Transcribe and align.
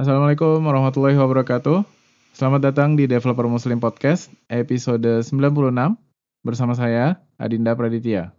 Assalamualaikum 0.00 0.64
warahmatullahi 0.64 1.12
wabarakatuh. 1.12 1.84
Selamat 2.32 2.72
datang 2.72 2.96
di 2.96 3.04
Developer 3.04 3.44
Muslim 3.44 3.84
Podcast 3.84 4.32
episode 4.48 5.04
96 5.04 5.28
bersama 6.40 6.72
saya 6.72 7.20
Adinda 7.36 7.76
Praditya. 7.76 8.32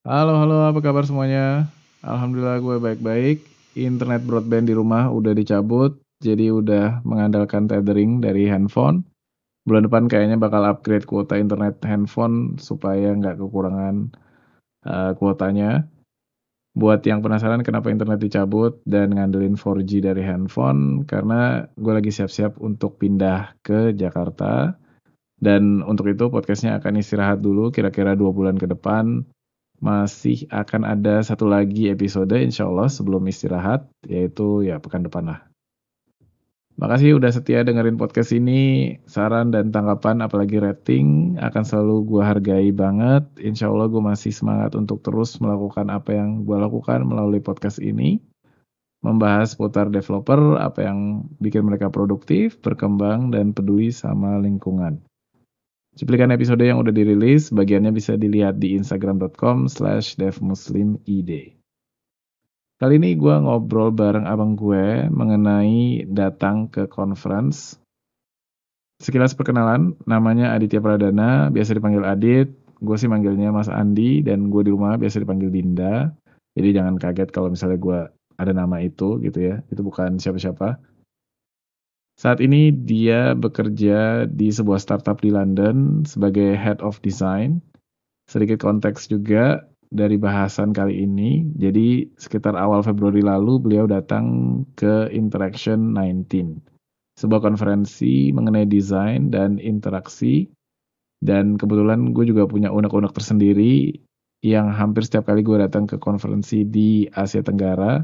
Halo 0.00 0.40
halo 0.40 0.64
apa 0.64 0.80
kabar 0.80 1.04
semuanya? 1.04 1.68
Alhamdulillah 2.00 2.56
gue 2.64 2.76
baik-baik. 2.80 3.44
Internet 3.76 4.24
broadband 4.24 4.64
di 4.64 4.72
rumah 4.72 5.12
udah 5.12 5.36
dicabut, 5.36 6.00
jadi 6.24 6.56
udah 6.56 7.04
mengandalkan 7.04 7.68
tethering 7.68 8.24
dari 8.24 8.48
handphone. 8.48 9.04
Bulan 9.68 9.84
depan 9.84 10.08
kayaknya 10.08 10.40
bakal 10.40 10.64
upgrade 10.64 11.04
kuota 11.04 11.36
internet 11.36 11.84
handphone 11.84 12.56
supaya 12.56 13.12
nggak 13.12 13.36
kekurangan 13.36 14.08
uh, 14.88 15.12
kuotanya. 15.20 15.84
Buat 16.80 17.04
yang 17.04 17.20
penasaran 17.20 17.60
kenapa 17.60 17.92
internet 17.92 18.24
dicabut 18.24 18.80
dan 18.88 19.12
ngandelin 19.12 19.60
4G 19.60 20.00
dari 20.00 20.24
handphone, 20.24 21.04
karena 21.04 21.68
gue 21.76 21.92
lagi 21.92 22.08
siap-siap 22.08 22.56
untuk 22.56 22.96
pindah 22.96 23.52
ke 23.60 23.92
Jakarta. 23.92 24.80
Dan 25.36 25.84
untuk 25.84 26.08
itu 26.08 26.32
podcastnya 26.32 26.80
akan 26.80 27.04
istirahat 27.04 27.44
dulu 27.44 27.68
kira-kira 27.68 28.16
dua 28.16 28.32
bulan 28.32 28.56
ke 28.56 28.64
depan. 28.64 29.28
Masih 29.80 30.48
akan 30.48 30.88
ada 30.88 31.20
satu 31.20 31.44
lagi 31.44 31.92
episode 31.92 32.32
insya 32.40 32.64
Allah 32.64 32.88
sebelum 32.88 33.28
istirahat, 33.28 33.84
yaitu 34.08 34.64
ya 34.64 34.80
pekan 34.80 35.04
depan 35.04 35.36
lah. 35.36 35.49
Makasih 36.80 37.20
udah 37.20 37.28
setia 37.28 37.60
dengerin 37.60 38.00
podcast 38.00 38.32
ini. 38.32 38.96
Saran 39.04 39.52
dan 39.52 39.68
tanggapan 39.68 40.24
apalagi 40.24 40.56
rating 40.56 41.36
akan 41.36 41.60
selalu 41.60 42.08
gue 42.08 42.22
hargai 42.24 42.72
banget. 42.72 43.28
Insya 43.36 43.68
Allah 43.68 43.92
gue 43.92 44.00
masih 44.00 44.32
semangat 44.32 44.72
untuk 44.72 45.04
terus 45.04 45.36
melakukan 45.44 45.92
apa 45.92 46.16
yang 46.16 46.48
gue 46.48 46.56
lakukan 46.56 47.04
melalui 47.04 47.44
podcast 47.44 47.84
ini. 47.84 48.24
Membahas 49.04 49.52
putar 49.60 49.92
developer, 49.92 50.56
apa 50.56 50.88
yang 50.88 51.28
bikin 51.36 51.68
mereka 51.68 51.92
produktif, 51.92 52.56
berkembang, 52.64 53.28
dan 53.28 53.52
peduli 53.52 53.92
sama 53.92 54.40
lingkungan. 54.40 55.04
Cuplikan 56.00 56.32
episode 56.32 56.64
yang 56.64 56.80
udah 56.80 56.96
dirilis, 56.96 57.52
bagiannya 57.52 57.92
bisa 57.92 58.16
dilihat 58.16 58.56
di 58.56 58.72
instagram.com 58.76 59.68
slash 59.68 60.16
devmuslimid. 60.16 61.59
Kali 62.80 62.96
ini 62.96 63.12
gue 63.12 63.34
ngobrol 63.44 63.92
bareng 63.92 64.24
abang 64.24 64.56
gue 64.56 65.04
mengenai 65.12 66.08
datang 66.08 66.64
ke 66.72 66.88
conference. 66.88 67.76
Sekilas 68.96 69.36
perkenalan, 69.36 70.00
namanya 70.08 70.56
Aditya 70.56 70.80
Pradana, 70.80 71.52
biasa 71.52 71.76
dipanggil 71.76 72.08
Adit. 72.08 72.48
Gue 72.80 72.96
sih 72.96 73.04
manggilnya 73.04 73.52
Mas 73.52 73.68
Andi, 73.68 74.24
dan 74.24 74.48
gue 74.48 74.64
di 74.64 74.72
rumah 74.72 74.96
biasa 74.96 75.20
dipanggil 75.20 75.52
Dinda. 75.52 76.08
Jadi 76.56 76.72
jangan 76.72 76.96
kaget 76.96 77.28
kalau 77.28 77.52
misalnya 77.52 77.76
gue 77.76 78.00
ada 78.40 78.52
nama 78.56 78.80
itu 78.80 79.20
gitu 79.20 79.36
ya. 79.44 79.60
Itu 79.68 79.84
bukan 79.84 80.16
siapa-siapa. 80.16 80.80
Saat 82.16 82.40
ini 82.40 82.72
dia 82.72 83.36
bekerja 83.36 84.24
di 84.24 84.48
sebuah 84.48 84.80
startup 84.80 85.20
di 85.20 85.28
London 85.28 86.08
sebagai 86.08 86.56
Head 86.56 86.80
of 86.80 86.96
Design. 87.04 87.60
Sedikit 88.24 88.64
konteks 88.64 89.12
juga, 89.12 89.68
dari 89.90 90.16
bahasan 90.16 90.70
kali 90.70 91.02
ini. 91.04 91.50
Jadi 91.58 92.06
sekitar 92.14 92.54
awal 92.54 92.80
Februari 92.86 93.20
lalu 93.20 93.58
beliau 93.58 93.90
datang 93.90 94.62
ke 94.78 95.10
Interaction 95.10 95.92
19, 95.98 96.62
sebuah 97.18 97.42
konferensi 97.42 98.30
mengenai 98.30 98.64
desain 98.70 99.28
dan 99.28 99.58
interaksi. 99.58 100.48
Dan 101.20 101.60
kebetulan 101.60 102.16
gue 102.16 102.32
juga 102.32 102.48
punya 102.48 102.72
unek-unek 102.72 103.12
tersendiri 103.12 103.92
yang 104.40 104.72
hampir 104.72 105.04
setiap 105.04 105.28
kali 105.28 105.44
gue 105.44 105.60
datang 105.60 105.84
ke 105.84 106.00
konferensi 106.00 106.64
di 106.64 107.04
Asia 107.12 107.44
Tenggara. 107.44 108.00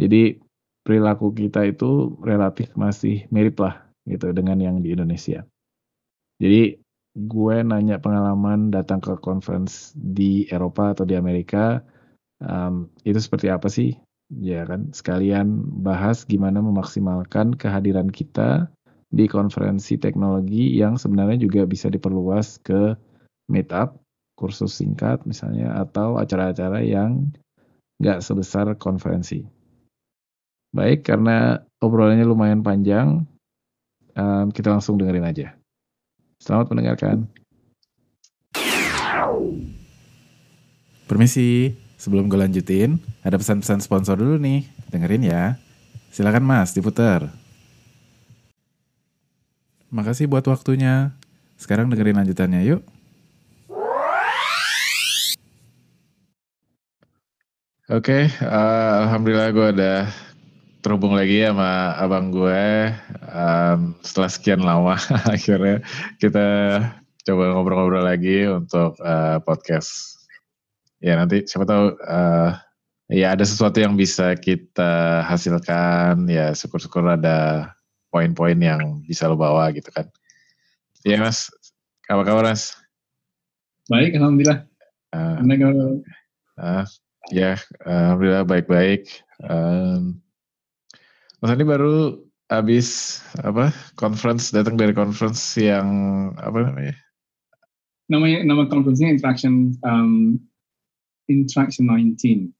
Jadi 0.00 0.40
perilaku 0.80 1.36
kita 1.36 1.68
itu 1.68 2.16
relatif 2.24 2.72
masih 2.72 3.28
mirip 3.28 3.60
lah 3.60 3.84
gitu 4.08 4.32
dengan 4.32 4.56
yang 4.56 4.80
di 4.80 4.96
Indonesia. 4.96 5.44
Jadi 6.40 6.80
gue 7.26 7.56
nanya 7.66 7.98
pengalaman 7.98 8.70
datang 8.70 9.02
ke 9.02 9.18
conference 9.18 9.90
di 9.98 10.46
Eropa 10.46 10.94
atau 10.94 11.02
di 11.02 11.18
Amerika 11.18 11.82
um, 12.38 12.86
itu 13.02 13.18
seperti 13.18 13.50
apa 13.50 13.66
sih? 13.66 13.98
Ya 14.30 14.62
kan 14.68 14.94
sekalian 14.94 15.66
bahas 15.82 16.22
gimana 16.28 16.62
memaksimalkan 16.62 17.58
kehadiran 17.58 18.12
kita 18.12 18.70
di 19.08 19.24
konferensi 19.24 19.96
teknologi 19.96 20.76
yang 20.76 21.00
sebenarnya 21.00 21.40
juga 21.40 21.64
bisa 21.64 21.88
diperluas 21.88 22.60
ke 22.60 22.94
meetup 23.48 23.98
kursus 24.36 24.76
singkat 24.78 25.24
misalnya 25.24 25.80
atau 25.80 26.20
acara-acara 26.20 26.84
yang 26.84 27.32
nggak 27.98 28.22
sebesar 28.22 28.78
konferensi. 28.78 29.42
Baik 30.70 31.02
karena 31.08 31.58
obrolannya 31.80 32.28
lumayan 32.28 32.60
panjang 32.60 33.24
um, 34.14 34.46
kita 34.52 34.70
langsung 34.70 35.00
dengerin 35.00 35.26
aja 35.26 35.57
Selamat 36.38 36.70
mendengarkan. 36.70 37.26
Permisi, 41.10 41.74
sebelum 41.98 42.30
gue 42.30 42.38
lanjutin, 42.38 43.02
ada 43.26 43.34
pesan-pesan 43.34 43.82
sponsor 43.82 44.14
dulu 44.14 44.38
nih. 44.38 44.62
Dengerin 44.86 45.26
ya. 45.26 45.58
Silakan 46.14 46.46
mas, 46.46 46.70
diputar. 46.78 47.34
Makasih 49.90 50.30
buat 50.30 50.46
waktunya. 50.46 51.10
Sekarang 51.58 51.90
dengerin 51.90 52.22
lanjutannya 52.22 52.62
yuk. 52.62 52.86
Oke, 57.88 58.28
okay, 58.28 58.44
uh, 58.44 59.08
alhamdulillah 59.08 59.48
gue 59.48 59.66
ada 59.80 59.92
terhubung 60.88 61.12
lagi 61.12 61.44
sama 61.44 62.00
abang 62.00 62.32
gue. 62.32 62.88
Um, 63.28 63.92
setelah 64.00 64.32
sekian 64.32 64.64
lama 64.64 64.96
akhirnya 65.36 65.84
kita 66.16 66.46
coba 67.28 67.44
ngobrol-ngobrol 67.52 68.08
lagi 68.08 68.48
untuk 68.48 68.96
uh, 69.04 69.36
podcast. 69.44 70.16
Ya 71.04 71.20
nanti 71.20 71.44
siapa 71.44 71.68
tahu 71.68 71.92
uh, 71.92 72.56
ya 73.12 73.36
ada 73.36 73.44
sesuatu 73.44 73.76
yang 73.84 74.00
bisa 74.00 74.32
kita 74.40 75.20
hasilkan. 75.28 76.24
Ya 76.24 76.56
syukur-syukur 76.56 77.04
ada 77.04 77.68
poin-poin 78.08 78.56
yang 78.56 79.04
bisa 79.04 79.28
lo 79.28 79.36
bawa 79.36 79.68
gitu 79.76 79.92
kan. 79.92 80.08
Ya 81.04 81.20
mas. 81.20 81.52
Apa 82.08 82.24
kabar 82.24 82.48
mas? 82.48 82.72
Baik 83.92 84.16
alhamdulillah. 84.16 84.64
Uh, 85.12 85.36
uh, 86.56 86.84
ya 87.28 87.60
alhamdulillah 87.84 88.48
baik-baik. 88.48 89.04
Um, 89.44 90.24
Mas 91.38 91.54
Andi 91.54 91.62
baru 91.62 92.18
habis 92.50 93.20
apa 93.38 93.70
conference 93.94 94.50
datang 94.50 94.74
dari 94.74 94.90
conference 94.90 95.54
yang 95.54 95.86
apa 96.34 96.66
namanya? 96.66 96.96
Namanya 98.10 98.38
nama 98.42 98.66
conference-nya 98.66 99.14
Interaction 99.14 99.78
um, 99.86 100.34
Interaction 101.30 101.86
19. 101.86 102.50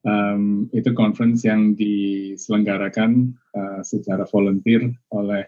Um, 0.00 0.72
itu 0.72 0.90
conference 0.96 1.44
yang 1.44 1.76
diselenggarakan 1.76 3.36
uh, 3.52 3.84
secara 3.84 4.26
volunteer 4.26 4.90
oleh 5.12 5.46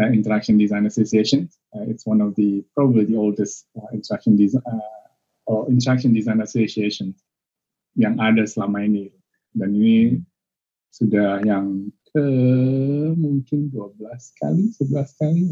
uh, 0.00 0.08
Interaction 0.08 0.56
Design 0.56 0.88
Association. 0.88 1.50
Uh, 1.76 1.84
it's 1.92 2.08
one 2.08 2.24
of 2.24 2.32
the 2.40 2.64
probably 2.72 3.04
the 3.04 3.18
oldest 3.18 3.68
uh, 3.76 3.90
interaction 3.92 4.32
design 4.38 4.64
uh, 4.64 5.64
interaction 5.68 6.16
design 6.16 6.40
association 6.40 7.12
yang 8.00 8.16
ada 8.16 8.48
selama 8.48 8.86
ini. 8.86 9.12
Dan 9.52 9.76
ini 9.76 10.22
sudah 10.94 11.42
yang 11.42 11.90
ke 12.10 12.26
mungkin 13.14 13.68
12 13.70 14.40
kali, 14.40 14.64
11 14.74 15.20
kali. 15.20 15.42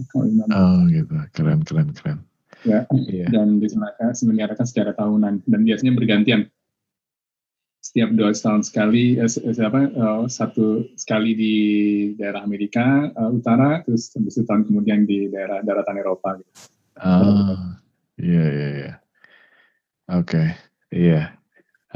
Oh 0.51 0.81
gitu, 0.89 1.15
keren, 1.37 1.61
keren, 1.63 1.89
keren. 1.93 2.19
Ya, 2.65 2.89
yeah. 3.07 3.31
dan 3.31 3.63
diselenggarakan 3.63 4.67
secara 4.67 4.97
tahunan 4.97 5.45
dan 5.47 5.61
biasanya 5.63 5.93
bergantian. 5.95 6.51
Setiap 7.79 8.11
dua 8.19 8.35
tahun 8.35 8.67
sekali, 8.67 9.15
eh, 9.15 9.31
siapa 9.31 9.87
eh, 9.87 10.25
satu 10.27 10.91
sekali 10.99 11.39
di 11.39 11.55
daerah 12.19 12.43
Amerika 12.43 13.15
uh, 13.15 13.31
Utara, 13.31 13.87
terus 13.87 14.11
habis 14.11 14.43
tahun 14.43 14.67
kemudian 14.67 15.07
di 15.07 15.31
daerah 15.31 15.63
daratan 15.63 16.03
Eropa. 16.03 16.35
Gitu. 16.43 16.51
Oh, 16.99 17.79
iya 18.19 18.45
iya 18.51 18.69
iya. 18.75 18.93
Oke, 20.11 20.43
iya. 20.91 21.39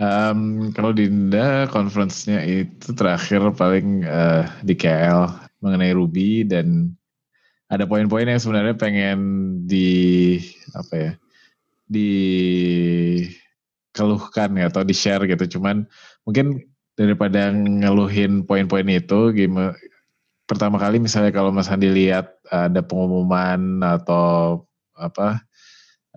Um, 0.00 0.73
kalau 0.73 0.97
Dinda 0.97 1.69
conference-nya 1.69 2.41
itu 2.41 2.97
terakhir 2.97 3.52
paling 3.52 4.00
uh, 4.08 4.49
di 4.64 4.73
KL 4.73 5.29
mengenai 5.61 5.93
Ruby 5.93 6.49
dan 6.49 6.97
ada 7.69 7.85
poin-poin 7.85 8.25
yang 8.25 8.41
sebenarnya 8.41 8.81
pengen 8.81 9.20
di 9.69 10.41
apa 10.73 10.94
ya 10.97 11.12
dikeluhkan 13.93 14.56
ya 14.56 14.73
atau 14.73 14.81
di 14.88 14.97
share 14.97 15.29
gitu. 15.29 15.61
Cuman 15.61 15.85
mungkin 16.25 16.64
daripada 16.96 17.53
ngeluhin 17.53 18.49
poin-poin 18.49 18.88
itu 18.88 19.37
gimana 19.37 19.76
pertama 20.49 20.81
kali 20.81 20.96
misalnya 20.96 21.29
kalau 21.31 21.53
Mas 21.53 21.69
Andi 21.69 21.93
lihat 21.93 22.41
ada 22.49 22.81
pengumuman 22.81 23.85
atau 23.85 24.64
apa 24.96 25.44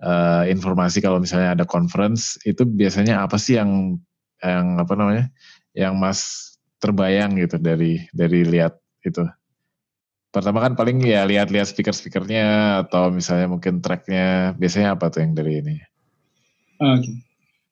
uh, 0.02 0.42
informasi 0.48 0.98
kalau 1.04 1.20
misalnya 1.22 1.54
ada 1.54 1.64
conference 1.68 2.40
itu 2.42 2.66
biasanya 2.66 3.22
apa 3.22 3.36
sih 3.38 3.60
yang 3.60 4.00
yang 4.42 4.80
apa 4.80 4.92
namanya 4.98 5.30
yang 5.76 5.94
Mas 5.98 6.54
terbayang 6.82 7.38
gitu 7.38 7.60
dari 7.60 8.02
dari 8.10 8.42
lihat 8.42 8.78
itu? 9.04 9.22
Pertama 10.34 10.58
kan 10.66 10.74
paling 10.74 10.98
ya 10.98 11.22
lihat-lihat 11.22 11.70
speaker-speakernya 11.70 12.78
atau 12.86 13.14
misalnya 13.14 13.46
mungkin 13.46 13.78
tracknya 13.78 14.58
biasanya 14.58 14.98
apa 14.98 15.06
tuh 15.06 15.22
yang 15.22 15.32
dari 15.38 15.62
ini? 15.62 15.76
Oke. 16.82 17.06
Okay. 17.06 17.14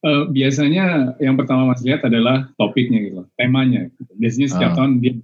Uh, 0.02 0.10
eh, 0.10 0.22
biasanya 0.34 1.14
yang 1.22 1.34
pertama 1.38 1.74
Mas 1.74 1.82
lihat 1.82 2.02
adalah 2.06 2.50
topiknya 2.58 3.02
gitu, 3.02 3.22
temanya. 3.38 3.90
Biasanya 4.19 4.48
setiap 4.50 4.74
uh. 4.74 4.76
tahun 4.78 5.02
dia 5.02 5.14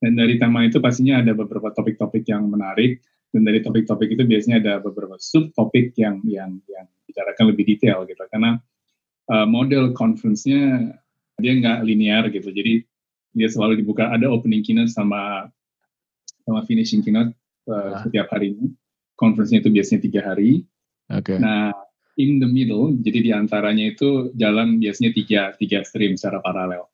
dan 0.00 0.12
dari 0.12 0.36
tema 0.36 0.62
itu 0.68 0.78
pastinya 0.78 1.24
ada 1.24 1.32
beberapa 1.32 1.72
topik-topik 1.72 2.28
yang 2.28 2.46
menarik 2.52 3.00
dan 3.34 3.42
dari 3.42 3.60
topik-topik 3.62 4.14
itu 4.14 4.22
biasanya 4.22 4.56
ada 4.62 4.74
beberapa 4.80 5.18
subtopik 5.18 5.96
yang 5.98 6.22
yang 6.26 6.58
yang 6.70 6.86
bicarakan 7.06 7.54
lebih 7.54 7.64
detail 7.74 8.06
gitu 8.06 8.22
karena 8.30 8.58
uh, 9.30 9.46
model 9.48 9.92
conference-nya 9.92 10.94
dia 11.36 11.52
nggak 11.58 11.84
linear 11.84 12.28
gitu 12.32 12.48
jadi 12.50 12.82
dia 13.36 13.48
selalu 13.52 13.84
dibuka 13.84 14.08
ada 14.08 14.30
opening 14.30 14.64
keynote 14.64 14.88
sama 14.88 15.50
sama 16.46 16.64
finishing 16.64 17.04
keynote 17.04 17.34
uh, 17.68 17.98
ah. 17.98 18.06
setiap 18.06 18.30
harinya 18.32 18.66
conference-nya 19.18 19.60
itu 19.60 19.70
biasanya 19.72 20.00
tiga 20.06 20.20
hari 20.24 20.64
okay. 21.10 21.36
nah 21.36 21.74
in 22.16 22.40
the 22.40 22.48
middle 22.48 22.94
jadi 23.02 23.18
di 23.20 23.30
antaranya 23.34 23.92
itu 23.92 24.32
jalan 24.38 24.80
biasanya 24.80 25.12
tiga 25.12 25.40
tiga 25.60 25.84
stream 25.84 26.16
secara 26.16 26.40
paralel 26.40 26.88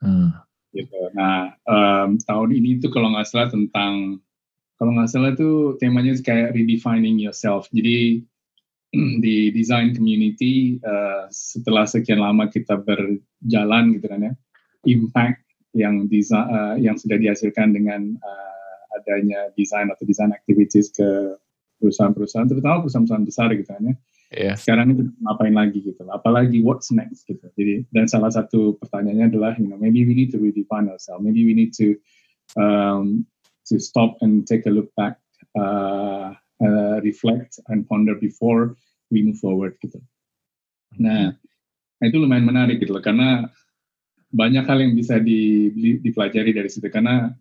hmm 0.00 0.48
gitu. 0.72 1.00
Nah 1.16 1.56
um, 1.64 2.20
tahun 2.20 2.50
ini 2.52 2.80
tuh 2.82 2.92
kalau 2.92 3.12
nggak 3.12 3.28
salah 3.28 3.48
tentang 3.48 4.20
kalau 4.78 4.94
nggak 4.94 5.10
salah 5.10 5.34
tuh 5.34 5.74
temanya 5.82 6.14
kayak 6.22 6.54
redefining 6.54 7.18
yourself. 7.18 7.66
Jadi 7.74 8.22
di 9.24 9.52
design 9.52 9.92
community 9.92 10.80
uh, 10.80 11.28
setelah 11.28 11.84
sekian 11.84 12.22
lama 12.22 12.48
kita 12.48 12.80
berjalan 12.80 13.98
gitu 13.98 14.06
kan 14.08 14.32
ya, 14.32 14.32
impact 14.88 15.44
yang 15.76 16.08
design 16.08 16.46
uh, 16.48 16.76
yang 16.80 16.96
sudah 16.96 17.20
dihasilkan 17.20 17.76
dengan 17.76 18.16
uh, 18.16 18.96
adanya 18.96 19.52
design 19.58 19.92
atau 19.92 20.08
design 20.08 20.32
activities 20.32 20.88
ke 20.94 21.36
perusahaan-perusahaan, 21.78 22.48
terutama 22.48 22.82
perusahaan-perusahaan 22.86 23.26
besar 23.28 23.52
gitu 23.54 23.70
kan 23.70 23.92
ya 23.92 23.94
yeah. 24.32 24.56
sekarang 24.56 24.92
itu 24.92 25.02
ngapain 25.24 25.54
lagi 25.56 25.80
gitu 25.80 26.04
apalagi 26.12 26.60
what's 26.60 26.92
next 26.92 27.24
gitu 27.24 27.44
jadi 27.56 27.84
dan 27.92 28.04
salah 28.08 28.28
satu 28.32 28.76
pertanyaannya 28.76 29.26
adalah 29.32 29.52
you 29.56 29.68
know 29.68 29.80
maybe 29.80 30.04
we 30.04 30.12
need 30.12 30.28
to 30.32 30.38
redefine 30.40 30.88
ourselves 30.88 31.24
maybe 31.24 31.44
we 31.44 31.56
need 31.56 31.72
to 31.72 31.96
um, 32.60 33.24
to 33.68 33.78
stop 33.78 34.16
and 34.24 34.48
take 34.48 34.64
a 34.66 34.72
look 34.72 34.88
back 34.96 35.20
uh, 35.54 36.32
uh, 36.64 36.96
reflect 37.04 37.60
and 37.68 37.86
ponder 37.86 38.16
before 38.16 38.74
we 39.12 39.22
move 39.22 39.38
forward 39.38 39.76
gitu 39.84 40.00
nah 40.96 41.36
itu 42.02 42.16
lumayan 42.16 42.48
menarik 42.48 42.80
gitu 42.80 42.96
loh 42.96 43.04
karena 43.04 43.46
banyak 44.28 44.64
hal 44.68 44.78
yang 44.80 44.92
bisa 44.92 45.16
di, 45.20 45.72
dipelajari 46.04 46.52
dari 46.52 46.68
situ 46.68 46.88
karena 46.92 47.32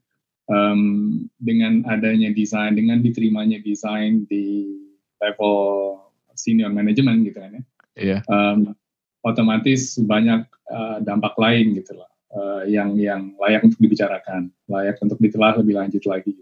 um, 0.48 1.24
dengan 1.38 1.84
adanya 1.88 2.32
desain 2.32 2.74
dengan 2.76 3.04
diterimanya 3.04 3.60
desain 3.60 4.24
di 4.32 4.72
level 5.20 6.00
senior 6.38 6.72
manajemen 6.72 7.28
gitu 7.28 7.38
kan 7.42 7.52
ya. 7.52 7.64
Iya. 7.98 8.18
Um, 8.30 8.78
otomatis 9.26 9.98
banyak 10.00 10.46
uh, 10.70 10.98
dampak 11.04 11.36
lain 11.36 11.76
gitu 11.76 11.98
loh. 11.98 12.10
Uh, 12.28 12.68
yang 12.68 13.00
yang 13.00 13.32
layak 13.40 13.64
untuk 13.64 13.80
dibicarakan, 13.80 14.52
layak 14.68 15.00
untuk 15.00 15.16
ditelah 15.16 15.56
lebih 15.64 15.80
lanjut 15.80 16.04
lagi. 16.04 16.36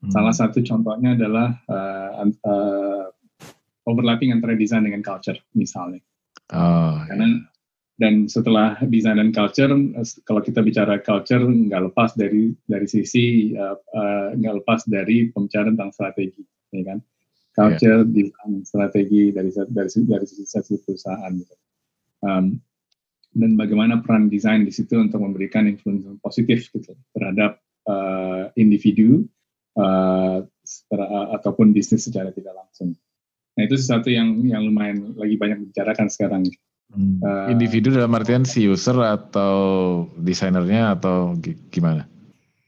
Hmm. 0.00 0.08
Salah 0.16 0.32
satu 0.32 0.64
contohnya 0.64 1.12
adalah 1.12 1.60
uh, 1.68 2.24
uh, 2.24 3.04
overlapping 3.84 4.32
antara 4.32 4.56
desain 4.56 4.80
dengan 4.80 5.04
culture 5.04 5.36
misalnya. 5.52 6.00
Oh, 6.56 7.04
Karena 7.04 7.36
iya. 7.36 7.44
dan 8.00 8.32
setelah 8.32 8.80
desain 8.88 9.20
dan 9.20 9.28
culture, 9.28 9.68
kalau 10.24 10.40
kita 10.40 10.64
bicara 10.64 10.96
culture 11.04 11.44
nggak 11.44 11.92
lepas 11.92 12.16
dari 12.16 12.56
dari 12.64 12.88
sisi 12.88 13.52
uh, 13.52 13.76
uh, 13.76 14.32
nggak 14.40 14.64
lepas 14.64 14.88
dari 14.88 15.28
pembicaraan 15.36 15.76
tentang 15.76 15.92
strategi, 15.92 16.40
ya 16.72 16.96
kan? 16.96 16.98
culture, 17.54 18.02
yeah. 18.06 18.12
design, 18.14 18.64
strategi 18.64 19.34
dari 19.34 19.50
dari 19.52 19.90
dari 20.06 20.26
sisi 20.26 20.76
perusahaan. 20.80 21.32
Gitu. 21.34 21.54
Um, 22.22 22.60
dan 23.30 23.54
bagaimana 23.54 24.02
peran 24.02 24.26
desain 24.26 24.66
di 24.66 24.72
situ 24.74 24.98
untuk 24.98 25.22
memberikan 25.22 25.70
influence 25.70 26.06
positif 26.18 26.66
gitu 26.74 26.98
terhadap 27.14 27.62
uh, 27.86 28.50
individu 28.58 29.26
uh, 29.78 30.42
ataupun 31.34 31.70
bisnis 31.70 32.06
secara 32.06 32.34
tidak 32.34 32.58
langsung. 32.58 32.98
Nah 33.54 33.62
itu 33.66 33.78
sesuatu 33.78 34.10
yang 34.10 34.42
yang 34.46 34.66
lumayan 34.66 35.14
lagi 35.14 35.38
banyak 35.38 35.68
dibicarakan 35.68 36.08
sekarang. 36.10 36.42
Hmm. 36.90 37.22
Uh, 37.22 37.46
individu 37.54 37.94
dalam 37.94 38.10
artian 38.18 38.42
si 38.42 38.66
user 38.66 38.98
atau 38.98 39.54
desainernya 40.18 40.98
atau 40.98 41.38
gimana? 41.70 42.10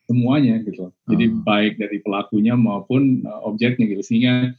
Semuanya 0.06 0.62
gitu. 0.62 0.94
Jadi 1.10 1.26
hmm. 1.26 1.42
baik 1.42 1.74
dari 1.82 1.98
pelakunya 1.98 2.54
maupun 2.54 3.26
uh, 3.26 3.42
objeknya 3.50 3.90
gitu. 3.90 4.02
Sehingga 4.06 4.54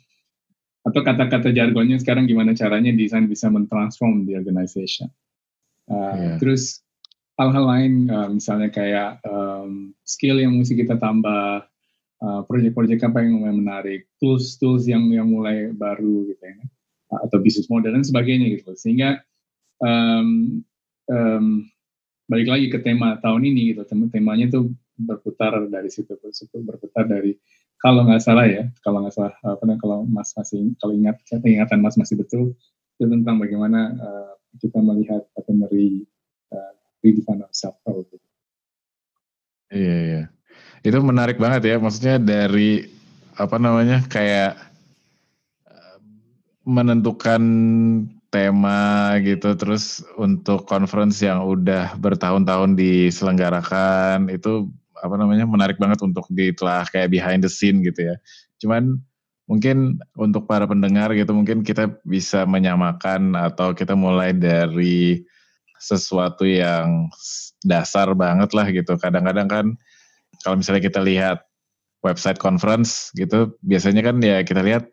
atau 0.83 0.99
kata-kata 0.99 1.55
jargonnya 1.55 1.95
sekarang 1.95 2.27
gimana 2.27 2.51
caranya 2.51 2.91
desain 2.91 3.23
bisa 3.31 3.47
mentransform 3.47 4.27
di 4.27 4.35
organization. 4.35 5.07
Uh, 5.89 6.15
yeah. 6.15 6.37
Terus 6.39 6.83
hal-hal 7.35 7.65
lain 7.65 7.93
uh, 8.07 8.29
misalnya 8.29 8.69
kayak 8.69 9.19
um, 9.25 9.91
skill 10.05 10.37
yang 10.39 10.55
mesti 10.55 10.77
kita 10.77 11.01
tambah, 11.01 11.65
uh, 12.23 12.41
proyek-proyek 12.47 13.03
apa 13.03 13.25
yang 13.25 13.41
mulai 13.41 13.55
menarik, 13.55 14.01
tools-tools 14.21 14.87
yang 14.87 15.09
yang 15.11 15.27
mulai 15.27 15.73
baru 15.73 16.29
gitu 16.29 16.43
ya, 16.43 16.57
atau 17.09 17.37
bisnis 17.41 17.67
model 17.67 17.97
dan 17.97 18.05
sebagainya 18.05 18.47
gitu. 18.53 18.77
Sehingga 18.77 19.19
um, 19.81 20.61
um, 21.09 21.45
balik 22.29 22.47
lagi 22.47 22.67
ke 22.71 22.79
tema 22.79 23.19
tahun 23.19 23.43
ini 23.43 23.75
gitu, 23.75 23.83
temanya 23.87 24.47
itu 24.47 24.71
berputar 24.93 25.57
dari 25.67 25.89
situ, 25.89 26.15
berputar 26.63 27.09
dari 27.09 27.35
kalau 27.83 28.07
nggak 28.07 28.23
salah 28.23 28.47
ya, 28.47 28.63
kalau 28.79 29.03
nggak 29.03 29.11
salah 29.11 29.35
apa 29.43 29.75
kalau 29.75 30.07
Mas 30.07 30.31
masih 30.39 30.71
kalau 30.79 30.95
ingat 30.95 31.19
ingatan 31.43 31.83
Mas 31.83 31.99
masih 31.99 32.15
betul 32.15 32.55
itu 32.95 33.09
tentang 33.09 33.41
bagaimana 33.41 33.91
uh, 33.99 34.33
kita 34.61 34.79
melihat 34.81 35.21
atau 35.33 35.53
meri 35.53 36.05
uh, 36.53 36.73
redefine 37.01 37.45
gitu. 37.49 38.27
Iya 39.73 39.97
iya. 40.05 40.23
Itu 40.85 40.99
menarik 41.01 41.41
banget 41.41 41.73
ya, 41.73 41.75
maksudnya 41.81 42.21
dari 42.21 42.85
apa 43.33 43.57
namanya 43.57 44.05
kayak 44.05 44.53
eh, 45.65 45.97
menentukan 46.67 47.41
tema 48.29 49.13
gitu 49.21 49.53
terus 49.57 50.01
untuk 50.17 50.65
conference 50.65 51.21
yang 51.21 51.45
udah 51.45 51.93
bertahun-tahun 51.97 52.73
diselenggarakan 52.73 54.29
itu 54.33 54.69
apa 54.97 55.15
namanya 55.19 55.45
menarik 55.45 55.77
banget 55.77 56.01
untuk 56.01 56.25
ditelah 56.33 56.85
kayak 56.89 57.13
behind 57.13 57.45
the 57.45 57.51
scene 57.51 57.85
gitu 57.85 58.13
ya. 58.13 58.15
Cuman 58.57 59.03
mungkin 59.43 59.99
untuk 60.15 60.47
para 60.47 60.63
pendengar 60.63 61.11
gitu 61.11 61.35
mungkin 61.35 61.67
kita 61.67 61.99
bisa 62.07 62.47
menyamakan 62.47 63.35
atau 63.35 63.75
kita 63.75 63.91
mulai 63.91 64.31
dari 64.31 65.19
sesuatu 65.83 66.47
yang 66.47 67.11
dasar 67.67 68.15
banget 68.15 68.55
lah 68.55 68.67
gitu. 68.71 68.95
Kadang-kadang 68.95 69.47
kan 69.51 69.65
kalau 70.47 70.55
misalnya 70.55 70.83
kita 70.83 71.03
lihat 71.03 71.43
website 71.99 72.39
conference 72.39 73.11
gitu, 73.19 73.55
biasanya 73.59 73.99
kan 74.03 74.23
ya 74.23 74.47
kita 74.47 74.63
lihat 74.63 74.87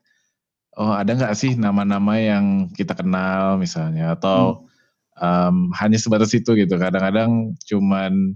oh 0.79 0.95
ada 0.95 1.15
nggak 1.15 1.35
sih 1.39 1.55
nama-nama 1.55 2.19
yang 2.19 2.71
kita 2.75 2.95
kenal 2.95 3.59
misalnya 3.59 4.19
atau 4.19 4.67
hmm. 5.19 5.23
um, 5.23 5.57
hanya 5.79 5.99
sebatas 5.99 6.35
itu 6.35 6.59
gitu. 6.59 6.75
Kadang-kadang 6.75 7.55
cuman 7.71 8.35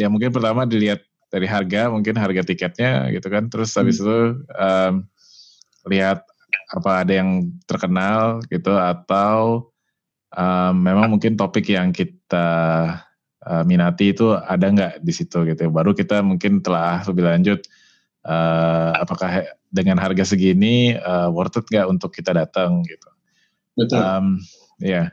ya 0.00 0.08
mungkin 0.08 0.32
pertama 0.32 0.64
dilihat 0.64 1.04
dari 1.28 1.44
harga 1.44 1.92
mungkin 1.92 2.16
harga 2.16 2.46
tiketnya 2.46 3.10
gitu 3.12 3.26
kan 3.28 3.50
terus 3.50 3.74
habis 3.74 3.98
hmm. 3.98 4.04
itu 4.06 4.18
um, 4.56 4.92
lihat 5.86 6.22
apa 6.74 7.06
ada 7.06 7.12
yang 7.14 7.50
terkenal 7.66 8.42
gitu 8.50 8.74
atau 8.74 9.70
um, 10.34 10.74
memang 10.74 11.14
mungkin 11.14 11.38
topik 11.38 11.70
yang 11.70 11.94
kita 11.94 12.48
uh, 13.46 13.62
minati 13.62 14.10
itu 14.10 14.34
ada 14.34 14.66
nggak 14.66 14.92
di 15.02 15.12
situ 15.14 15.46
gitu 15.46 15.70
baru 15.70 15.94
kita 15.94 16.22
mungkin 16.26 16.58
telah 16.62 17.06
lebih 17.06 17.24
lanjut 17.26 17.60
uh, 18.26 18.98
apakah 18.98 19.46
dengan 19.70 19.98
harga 20.02 20.26
segini 20.26 20.98
uh, 20.98 21.30
worth 21.30 21.58
it 21.62 21.66
nggak 21.70 21.86
untuk 21.86 22.10
kita 22.14 22.34
datang 22.34 22.82
gitu. 22.86 23.10
Betul. 23.76 24.00
Um, 24.00 24.26
ya 24.82 25.12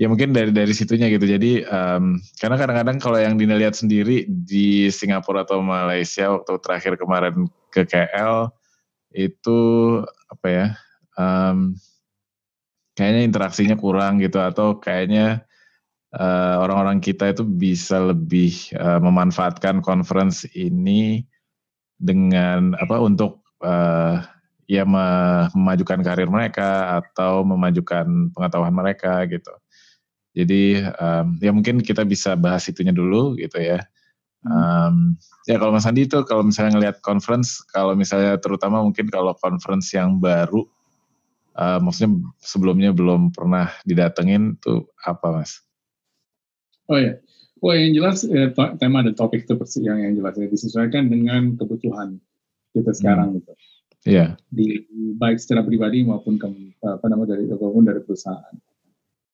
ya 0.00 0.06
mungkin 0.08 0.32
dari 0.32 0.48
dari 0.48 0.72
situnya 0.72 1.12
gitu. 1.12 1.28
Jadi 1.28 1.66
um, 1.68 2.16
karena 2.40 2.56
kadang-kadang 2.56 2.96
kalau 2.96 3.18
yang 3.20 3.36
Dina 3.36 3.58
lihat 3.60 3.76
sendiri 3.76 4.24
di 4.24 4.88
Singapura 4.88 5.44
atau 5.44 5.60
Malaysia 5.60 6.32
waktu 6.32 6.56
terakhir 6.64 6.96
kemarin 6.96 7.50
ke 7.68 7.84
KL 7.84 8.48
itu 9.10 9.60
apa 10.30 10.46
ya 10.46 10.66
um, 11.18 11.74
kayaknya 12.94 13.22
interaksinya 13.26 13.76
kurang 13.80 14.20
gitu 14.20 14.38
atau 14.38 14.76
kayaknya 14.76 15.42
eh, 16.12 16.54
orang-orang 16.60 17.00
kita 17.00 17.32
itu 17.32 17.46
bisa 17.46 18.02
lebih 18.02 18.52
uh, 18.76 19.00
memanfaatkan 19.00 19.80
conference 19.80 20.44
ini 20.52 21.24
dengan 21.96 22.76
apa 22.76 23.00
untuk 23.00 23.40
uh, 23.64 24.20
ya 24.70 24.86
memajukan 24.86 26.00
karir 26.04 26.30
mereka 26.30 27.02
atau 27.02 27.42
memajukan 27.42 28.30
pengetahuan 28.30 28.74
mereka 28.74 29.26
gitu 29.26 29.50
Jadi 30.30 30.78
um, 30.78 31.26
ya 31.42 31.50
mungkin 31.50 31.82
kita 31.82 32.06
bisa 32.06 32.38
bahas 32.38 32.62
itunya 32.70 32.94
dulu 32.94 33.34
gitu 33.34 33.58
ya. 33.58 33.82
Um, 34.40 35.20
ya 35.44 35.60
kalau 35.60 35.76
Mas 35.76 35.84
Andi 35.84 36.08
itu 36.08 36.16
kalau 36.24 36.40
misalnya 36.40 36.80
ngelihat 36.80 37.04
conference, 37.04 37.60
kalau 37.68 37.92
misalnya 37.92 38.40
terutama 38.40 38.80
mungkin 38.80 39.12
kalau 39.12 39.36
conference 39.36 39.92
yang 39.92 40.16
baru, 40.16 40.64
uh, 41.60 41.78
maksudnya 41.80 42.16
sebelumnya 42.40 42.90
belum 42.96 43.36
pernah 43.36 43.68
didatengin 43.84 44.56
tuh 44.60 44.88
apa 45.04 45.40
Mas? 45.40 45.60
Oh 46.88 46.96
ya, 46.96 47.20
oh 47.60 47.72
yang 47.76 47.92
jelas 47.92 48.24
eh, 48.24 48.50
tema 48.80 49.04
dan 49.04 49.14
topik 49.14 49.44
itu 49.44 49.54
yang 49.84 50.00
yang 50.00 50.16
jelas 50.16 50.34
ya 50.40 50.48
disesuaikan 50.48 51.12
dengan 51.12 51.54
kebutuhan 51.60 52.16
kita 52.72 52.96
sekarang 52.96 53.36
hmm. 53.36 53.36
gitu. 53.44 53.52
Iya. 54.08 54.16
Yeah. 54.16 54.30
Di 54.48 54.66
baik 55.20 55.36
secara 55.36 55.60
pribadi 55.60 56.00
maupun 56.00 56.40
ke, 56.40 56.48
apa 56.80 57.04
namanya 57.12 57.36
dari 57.36 57.44
maupun 57.52 57.84
dari 57.84 58.00
perusahaan 58.00 58.56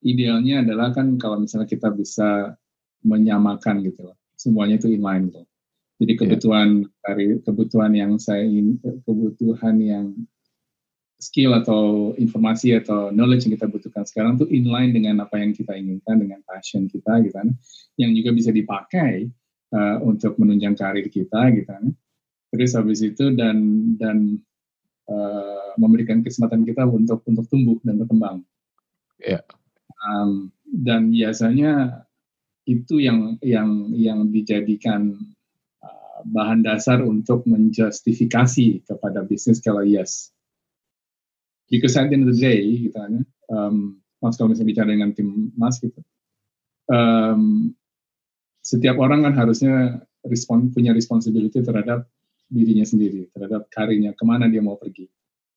idealnya 0.06 0.62
adalah 0.62 0.94
kan 0.94 1.18
kalau 1.18 1.42
misalnya 1.42 1.66
kita 1.66 1.90
bisa 1.90 2.54
menyamakan 3.02 3.82
gitu 3.86 4.06
loh. 4.06 4.16
Semuanya 4.37 4.76
itu 4.78 4.93
inline 4.93 5.33
gitu. 5.33 5.43
Jadi 5.97 6.12
iya. 6.12 6.21
kebutuhan 6.21 6.69
yeah. 6.85 7.02
dari 7.02 7.26
kebutuhan 7.40 7.93
yang 7.97 8.12
saya 8.21 8.45
ingin 8.45 8.76
kebutuhan 9.09 9.76
yang 9.81 10.07
skill 11.16 11.57
atau 11.57 12.12
informasi 12.21 12.76
atau 12.76 13.09
knowledge 13.09 13.49
yang 13.49 13.57
kita 13.57 13.69
butuhkan 13.73 14.05
sekarang 14.05 14.37
tuh 14.37 14.49
inline 14.52 14.93
dengan 14.93 15.25
apa 15.25 15.40
yang 15.40 15.57
kita 15.57 15.73
inginkan 15.73 16.21
dengan 16.21 16.45
passion 16.45 16.85
kita 16.93 17.25
gitu 17.25 17.33
kan 17.33 17.49
yang 17.97 18.12
juga 18.12 18.37
bisa 18.37 18.52
dipakai 18.52 19.33
uh, 19.73 19.97
untuk 20.05 20.37
menunjang 20.37 20.76
karir 20.76 21.09
kita 21.09 21.57
gitu 21.57 21.64
kan 21.64 21.88
terus 22.52 22.76
habis 22.76 23.00
itu 23.00 23.33
dan 23.33 23.57
dan 23.97 24.37
uh, 25.09 25.73
memberikan 25.81 26.21
kesempatan 26.21 26.69
kita 26.69 26.85
untuk 26.85 27.25
untuk 27.25 27.49
tumbuh 27.49 27.81
dan 27.81 27.97
berkembang 27.97 28.45
yeah. 29.16 29.40
Um, 30.05 30.52
dan 30.69 31.09
biasanya 31.09 32.05
itu 32.66 32.99
yang 32.99 33.38
yang 33.40 33.94
yang 33.94 34.18
dijadikan 34.28 35.14
uh, 35.80 36.20
bahan 36.26 36.66
dasar 36.66 37.00
untuk 37.06 37.46
menjustifikasi 37.46 38.82
kepada 38.85 39.23
bisnis 39.23 39.62
kalau 39.62 39.87
yes. 39.87 40.35
Because 41.66 41.99
at 41.99 42.11
the 42.11 42.14
end 42.14 42.30
of 42.30 42.35
the 42.35 42.38
day, 42.38 42.62
gitu 42.87 42.94
kan, 42.94 43.26
um, 43.50 43.99
mas 44.23 44.38
kalau 44.38 44.54
misalnya 44.54 44.70
bicara 44.70 44.88
dengan 44.94 45.11
tim 45.18 45.50
mas 45.58 45.82
gitu, 45.82 45.99
um, 46.87 47.75
setiap 48.62 48.99
orang 49.02 49.26
kan 49.26 49.35
harusnya 49.35 49.99
respon, 50.23 50.70
punya 50.70 50.94
responsibility 50.94 51.58
terhadap 51.66 52.06
dirinya 52.46 52.87
sendiri, 52.87 53.26
terhadap 53.35 53.66
karirnya, 53.75 54.14
ke 54.14 54.23
mana 54.23 54.46
dia 54.46 54.62
mau 54.62 54.78
pergi. 54.78 55.11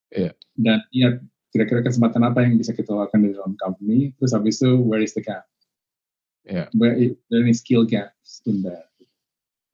Yeah. 0.09 0.33
Dan 0.57 0.81
ya 0.89 1.21
kira-kira 1.49 1.81
kesempatan 1.81 2.21
apa 2.25 2.45
yang 2.45 2.61
bisa 2.61 2.77
kita 2.77 2.93
lakukan 2.93 3.25
di 3.25 3.33
dalam 3.33 3.57
company 3.57 4.13
terus 4.21 4.37
habis 4.37 4.61
itu 4.61 4.77
where 4.85 5.01
is 5.01 5.17
the 5.17 5.23
gap 5.25 5.49
yeah. 6.45 6.67
where 6.75 6.93
is 6.93 7.15
there 7.29 7.41
any 7.41 7.53
skill 7.53 7.83
gaps 7.83 8.41
in 8.45 8.61
there 8.61 8.85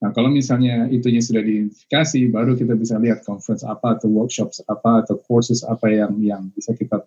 nah 0.04 0.12
kalau 0.12 0.28
misalnya 0.28 0.92
itunya 0.92 1.24
sudah 1.24 1.42
diidentifikasi 1.42 2.30
baru 2.30 2.54
kita 2.60 2.76
bisa 2.76 3.00
lihat 3.00 3.24
conference 3.24 3.64
apa 3.64 3.96
atau 3.96 4.12
workshops 4.12 4.60
apa 4.68 5.06
atau 5.06 5.16
courses 5.24 5.64
apa 5.64 5.88
yang 5.88 6.20
yang 6.20 6.52
bisa 6.52 6.76
kita 6.76 7.04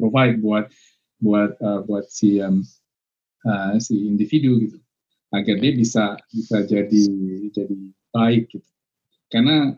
provide 0.00 0.40
buat 0.40 0.72
buat 1.20 1.60
uh, 1.60 1.84
buat 1.84 2.08
si 2.08 2.40
um, 2.40 2.64
uh, 3.44 3.76
si 3.76 4.08
individu 4.08 4.56
gitu 4.56 4.78
agar 5.36 5.60
dia 5.60 5.72
bisa 5.76 6.16
bisa 6.32 6.64
jadi 6.64 7.04
jadi 7.52 7.76
baik 8.10 8.50
gitu 8.56 8.70
karena 9.30 9.76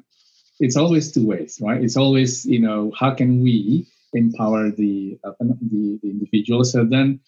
it's 0.62 0.78
always 0.78 1.10
two 1.10 1.26
ways 1.26 1.58
right 1.58 1.82
it's 1.82 1.98
always 1.98 2.46
you 2.46 2.62
know 2.62 2.94
how 2.94 3.10
can 3.10 3.42
we 3.42 3.84
empower 4.12 4.70
the 4.70 5.18
uh, 5.24 5.32
the, 5.40 5.98
the 6.02 6.08
individual. 6.08 6.64
So 6.64 6.84
then, 6.84 7.20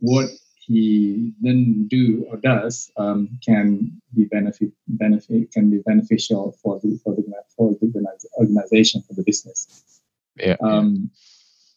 what 0.00 0.30
he 0.72 1.36
then 1.44 1.84
do 1.92 2.24
or 2.32 2.40
does 2.40 2.88
um, 2.96 3.36
can 3.44 3.92
be 4.16 4.24
benefit 4.24 4.72
benefit 4.88 5.52
can 5.52 5.68
be 5.68 5.84
beneficial 5.84 6.56
for 6.64 6.80
the 6.80 6.96
for 7.04 7.12
the 7.12 7.24
for 7.52 7.76
the 7.76 7.88
organization 8.40 9.04
for 9.04 9.12
the 9.12 9.20
business. 9.20 9.68
Yeah, 10.40 10.56
um, 10.64 11.12
yeah. 11.12 11.20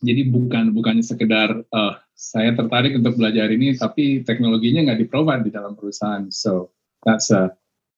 Jadi 0.06 0.22
bukan 0.32 0.72
bukannya 0.72 1.02
sekedar 1.02 1.66
uh, 1.76 1.96
saya 2.14 2.54
tertarik 2.54 2.94
untuk 2.96 3.20
belajar 3.20 3.52
ini, 3.52 3.74
tapi 3.74 4.22
teknologinya 4.22 4.92
nggak 4.92 5.02
di-provide 5.02 5.44
di 5.44 5.52
dalam 5.52 5.74
perusahaan. 5.74 6.30
So 6.30 6.70
that's 7.02 7.34
a, 7.34 7.52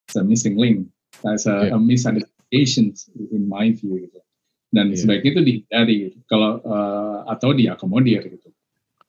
that's 0.07 0.15
a 0.15 0.23
missing 0.23 0.55
link. 0.55 0.87
That's 1.19 1.49
a, 1.49 1.67
yeah. 1.67 1.75
a 1.75 1.77
misidentification 1.81 2.95
in 3.33 3.49
my 3.49 3.75
view. 3.75 4.07
Gitu 4.07 4.23
dan 4.71 4.91
yeah. 4.91 4.99
sebaiknya 4.99 5.29
itu 5.31 5.41
dihindari 5.43 5.97
gitu. 6.11 6.19
kalau 6.27 6.59
uh, 6.59 7.23
atau 7.31 7.55
diakomodir 7.55 8.21
gitu 8.27 8.49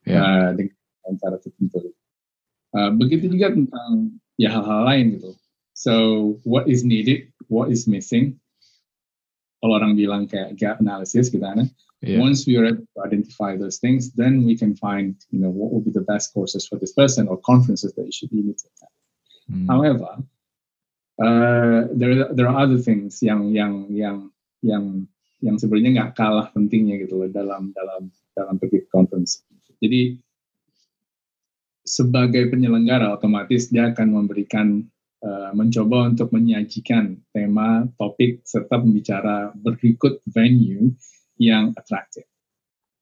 yeah. 0.07 0.23
uh, 0.23 0.49
dengan 0.55 0.78
cara 1.17 1.41
tertentu 1.41 1.89
uh, 2.77 2.91
begitu 2.93 3.31
juga 3.31 3.55
tentang 3.55 4.19
ya 4.37 4.53
hal-hal 4.53 4.85
lain 4.85 5.05
gitu 5.17 5.31
so 5.73 5.93
what 6.45 6.69
is 6.69 6.85
needed 6.85 7.31
what 7.49 7.73
is 7.73 7.89
missing 7.89 8.37
kalau 9.59 9.81
orang 9.81 9.97
bilang 9.97 10.29
kayak 10.29 10.53
gap 10.59 10.77
analysis 10.83 11.33
gitu 11.33 11.41
kan 11.41 11.65
yeah. 12.05 12.21
once 12.21 12.45
we 12.45 12.59
are 12.59 12.69
able 12.69 12.85
to 12.85 12.99
identify 13.01 13.57
those 13.57 13.81
things 13.81 14.13
then 14.13 14.45
we 14.45 14.53
can 14.53 14.77
find 14.77 15.17
you 15.33 15.39
know 15.41 15.51
what 15.51 15.73
would 15.73 15.87
be 15.87 15.93
the 15.95 16.05
best 16.05 16.35
courses 16.35 16.67
for 16.69 16.77
this 16.77 16.93
person 16.93 17.25
or 17.25 17.39
conferences 17.41 17.95
that 17.95 18.05
you 18.05 18.13
should 18.13 18.29
be 18.29 18.43
to 18.43 18.53
attend 18.53 18.93
mm. 19.49 19.65
however 19.65 20.19
uh, 21.19 21.87
there 21.91 22.31
there 22.31 22.47
are 22.47 22.59
other 22.63 22.79
things 22.79 23.19
yang 23.19 23.51
yang 23.51 23.87
yang 23.91 24.31
yang 24.63 25.07
yang 25.39 25.55
sebenarnya 25.55 25.91
nggak 25.95 26.11
kalah 26.19 26.51
pentingnya 26.51 26.99
gitu 27.03 27.19
loh 27.19 27.29
dalam 27.31 27.71
dalam 27.71 28.11
dalam 28.35 28.55
pergi 28.59 28.87
conference. 28.91 29.43
Jadi 29.79 30.19
sebagai 31.89 32.53
penyelenggara 32.53 33.09
otomatis 33.09 33.73
dia 33.73 33.89
akan 33.89 34.07
memberikan 34.13 34.85
uh, 35.25 35.49
mencoba 35.57 36.13
untuk 36.13 36.29
menyajikan 36.29 37.17
tema, 37.33 37.89
topik 37.97 38.45
serta 38.45 38.77
pembicara 38.77 39.49
berikut 39.57 40.21
venue 40.29 40.93
yang 41.41 41.73
atraktif. 41.73 42.29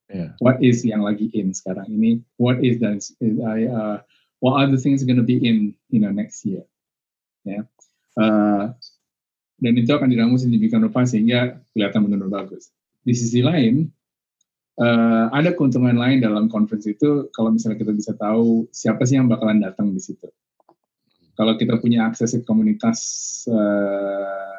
Yeah. 0.08 0.40
What 0.40 0.64
is 0.64 0.88
yang 0.88 1.04
lagi 1.04 1.28
in 1.36 1.52
sekarang 1.52 1.92
ini? 1.92 2.24
What 2.40 2.64
is 2.64 2.80
that? 2.80 3.04
Uh, 3.20 4.00
what 4.40 4.56
are 4.56 4.72
the 4.72 4.80
things 4.80 5.04
going 5.04 5.20
to 5.20 5.28
be 5.28 5.36
in 5.36 5.76
you 5.92 6.00
know 6.00 6.16
next 6.16 6.48
year? 6.48 6.64
Ya. 7.44 7.52
Yeah. 7.52 7.64
Uh, 8.16 8.64
dan 9.58 9.74
itu 9.76 9.92
akan 9.92 10.08
diramu 10.08 10.40
sedemikian 10.40 10.86
rupa 10.86 11.04
sehingga 11.04 11.60
kelihatan 11.76 12.08
benar-benar 12.08 12.46
bagus. 12.46 12.72
Di 13.04 13.14
sisi 13.18 13.44
lain, 13.44 13.90
uh, 14.78 15.26
ada 15.34 15.54
keuntungan 15.54 15.98
lain 15.98 16.22
dalam 16.22 16.48
conference 16.48 16.88
itu 16.88 17.30
kalau 17.34 17.54
misalnya 17.54 17.78
kita 17.82 17.94
bisa 17.94 18.14
tahu 18.18 18.70
siapa 18.74 19.04
sih 19.04 19.18
yang 19.18 19.30
bakalan 19.30 19.62
datang 19.62 19.92
di 19.94 20.02
situ. 20.02 20.30
Kalau 21.38 21.54
kita 21.54 21.78
punya 21.78 22.10
akses 22.10 22.34
ke 22.34 22.42
komunitas 22.42 23.00
uh, 23.46 24.58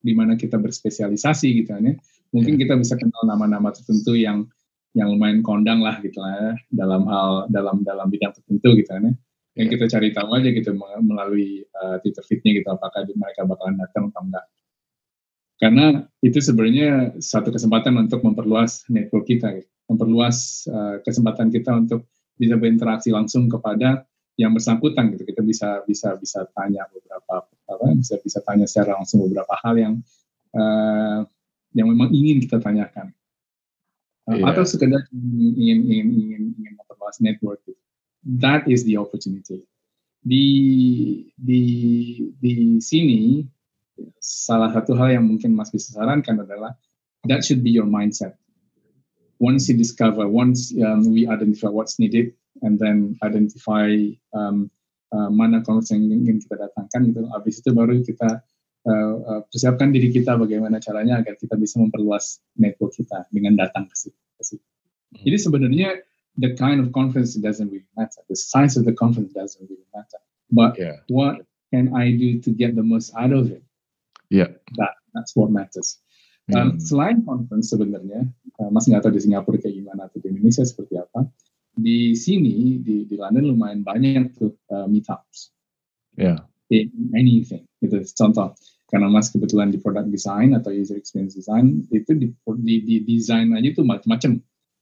di 0.00 0.14
mana 0.14 0.38
kita 0.38 0.54
berspesialisasi 0.56 1.48
gitu 1.62 1.74
kan 1.74 1.82
ya, 1.82 1.94
mungkin 2.30 2.54
yeah. 2.56 2.62
kita 2.66 2.74
bisa 2.78 2.94
kenal 2.94 3.26
nama-nama 3.26 3.74
tertentu 3.74 4.14
yang 4.14 4.46
yang 4.94 5.10
lumayan 5.10 5.42
kondang 5.42 5.82
lah 5.82 5.98
gitu 6.02 6.18
lah 6.18 6.34
ya, 6.34 6.52
dalam 6.70 7.06
hal 7.06 7.46
dalam 7.50 7.82
dalam 7.86 8.06
bidang 8.10 8.34
tertentu 8.34 8.74
gitu 8.78 8.90
kan 8.90 9.10
ya 9.10 9.14
yang 9.58 9.68
kita 9.68 9.90
cari 9.90 10.14
tahu 10.14 10.30
aja 10.38 10.48
gitu 10.54 10.70
melalui 11.02 11.66
uh, 11.74 11.98
Twitter 12.00 12.22
feednya 12.22 12.62
gitu 12.62 12.68
apakah 12.70 13.02
mereka 13.18 13.42
bakalan 13.42 13.76
datang 13.82 14.14
atau 14.14 14.22
enggak 14.22 14.46
karena 15.60 16.08
itu 16.24 16.40
sebenarnya 16.40 17.20
satu 17.20 17.52
kesempatan 17.52 17.94
untuk 18.00 18.24
memperluas 18.24 18.88
network 18.88 19.28
kita 19.28 19.60
gitu. 19.60 19.68
memperluas 19.92 20.64
uh, 20.72 20.96
kesempatan 21.04 21.52
kita 21.52 21.70
untuk 21.76 22.08
bisa 22.40 22.56
berinteraksi 22.56 23.12
langsung 23.12 23.46
kepada 23.52 24.08
yang 24.40 24.56
bersangkutan 24.56 25.12
gitu 25.12 25.28
kita 25.28 25.44
bisa 25.44 25.84
bisa 25.84 26.16
bisa 26.16 26.48
tanya 26.56 26.88
beberapa 26.88 27.44
apa 27.44 27.86
bisa 27.92 28.16
bisa 28.24 28.40
tanya 28.40 28.64
secara 28.64 28.96
langsung 28.96 29.20
beberapa 29.28 29.52
hal 29.60 29.76
yang 29.76 29.94
uh, 30.56 31.20
yang 31.76 31.86
memang 31.92 32.08
ingin 32.10 32.40
kita 32.40 32.56
tanyakan 32.56 33.12
uh, 34.26 34.40
yeah. 34.40 34.48
atau 34.48 34.64
sekedar 34.64 35.04
ingin 35.12 35.84
ingin 35.84 36.08
ingin 36.08 36.42
ingin 36.56 36.72
memperluas 36.80 37.20
network 37.20 37.60
gitu 37.68 37.80
that 38.24 38.68
is 38.68 38.84
the 38.84 38.96
opportunity. 38.96 39.64
Di 40.20 40.44
di 41.40 41.62
di 42.36 42.76
sini 42.80 43.44
salah 44.20 44.72
satu 44.72 44.96
hal 44.96 45.20
yang 45.20 45.24
mungkin 45.26 45.52
Mas 45.56 45.72
bisa 45.72 45.96
sarankan 45.96 46.42
adalah 46.42 46.76
that 47.28 47.44
should 47.44 47.60
be 47.60 47.72
your 47.72 47.88
mindset. 47.88 48.36
Once 49.40 49.68
you 49.72 49.76
discover, 49.76 50.28
once 50.28 50.68
um, 50.84 51.08
we 51.08 51.24
identify 51.24 51.72
what's 51.72 51.96
needed, 51.96 52.36
and 52.60 52.76
then 52.76 53.16
identify 53.24 53.88
um, 54.36 54.68
uh, 55.16 55.32
mana 55.32 55.64
konsep 55.64 55.96
yang 55.96 56.28
ingin 56.28 56.44
kita 56.44 56.60
datangkan, 56.60 57.08
gitu. 57.08 57.24
Habis 57.32 57.64
itu 57.64 57.70
baru 57.72 58.04
kita 58.04 58.44
uh, 58.84 59.14
uh, 59.24 59.40
persiapkan 59.48 59.96
diri 59.96 60.12
kita 60.12 60.36
bagaimana 60.36 60.76
caranya 60.76 61.24
agar 61.24 61.40
kita 61.40 61.56
bisa 61.56 61.80
memperluas 61.80 62.44
network 62.60 62.92
kita 62.92 63.24
dengan 63.32 63.56
datang 63.56 63.88
ke 63.88 63.96
situ. 63.96 64.20
Hmm. 64.40 65.24
Jadi 65.24 65.38
sebenarnya 65.40 65.88
the 66.36 66.52
kind 66.56 66.80
of 66.80 66.92
conference 66.92 67.32
doesn't 67.36 67.72
really 67.72 67.88
matter. 67.96 68.20
The 68.28 68.36
size 68.36 68.76
of 68.76 68.84
the 68.84 68.92
conference 68.92 69.32
doesn't 69.32 69.64
really 69.64 69.88
matter. 69.96 70.20
But 70.52 70.76
yeah. 70.76 71.00
what 71.08 71.48
can 71.72 71.96
I 71.96 72.12
do 72.12 72.44
to 72.44 72.50
get 72.52 72.76
the 72.76 72.84
most 72.84 73.14
out 73.16 73.32
of 73.32 73.48
it? 73.48 73.64
Yeah. 74.30 74.54
That 74.78 74.94
that's 75.12 75.34
what 75.34 75.50
matters. 75.50 75.98
Um, 76.50 76.74
hmm. 76.74 76.82
Selain 76.82 77.22
conference 77.22 77.70
sebenarnya, 77.70 78.26
uh, 78.58 78.70
Mas 78.70 78.86
nggak 78.86 79.06
tahu 79.06 79.14
di 79.14 79.22
Singapura 79.22 79.58
kayak 79.58 79.76
gimana 79.76 80.10
atau 80.10 80.18
di 80.18 80.34
Indonesia 80.34 80.66
seperti 80.66 80.98
apa. 80.98 81.26
di 81.80 82.12
sini 82.18 82.82
di, 82.82 83.06
di 83.06 83.14
London 83.16 83.54
lumayan 83.54 83.80
banyak 83.86 84.36
tuh 84.36 84.52
uh, 84.70 84.86
meetups. 84.90 85.54
Ya. 86.18 86.44
Yeah. 86.70 86.86
In 86.86 87.10
anything. 87.18 87.66
Itu 87.82 87.98
contoh 88.14 88.54
karena 88.90 89.06
mas 89.10 89.30
kebetulan 89.30 89.70
di 89.70 89.78
product 89.78 90.10
design 90.10 90.54
atau 90.54 90.70
user 90.74 90.98
experience 90.98 91.34
design 91.34 91.86
itu 91.94 92.10
di, 92.14 92.26
di, 92.62 92.76
di 92.82 92.96
design 93.02 93.54
aja 93.54 93.74
tuh 93.74 93.86
macam-macam. 93.86 94.38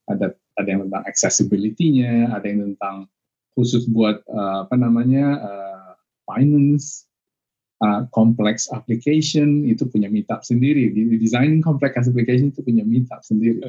Ada 0.08 0.36
ada 0.60 0.68
yang 0.68 0.88
tentang 0.88 1.04
accessibility-nya, 1.08 2.32
ada 2.32 2.44
yang 2.44 2.72
tentang 2.72 3.08
khusus 3.56 3.88
buat 3.88 4.20
uh, 4.28 4.68
apa 4.68 4.76
namanya 4.76 5.26
uh, 5.40 5.90
finance, 6.28 7.07
uh, 7.82 8.06
complex 8.10 8.66
application 8.74 9.66
itu 9.66 9.86
punya 9.86 10.10
meetup 10.10 10.42
sendiri. 10.42 10.90
Di, 10.90 11.18
designing 11.18 11.62
complex 11.62 12.08
application 12.08 12.50
itu 12.50 12.60
punya 12.62 12.82
meetup 12.82 13.22
sendiri. 13.22 13.62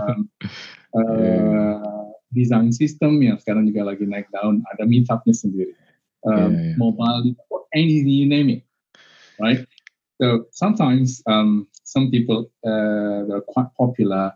Um, 0.00 0.28
uh, 0.98 2.08
design 2.34 2.74
system 2.74 3.22
yang 3.22 3.38
sekarang 3.38 3.68
juga 3.70 3.94
lagi 3.94 4.04
naik 4.04 4.28
daun 4.34 4.64
ada 4.74 4.84
meetupnya 4.88 5.34
sendiri. 5.34 5.72
Um, 6.24 6.34
yeah, 6.34 6.48
yeah. 6.50 6.76
Mobile, 6.80 7.20
anything 7.76 8.08
you 8.08 8.26
name 8.26 8.48
it, 8.48 8.62
right? 9.36 9.62
So 10.18 10.48
sometimes 10.50 11.20
um, 11.26 11.68
some 11.84 12.10
people 12.10 12.48
uh, 12.64 13.28
are 13.28 13.44
quite 13.44 13.68
popular 13.76 14.32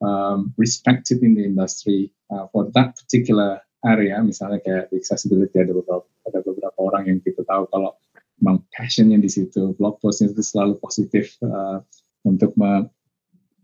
um, 0.00 0.54
respected 0.56 1.22
in 1.22 1.34
the 1.34 1.44
industry 1.44 2.12
uh, 2.30 2.46
for 2.52 2.70
that 2.74 2.96
particular 2.96 3.60
area 3.84 4.18
misalnya 4.18 4.58
kayak 4.64 4.90
di 4.90 4.98
accessibility 4.98 5.62
ada 5.62 5.70
beberapa 5.70 6.08
ada 6.26 6.38
beberapa 6.42 6.78
orang 6.82 7.06
yang 7.06 7.18
kita 7.22 7.46
tahu 7.46 7.70
kalau 7.70 7.94
memang 8.40 8.64
passionnya 8.72 9.16
di 9.16 9.30
situ 9.32 9.72
blog 9.80 9.96
postnya 10.00 10.28
itu 10.32 10.44
selalu 10.44 10.76
positif 10.76 11.36
uh, 11.40 11.80
untuk 12.28 12.52
me, 12.58 12.84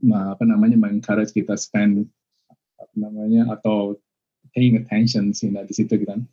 me, 0.01 0.19
apa 0.33 0.45
namanya 0.49 0.81
mengencourage 0.81 1.35
kita 1.37 1.59
spend 1.61 2.09
apa 2.81 2.95
namanya 2.97 3.53
atau 3.53 4.01
paying 4.57 4.81
attention 4.81 5.33
you 5.33 5.53
know, 5.53 5.65
di 5.65 5.75
situ 5.77 5.97
kan. 6.05 6.25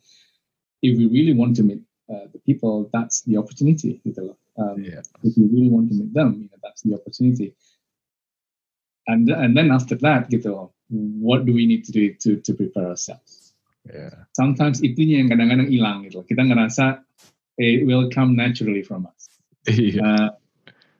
If 0.80 0.96
we 0.96 1.04
really 1.12 1.36
want 1.36 1.60
to 1.60 1.62
meet 1.62 1.84
uh, 2.08 2.32
the 2.32 2.40
people 2.40 2.88
that's 2.88 3.20
the 3.28 3.36
opportunity 3.36 4.00
gitu 4.04 4.32
loh. 4.32 4.38
Um, 4.60 4.80
yeah. 4.82 5.00
if 5.24 5.36
we 5.36 5.48
really 5.48 5.72
want 5.72 5.88
to 5.92 5.94
meet 5.96 6.12
them 6.12 6.40
you 6.40 6.48
know, 6.48 6.60
that's 6.64 6.80
the 6.84 6.96
opportunity. 6.96 7.52
And 9.08 9.28
and 9.28 9.52
then 9.56 9.68
after 9.72 9.96
that 10.00 10.32
gitu 10.32 10.72
what 11.20 11.44
do 11.44 11.52
we 11.52 11.68
need 11.68 11.84
to 11.88 11.92
do 11.92 12.16
to 12.24 12.40
to 12.40 12.50
prepare 12.56 12.96
ourselves? 12.96 13.40
Yeah. 13.80 14.28
sometimes 14.36 14.84
itunya 14.84 15.24
yang 15.24 15.32
kadang-kadang 15.32 15.72
hilang 15.72 16.04
gitu 16.04 16.20
kita 16.28 16.44
ngerasa 16.44 17.00
it 17.60 17.84
will 17.84 18.08
come 18.08 18.32
naturally 18.32 18.80
from 18.80 19.04
us 19.04 19.28
yeah. 19.68 20.00
uh, 20.00 20.28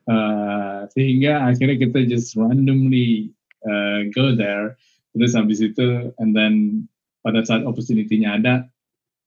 uh, 0.05 0.79
sehingga 0.93 1.41
akhirnya 1.49 1.81
kita 1.81 2.05
just 2.05 2.37
randomly 2.37 3.33
uh, 3.65 4.05
go 4.13 4.37
there 4.37 4.77
terus 5.17 5.33
habis 5.33 5.59
itu 5.59 6.13
and 6.21 6.37
then 6.37 6.85
pada 7.21 7.41
saat 7.45 7.65
opportunity-nya 7.65 8.37
ada 8.37 8.53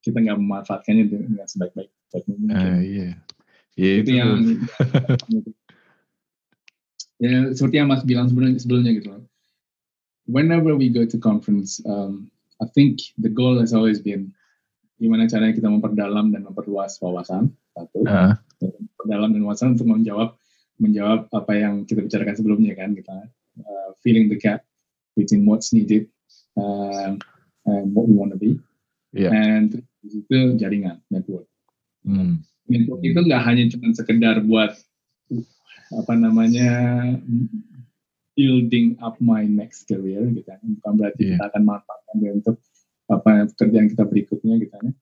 kita 0.03 0.21
nggak 0.21 0.37
memanfaatkannya 0.37 1.05
dengan 1.09 1.47
sebaik-baik. 1.49 1.89
Uh, 2.13 2.79
yeah. 2.85 3.17
Yeah, 3.75 3.99
itu, 3.99 4.07
itu 4.07 4.11
yang 4.15 4.39
ya 7.25 7.35
seperti 7.51 7.75
yang 7.75 7.91
Mas 7.91 8.07
bilang 8.07 8.31
sebelumnya, 8.31 8.55
sebelumnya 8.61 8.91
gitu 8.95 9.07
loh. 9.11 9.23
Whenever 10.31 10.79
we 10.79 10.87
go 10.87 11.03
to 11.03 11.17
conference, 11.19 11.83
um, 11.83 12.31
I 12.63 12.71
think 12.71 13.03
the 13.19 13.27
goal 13.27 13.59
has 13.59 13.75
always 13.75 13.99
been 13.99 14.31
gimana 14.95 15.27
caranya 15.27 15.53
kita 15.55 15.67
memperdalam 15.67 16.31
dan 16.31 16.47
memperluas 16.47 16.95
wawasan 17.03 17.51
satu, 17.75 18.07
uh. 18.07 18.33
memperdalam 18.63 19.29
dan 19.35 19.41
wawasan 19.43 19.69
untuk 19.75 19.87
menjawab 19.91 20.39
menjawab 20.79 21.27
apa 21.31 21.53
yang 21.55 21.83
kita 21.87 22.03
bicarakan 22.03 22.35
sebelumnya 22.35 22.75
kan 22.75 22.95
kita 22.95 23.31
uh, 23.63 23.89
filling 24.03 24.27
the 24.31 24.39
gap 24.39 24.63
between 25.15 25.47
what's 25.47 25.71
needed 25.71 26.07
uh, 26.59 27.15
and 27.67 27.85
what 27.95 28.07
we 28.07 28.15
want 28.15 28.31
to 28.31 28.39
be, 28.39 28.59
yeah. 29.15 29.31
and 29.31 29.83
itu 30.03 30.55
jaringan 30.59 30.99
network. 31.07 31.47
Hmm. 32.03 32.43
Network 32.67 33.01
itu 33.03 33.19
nggak 33.19 33.43
hanya 33.43 33.63
cuma 33.71 33.95
sekedar 33.95 34.43
buat 34.43 34.75
apa 35.95 36.13
namanya 36.17 36.71
building 38.35 38.99
up 38.99 39.15
my 39.23 39.47
next 39.47 39.87
career 39.87 40.27
gitu 40.27 40.43
kan 40.43 40.59
bukan 40.59 40.93
berarti 40.99 41.21
yeah. 41.23 41.39
kita 41.39 41.43
akan 41.55 41.63
manfaatkan 41.63 42.15
untuk 42.35 42.57
apa 43.09 43.49
pekerjaan 43.53 43.87
kita 43.91 44.03
berikutnya 44.05 44.55
gitu 44.61 44.73
kan 44.73 44.93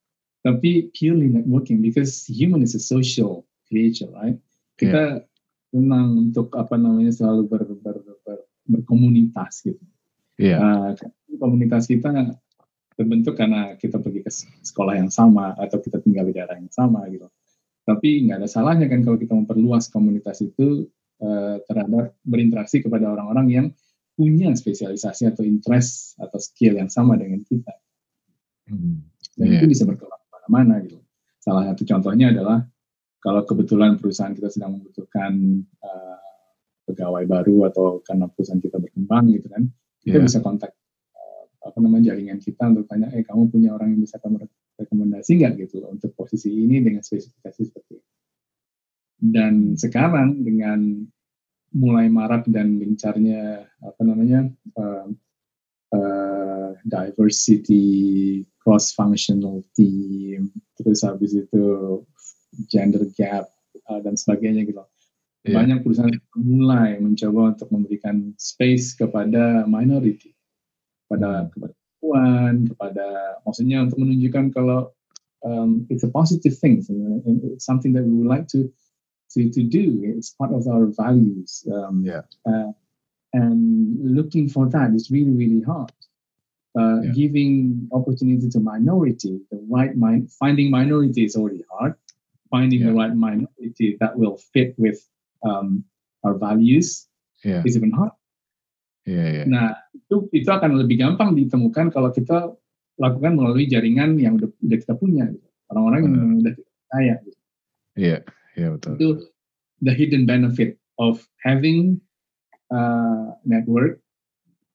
tapi 0.44 0.92
purely 0.92 1.32
networking 1.32 1.80
because 1.80 2.28
human 2.28 2.60
is 2.60 2.76
a 2.76 2.82
social 2.82 3.48
creature 3.72 4.12
right 4.12 4.36
kita 4.76 5.24
yeah. 5.24 5.72
senang 5.72 6.30
untuk 6.30 6.52
apa 6.60 6.76
namanya 6.76 7.16
selalu 7.16 7.44
ber, 7.48 7.64
ber, 7.80 7.98
ber, 8.04 8.40
berkomunitas 8.68 9.64
gitu 9.64 9.84
yeah. 10.36 10.60
uh, 10.60 10.92
komunitas 11.40 11.88
kita 11.88 12.36
terbentuk 12.94 13.40
karena 13.40 13.74
kita 13.80 13.98
pergi 13.98 14.22
ke 14.22 14.32
sekolah 14.62 15.00
yang 15.00 15.10
sama 15.10 15.56
atau 15.58 15.82
kita 15.82 15.98
tinggal 16.04 16.28
di 16.28 16.36
daerah 16.36 16.60
yang 16.60 16.70
sama 16.70 17.08
gitu 17.10 17.32
tapi 17.84 18.28
nggak 18.28 18.44
ada 18.44 18.50
salahnya 18.52 18.88
kan 18.88 19.04
kalau 19.04 19.20
kita 19.20 19.36
memperluas 19.36 19.92
komunitas 19.92 20.40
itu 20.44 20.88
uh, 21.20 21.60
terhadap 21.68 22.16
berinteraksi 22.24 22.80
kepada 22.80 23.12
orang-orang 23.12 23.48
yang 23.52 23.68
punya 24.14 24.54
spesialisasi 24.54 25.34
atau 25.34 25.44
interest 25.44 26.16
atau 26.22 26.38
skill 26.38 26.78
yang 26.78 26.88
sama 26.88 27.18
dengan 27.18 27.42
kita. 27.44 27.74
Hmm. 28.70 29.04
Dan 29.36 29.46
yeah. 29.50 29.60
itu 29.62 29.66
bisa 29.72 29.84
berkembang 29.84 30.22
ke 30.22 30.30
mana-mana 30.32 30.76
gitu. 30.86 31.00
Salah 31.42 31.68
satu 31.68 31.84
contohnya 31.84 32.32
adalah 32.32 32.64
kalau 33.20 33.42
kebetulan 33.48 33.96
perusahaan 34.00 34.36
kita 34.36 34.52
sedang 34.52 34.80
membutuhkan 34.80 35.64
uh, 35.84 36.20
pegawai 36.84 37.24
baru 37.24 37.72
atau 37.72 38.04
karena 38.04 38.28
perusahaan 38.28 38.60
kita 38.60 38.80
berkembang 38.80 39.32
gitu 39.32 39.48
kan, 39.48 39.64
kita 40.04 40.20
yeah. 40.20 40.26
bisa 40.28 40.44
kontak 40.44 40.76
apa 41.64 41.78
namanya 41.80 42.12
jaringan 42.12 42.44
kita 42.44 42.68
untuk 42.68 42.86
tanya, 42.92 43.08
eh 43.16 43.24
kamu 43.24 43.48
punya 43.48 43.72
orang 43.72 43.96
yang 43.96 44.04
bisa 44.04 44.20
kamu 44.20 44.44
rekomendasi 44.76 45.40
nggak 45.40 45.54
gitu 45.64 45.88
untuk 45.88 46.12
posisi 46.12 46.52
ini 46.52 46.84
dengan 46.84 47.00
spesifikasi 47.00 47.62
seperti 47.72 47.92
ini. 47.98 48.10
Dan 49.24 49.80
sekarang 49.80 50.44
dengan 50.44 51.08
mulai 51.74 52.12
marak 52.12 52.46
dan 52.52 52.76
gencarnya 52.76 53.64
apa 53.80 54.02
namanya 54.04 54.52
uh, 54.76 55.08
uh, 55.96 56.70
diversity, 56.84 58.44
cross 58.64 58.96
functional 58.96 59.62
team, 59.76 60.50
terus 60.80 61.04
habis 61.04 61.36
itu 61.36 62.00
gender 62.72 63.04
gap 63.20 63.52
uh, 63.92 64.00
dan 64.00 64.16
sebagainya 64.16 64.64
gitu. 64.64 64.84
Yeah. 65.44 65.60
Banyak 65.60 65.84
perusahaan 65.84 66.16
mulai 66.40 67.04
mencoba 67.04 67.52
untuk 67.52 67.68
memberikan 67.68 68.32
space 68.40 68.96
kepada 68.96 69.68
minority 69.68 70.32
kepada 71.04 71.52
kepada 71.52 71.76
perempuan, 71.76 72.54
kepada 72.72 73.08
maksudnya 73.44 73.78
untuk 73.84 74.00
menunjukkan 74.00 74.46
kalau 74.56 74.96
um, 75.44 75.84
it's 75.92 76.08
a 76.08 76.12
positive 76.12 76.56
thing, 76.56 76.80
it's 76.80 77.68
something 77.68 77.92
that 77.92 78.08
we 78.08 78.24
would 78.24 78.32
like 78.32 78.48
to 78.56 78.72
to 79.36 79.52
to 79.52 79.62
do. 79.68 80.08
It's 80.08 80.32
part 80.32 80.56
of 80.56 80.64
our 80.72 80.88
values. 80.96 81.68
Um, 81.68 82.08
yeah. 82.08 82.24
Uh, 82.48 82.72
and 83.36 84.00
looking 84.00 84.48
for 84.48 84.72
that 84.72 84.96
is 84.96 85.12
really 85.12 85.36
really 85.36 85.62
hard. 85.62 85.92
Uh, 86.74 87.06
yeah. 87.06 87.12
Giving 87.14 87.86
opportunity 87.94 88.50
to 88.50 88.60
minority, 88.60 89.38
the 89.54 89.62
right 89.70 89.94
mind, 89.94 90.34
finding 90.34 90.74
minority 90.74 91.22
is 91.22 91.38
already 91.38 91.62
hard. 91.70 91.94
Finding 92.50 92.82
yeah. 92.82 92.90
the 92.90 92.94
right 92.98 93.14
minority 93.14 93.98
that 94.02 94.18
will 94.18 94.42
fit 94.54 94.74
with 94.78 94.98
um, 95.46 95.86
our 96.26 96.34
values 96.34 97.06
yeah. 97.46 97.62
is 97.62 97.78
even 97.78 97.94
hard. 97.94 98.14
Yeah, 99.06 99.44
yeah. 99.44 99.46
Nah, 99.46 99.68
itu 99.94 100.32
itu 100.32 100.50
akan 100.50 100.80
lebih 100.80 100.98
gampang 100.98 101.36
ditemukan 101.36 101.92
kalau 101.92 102.10
kita 102.10 102.56
lakukan 102.98 103.36
melalui 103.36 103.68
jaringan 103.68 104.16
yang 104.18 104.40
udah, 104.40 104.50
udah 104.64 104.78
kita 104.80 104.94
punya, 104.96 105.28
gitu. 105.28 105.48
orang-orang 105.74 106.00
yang 106.02 106.14
hmm. 106.14 106.42
udah 106.42 106.54
kita 106.56 106.72
percaya. 106.72 107.14
Gitu. 107.22 107.40
Iya, 107.94 108.08
yeah, 108.08 108.20
iya 108.58 108.62
yeah, 108.62 108.70
betul. 108.74 108.94
Itu 108.96 109.08
the 109.84 109.94
hidden 109.94 110.24
benefit 110.24 110.80
of 110.98 111.22
having 111.44 112.00
uh, 112.72 113.36
network. 113.44 114.00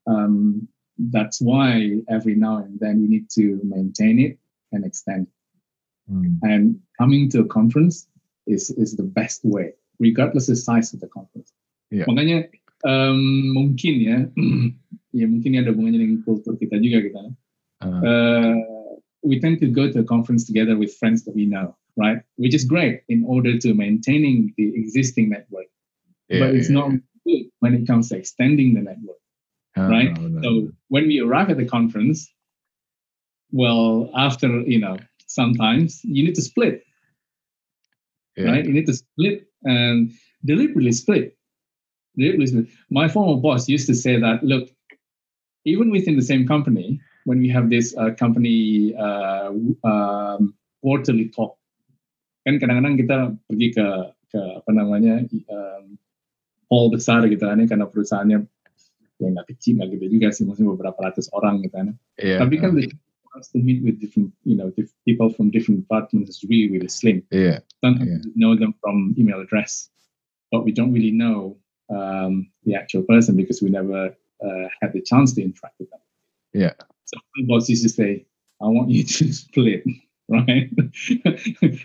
Um, 0.05 0.69
that's 0.99 1.41
why 1.41 2.03
every 2.09 2.35
now 2.35 2.59
and 2.59 2.79
then 2.81 3.01
you 3.01 3.09
need 3.09 3.31
to 3.31 3.61
maintain 3.63 4.19
it 4.19 4.39
and 4.73 4.85
extend. 4.85 5.27
Hmm. 6.09 6.39
And 6.43 6.81
coming 6.99 7.31
to 7.31 7.41
a 7.41 7.47
conference 7.47 8.07
is 8.47 8.71
is 8.71 8.97
the 8.97 9.05
best 9.05 9.45
way, 9.45 9.75
regardless 9.99 10.47
the 10.47 10.57
size 10.57 10.93
of 10.93 11.01
the 11.01 11.09
conference. 11.09 11.53
Yeah. 11.91 12.05
Makanya 12.07 12.51
um, 12.85 13.55
mungkin 13.55 13.95
ya, 14.01 14.19
ya 15.19 15.27
mungkin 15.29 15.57
ada 15.57 15.73
hubungannya 15.73 16.01
dengan 16.01 16.21
kultur 16.25 16.57
kita 16.57 16.81
juga 16.81 16.99
kita. 17.05 17.23
Uh. 17.79 18.03
Uh, 18.03 18.57
we 19.23 19.39
tend 19.41 19.61
to 19.61 19.69
go 19.69 19.91
to 19.91 20.01
a 20.01 20.07
conference 20.07 20.47
together 20.47 20.77
with 20.77 20.95
friends 20.97 21.25
that 21.25 21.35
we 21.35 21.47
know, 21.47 21.77
right? 21.97 22.23
Which 22.37 22.55
is 22.55 22.65
great 22.65 23.03
in 23.09 23.25
order 23.27 23.59
to 23.59 23.75
maintaining 23.75 24.55
the 24.57 24.73
existing 24.75 25.31
network, 25.31 25.69
yeah, 26.29 26.41
but 26.41 26.55
it's 26.55 26.71
yeah, 26.71 26.79
not 26.79 26.89
yeah. 26.91 26.99
good 27.27 27.45
when 27.61 27.73
it 27.75 27.87
comes 27.87 28.09
to 28.11 28.17
extending 28.17 28.75
the 28.75 28.83
network, 28.83 29.21
uh, 29.79 29.89
right? 29.89 30.17
So 30.43 30.69
when 30.89 31.07
we 31.07 31.21
arrive 31.21 31.51
at 31.51 31.57
the 31.57 31.65
conference, 31.65 32.29
well, 33.53 34.11
after 34.15 34.49
you 34.63 34.79
know, 34.79 34.99
sometimes 35.27 36.01
you 36.05 36.25
need 36.25 36.35
to 36.35 36.43
split, 36.43 36.83
right? 38.37 38.65
You 38.65 38.73
need 38.73 38.87
to 38.87 38.95
split 38.95 39.47
and 39.65 40.13
deliberately 40.45 40.93
split 40.93 41.39
listen, 42.19 42.69
my 42.91 43.09
former 43.09 43.41
boss 43.41 43.69
used 43.69 43.87
to 43.87 43.95
say 43.95 44.19
that, 44.19 44.43
look, 44.43 44.69
even 45.65 45.91
within 45.91 46.17
the 46.17 46.23
same 46.23 46.47
company, 46.47 47.01
when 47.25 47.39
we 47.39 47.49
have 47.49 47.71
this 47.71 47.95
uh, 47.97 48.11
company 48.19 48.95
uh, 48.97 49.53
um, 49.85 50.55
quarterly 50.83 51.29
talk 51.29 51.59
kan 52.47 52.57
kadang-kadang 52.57 52.97
kita 52.97 53.17
pergi 53.45 53.69
ke 53.77 53.87
ke 54.33 54.41
apa 54.41 54.71
namanya 54.73 55.21
um, 55.53 56.01
hall 56.73 56.89
besar 56.89 57.29
gitu 57.29 57.45
kan 57.45 57.61
karena 57.69 57.85
perusahaannya 57.85 58.49
nggak 59.27 59.49
kecil 59.51 59.83
nggak 59.83 59.91
gede 59.99 60.07
juga 60.15 60.29
sih 60.31 60.47
maksudnya 60.47 60.79
beberapa 60.79 60.99
ratus 61.11 61.27
orang 61.35 61.67
gitu 61.67 61.75
kan 61.75 61.89
yeah. 62.23 62.39
tapi 62.39 62.55
kan 62.63 62.79
the 62.79 62.87
chance 63.35 63.51
to 63.51 63.59
meet 63.59 63.83
with 63.83 63.99
different 63.99 64.31
you 64.47 64.55
know 64.55 64.71
people 65.03 65.29
from 65.33 65.51
different 65.51 65.83
departments 65.83 66.31
is 66.31 66.41
really 66.47 66.71
really 66.71 66.91
slim 66.91 67.23
yeah 67.35 67.59
sometimes 67.83 68.23
yeah. 68.23 68.39
know 68.39 68.55
them 68.55 68.71
from 68.79 69.15
email 69.19 69.43
address 69.43 69.91
but 70.55 70.63
we 70.63 70.71
don't 70.71 70.95
really 70.95 71.13
know 71.13 71.59
um, 71.91 72.47
the 72.69 72.77
actual 72.79 73.03
person 73.03 73.35
because 73.35 73.59
we 73.59 73.69
never 73.73 74.15
uh, 74.45 74.67
had 74.81 74.93
the 74.95 75.03
chance 75.03 75.35
to 75.35 75.43
interact 75.43 75.75
with 75.83 75.91
them 75.91 76.03
yeah 76.55 76.75
so 77.11 77.19
my 77.37 77.43
boss 77.51 77.67
used 77.67 77.83
to 77.83 77.91
say 77.91 78.23
I 78.63 78.71
want 78.71 78.91
you 78.91 79.03
to 79.03 79.25
split 79.43 79.83
right? 80.29 80.71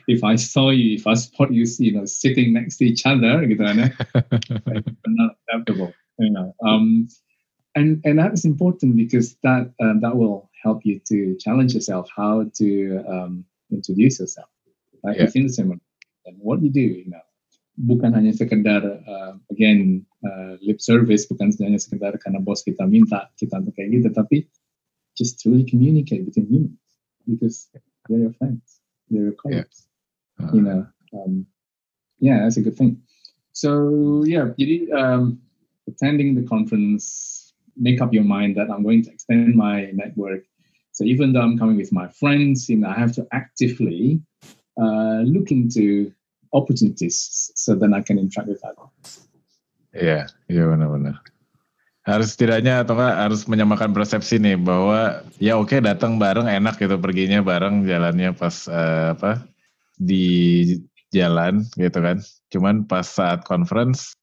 if 0.07 0.23
I 0.23 0.35
saw 0.35 0.69
you, 0.69 0.95
if 0.95 1.07
I 1.07 1.15
spot 1.15 1.51
you, 1.51 1.65
you 1.79 1.93
know, 1.93 2.05
sitting 2.05 2.53
next 2.53 2.77
to 2.77 2.85
each 2.85 3.05
other, 3.05 3.41
gitu 3.47 3.63
kan, 3.63 3.77
not 5.07 5.39
acceptable, 5.47 5.95
you 6.19 6.29
know. 6.29 6.55
Um, 6.65 7.07
and 7.75 8.01
and 8.05 8.19
that 8.19 8.33
is 8.33 8.45
important 8.45 8.95
because 8.95 9.35
that 9.43 9.73
uh, 9.81 9.95
that 10.01 10.15
will 10.15 10.49
help 10.61 10.85
you 10.85 10.99
to 11.07 11.35
challenge 11.39 11.73
yourself 11.73 12.07
how 12.15 12.45
to 12.55 13.03
um, 13.07 13.45
introduce 13.71 14.19
yourself 14.19 14.49
right? 15.03 15.17
yeah. 15.17 15.25
within 15.25 15.43
the 15.43 15.53
seminar 15.53 15.79
and 16.25 16.37
what 16.39 16.61
you 16.61 16.69
do, 16.69 16.81
you 16.81 17.09
know. 17.09 17.21
Bukan 17.73 18.13
hanya 18.13 18.37
sekedar 18.37 18.85
uh, 18.85 19.33
again 19.49 20.05
uh, 20.21 20.61
lip 20.61 20.77
service, 20.77 21.25
bukan 21.25 21.49
hanya 21.57 21.81
sekedar 21.81 22.21
karena 22.21 22.37
bos 22.37 22.61
kita 22.61 22.85
minta 22.85 23.33
kita 23.33 23.57
untuk 23.57 23.73
kayak 23.73 23.97
gitu, 23.97 24.09
tapi 24.13 24.45
just 25.17 25.41
truly 25.41 25.65
communicate 25.65 26.21
between 26.21 26.45
humans 26.45 26.77
because 27.25 27.73
they're 28.05 28.29
your 28.29 28.35
friends, 28.37 28.77
they're 29.09 29.33
your 29.33 29.37
colleagues. 29.37 29.89
Yeah. 30.37 30.45
Uh, 30.45 30.51
you 30.53 30.61
know, 30.61 30.81
um, 31.17 31.49
yeah, 32.21 32.45
that's 32.45 32.61
a 32.61 32.63
good 32.65 32.77
thing. 32.77 33.01
So 33.57 34.21
yeah, 34.21 34.53
jadi 34.53 34.93
um, 34.93 35.41
attending 35.87 36.35
the 36.35 36.43
conference, 36.47 37.53
make 37.77 38.01
up 38.01 38.13
your 38.13 38.23
mind 38.23 38.55
that 38.57 38.69
I'm 38.69 38.83
going 38.83 39.03
to 39.03 39.11
extend 39.11 39.55
my 39.55 39.91
network. 39.93 40.43
So 40.91 41.03
even 41.03 41.33
though 41.33 41.41
I'm 41.41 41.57
coming 41.57 41.77
with 41.77 41.91
my 41.91 42.07
friends, 42.07 42.69
you 42.69 42.77
know, 42.77 42.89
I 42.89 42.99
have 42.99 43.13
to 43.13 43.27
actively 43.31 44.21
uh, 44.79 45.21
look 45.25 45.51
into 45.51 46.11
opportunities 46.53 47.51
so 47.55 47.73
then 47.73 47.93
I 47.93 48.01
can 48.01 48.19
interact 48.19 48.49
with 48.49 48.61
others. 48.63 49.27
Iya, 49.93 50.25
iya 50.49 50.63
benar-benar. 50.69 51.21
harus 52.03 52.35
setidaknya 52.35 52.83
atau 52.83 52.99
harus 52.99 53.47
menyamakan 53.47 53.95
persepsi 53.95 54.35
nih 54.35 54.59
bahwa 54.59 55.23
ya 55.39 55.55
oke 55.55 55.71
okay, 55.71 55.79
datang 55.79 56.19
bareng 56.19 56.51
enak 56.51 56.75
gitu 56.75 56.99
perginya 56.99 57.39
bareng 57.39 57.87
jalannya 57.87 58.35
pas 58.35 58.67
uh, 58.67 59.15
apa 59.15 59.47
di 59.95 60.75
jalan 61.15 61.63
gitu 61.79 62.03
kan 62.03 62.19
cuman 62.51 62.83
pas 62.83 63.07
saat 63.07 63.47
conference 63.47 64.19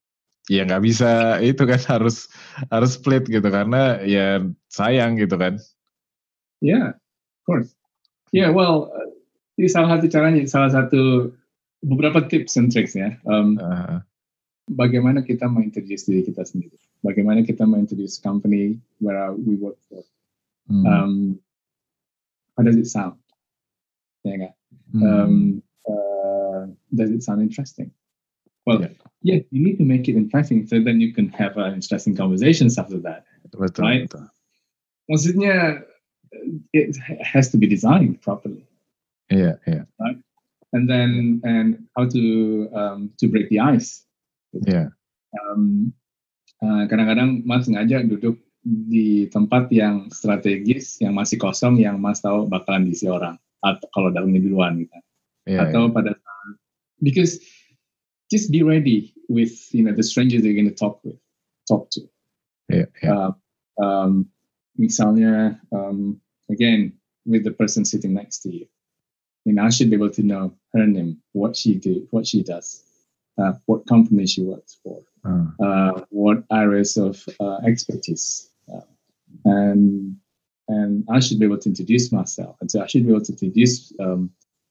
ya 0.50 0.66
nggak 0.66 0.82
bisa 0.82 1.38
itu 1.38 1.62
kan 1.62 1.78
harus 1.86 2.26
harus 2.74 2.98
split 2.98 3.30
gitu 3.30 3.46
karena 3.46 4.02
ya 4.02 4.42
sayang 4.66 5.14
gitu 5.14 5.38
kan 5.38 5.62
ya 6.58 6.74
yeah, 6.74 6.86
of 6.98 7.42
course 7.46 7.70
ya 8.34 8.46
yeah, 8.46 8.50
well 8.50 8.90
ini 9.54 9.70
salah 9.70 9.94
satu 9.94 10.10
caranya 10.10 10.42
salah 10.50 10.74
satu 10.74 11.30
beberapa 11.86 12.26
tips 12.26 12.58
and 12.58 12.74
tricks 12.74 12.98
ya 12.98 13.14
um, 13.30 13.56
uh 13.62 14.02
bagaimana 14.70 15.26
kita 15.26 15.50
mengintroduce 15.50 16.06
diri 16.06 16.22
kita 16.22 16.46
sendiri, 16.46 16.78
bagaimana 17.02 17.42
kita 17.42 17.66
mengintroduce 17.66 18.22
company 18.22 18.78
where 19.02 19.34
we 19.34 19.58
work 19.58 19.78
for. 19.90 20.06
Hmm. 20.70 20.86
Um, 20.86 21.14
how 22.54 22.62
does 22.62 22.78
it 22.78 22.86
sound? 22.86 23.18
Ya 24.22 24.38
enggak? 24.38 24.54
Hmm. 24.94 25.02
Um, 25.02 25.34
uh, 25.82 26.62
does 26.94 27.10
it 27.10 27.26
sound 27.26 27.42
interesting? 27.42 27.90
Well, 28.62 28.86
yeah. 28.86 28.94
Yeah, 29.22 29.40
you 29.50 29.60
need 29.62 29.76
to 29.78 29.84
make 29.84 30.08
it 30.08 30.16
interesting 30.16 30.66
so 30.66 30.80
then 30.80 31.00
you 31.00 31.12
can 31.12 31.28
have 31.30 31.56
an 31.56 31.74
interesting 31.74 32.16
conversations 32.16 32.78
after 32.78 32.98
that. 33.04 33.24
Betul, 33.52 33.84
right? 33.84 34.08
betul. 34.08 34.26
Maksudnya, 35.10 35.82
it 36.72 36.96
has 37.20 37.50
to 37.50 37.58
be 37.58 37.66
designed 37.66 38.22
properly. 38.22 38.64
Yeah, 39.28 39.58
yeah. 39.66 39.84
Right? 39.98 40.18
And 40.72 40.88
then, 40.88 41.42
and 41.42 41.86
how 41.98 42.06
to 42.06 42.22
um, 42.72 43.10
to 43.18 43.26
break 43.26 43.50
the 43.50 43.58
ice. 43.58 44.06
Yeah. 44.54 44.94
Um, 45.34 45.92
uh, 46.62 46.86
kadang-kadang 46.86 47.42
Mas 47.42 47.66
sengaja 47.66 48.06
duduk 48.06 48.38
di 48.62 49.26
tempat 49.34 49.66
yang 49.74 50.14
strategis, 50.14 51.02
yang 51.02 51.18
masih 51.18 51.42
kosong, 51.42 51.82
yang 51.82 51.98
Mas 51.98 52.22
tahu 52.22 52.46
bakalan 52.46 52.86
diisi 52.86 53.10
orang. 53.10 53.34
Atau 53.60 53.90
kalau 53.90 54.08
dalamnya 54.14 54.40
duluan 54.46 54.78
gitu. 54.78 54.98
Yeah, 55.50 55.66
Atau 55.66 55.90
yeah. 55.90 55.94
pada 55.94 56.12
saat, 56.14 56.54
because 57.02 57.42
just 58.30 58.50
be 58.50 58.62
ready 58.62 59.12
with 59.28 59.72
you 59.74 59.84
know 59.84 59.92
the 59.92 60.02
strangers 60.02 60.44
you're 60.44 60.54
going 60.54 60.68
to 60.68 60.74
talk 60.74 61.00
with, 61.04 61.18
talk 61.68 61.90
to. 61.90 62.02
Yeah, 62.68 62.84
yeah. 63.02 63.30
Uh, 63.78 63.84
um, 63.84 64.28
misalnya, 64.78 65.58
um, 65.72 66.20
again, 66.50 66.92
with 67.26 67.44
the 67.44 67.50
person 67.50 67.84
sitting 67.84 68.14
next 68.14 68.40
to 68.40 68.50
you. 68.50 68.66
And 69.46 69.58
I 69.58 69.70
should 69.70 69.90
be 69.90 69.96
able 69.96 70.10
to 70.10 70.22
know 70.22 70.54
her 70.74 70.86
name, 70.86 71.18
what 71.32 71.56
she 71.56 71.74
do, 71.74 72.06
what 72.10 72.26
she 72.26 72.42
does, 72.42 72.84
uh, 73.38 73.52
what 73.66 73.86
company 73.86 74.26
she 74.26 74.42
works 74.42 74.78
for, 74.82 75.02
uh, 75.24 76.02
what 76.10 76.44
areas 76.52 76.96
of 76.96 77.24
uh, 77.40 77.58
expertise, 77.66 78.50
uh, 78.72 78.80
and 79.44 80.16
and 80.68 81.04
I 81.10 81.20
should 81.20 81.38
be 81.40 81.46
able 81.46 81.58
to 81.58 81.68
introduce 81.68 82.12
myself, 82.12 82.56
and 82.60 82.70
so 82.70 82.82
I 82.82 82.86
should 82.86 83.04
be 83.04 83.10
able 83.10 83.24
to 83.24 83.32
introduce 83.32 83.92
um, 83.98 84.30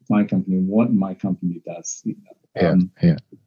my 0.10 0.24
company, 0.24 0.58
what 0.58 0.94
my 0.94 1.14
company 1.14 1.62
does. 1.66 2.02
You 2.06 2.16
know, 2.24 2.70
um, 2.70 2.92
yeah, 3.02 3.10
yeah. 3.10 3.40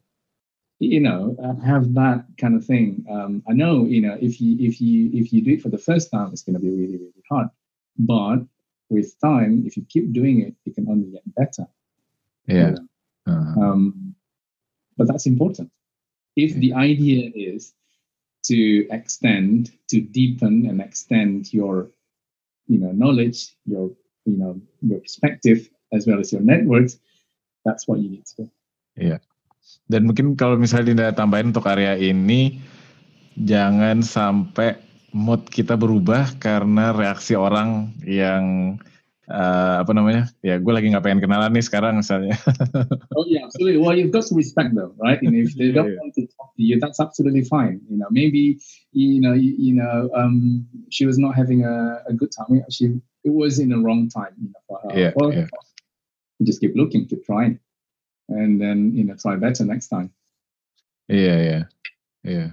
You 0.83 1.01
know, 1.01 1.37
have 1.65 1.95
that 1.95 2.25
kind 2.43 2.55
of 2.57 2.65
thing. 2.65 3.07
Um, 3.09 3.43
I 3.49 3.53
know, 3.53 3.87
you 3.87 4.01
know, 4.01 4.17
if 4.21 4.41
you 4.41 4.57
if 4.59 4.81
you 4.81 5.11
if 5.13 5.33
you 5.33 5.41
do 5.43 5.53
it 5.53 5.63
for 5.63 5.69
the 5.71 5.79
first 5.79 6.11
time, 6.11 6.31
it's 6.33 6.43
going 6.43 6.59
to 6.59 6.61
be 6.61 6.71
really 6.71 6.99
really 6.99 7.25
hard, 7.31 7.49
but 7.99 8.41
with 8.93 9.19
time, 9.21 9.65
if 9.67 9.77
you 9.77 9.85
keep 9.89 10.13
doing 10.13 10.43
it, 10.43 10.55
it 10.67 10.75
can 10.75 10.89
only 10.89 11.11
get 11.11 11.23
better. 11.35 11.67
Yeah. 12.47 12.55
You 12.55 12.71
know? 12.71 12.87
uh-huh. 13.33 13.61
um, 13.61 14.15
but 14.97 15.09
that's 15.09 15.27
important. 15.27 15.71
If 16.37 16.55
the 16.55 16.75
idea 16.75 17.31
is 17.35 17.73
to 18.45 18.87
extend, 18.91 19.71
to 19.89 20.01
deepen 20.01 20.67
and 20.67 20.81
extend 20.81 21.53
your, 21.53 21.91
you 22.67 22.79
know, 22.79 22.93
knowledge, 22.93 23.55
your, 23.65 23.91
you 24.25 24.37
know, 24.37 24.61
your 24.81 25.01
perspective 25.01 25.69
as 25.93 26.07
well 26.07 26.21
as 26.21 26.33
your 26.33 26.43
networks, 26.43 26.99
that's 27.65 27.87
what 27.87 28.01
you 28.01 28.11
need 28.11 28.27
to 28.27 28.37
do. 28.37 28.51
Iya. 28.97 29.21
Dan 29.91 30.07
mungkin 30.09 30.39
kalau 30.39 30.57
misalnya 30.57 30.95
tidak 30.95 31.19
tambahin 31.19 31.51
untuk 31.51 31.67
area 31.69 31.99
ini, 31.99 32.63
jangan 33.37 34.01
sampai 34.05 34.79
mood 35.13 35.45
kita 35.53 35.77
berubah 35.77 36.41
karena 36.41 36.97
reaksi 36.97 37.37
orang 37.37 37.93
yang 38.07 38.77
uh, 39.29 39.85
apa 39.85 39.93
namanya? 39.93 40.33
Ya 40.41 40.57
gue 40.57 40.73
lagi 40.73 40.89
nggak 40.89 41.05
pengen 41.05 41.21
kenalan 41.21 41.53
nih 41.53 41.65
sekarang 41.65 42.01
misalnya. 42.01 42.37
Oh 43.13 43.29
yeah 43.29 43.45
absolutely. 43.45 43.77
Well 43.77 43.93
you've 43.93 44.11
got 44.11 44.25
to 44.33 44.35
respect 44.35 44.73
them 44.73 44.97
right? 44.97 45.21
Know, 45.21 45.37
if 45.37 45.53
they 45.53 45.69
don't 45.69 45.93
want 46.01 46.17
to 46.17 46.25
talk 46.33 46.57
to 46.57 46.63
you 46.65 46.81
that's 46.81 46.99
absolutely 46.99 47.45
fine. 47.45 47.85
You 47.93 48.01
know 48.01 48.09
maybe 48.09 48.59
you 48.97 49.21
know 49.21 49.37
you, 49.37 49.53
you 49.61 49.75
know 49.77 50.09
um, 50.17 50.65
she 50.89 51.05
was 51.05 51.21
not 51.21 51.37
having 51.37 51.65
a, 51.69 52.01
a 52.09 52.15
good 52.17 52.33
time. 52.33 52.65
She 52.73 52.97
it 53.23 53.33
was 53.37 53.61
in 53.61 53.69
the 53.69 53.79
wrong 53.79 54.09
time 54.09 54.33
you 54.41 54.49
know 54.49 54.63
for 54.65 54.81
her. 54.89 54.93
Yeah, 54.97 55.13
well, 55.15 55.29
yeah. 55.29 55.47
just 56.43 56.65
keep 56.65 56.73
looking 56.75 57.05
keep 57.05 57.25
trying 57.29 57.61
and 58.35 58.59
then 58.59 58.93
you 58.97 59.05
know 59.05 59.17
try 59.17 59.37
better 59.37 59.65
next 59.65 59.93
time. 59.93 60.11
Iya 61.11 61.35
iya. 61.37 61.61
Iya. 62.23 62.47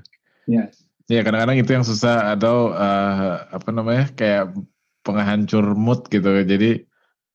Yeah. 0.48 0.68
Ya 1.10 1.26
kadang-kadang 1.26 1.58
itu 1.58 1.72
yang 1.74 1.86
susah 1.86 2.38
atau 2.38 2.70
uh, 2.70 3.50
apa 3.50 3.70
namanya 3.74 4.13
kayak 4.13 4.54
penghancur 5.02 5.74
mood 5.74 6.06
gitu. 6.13 6.46
Jadi 6.46 6.86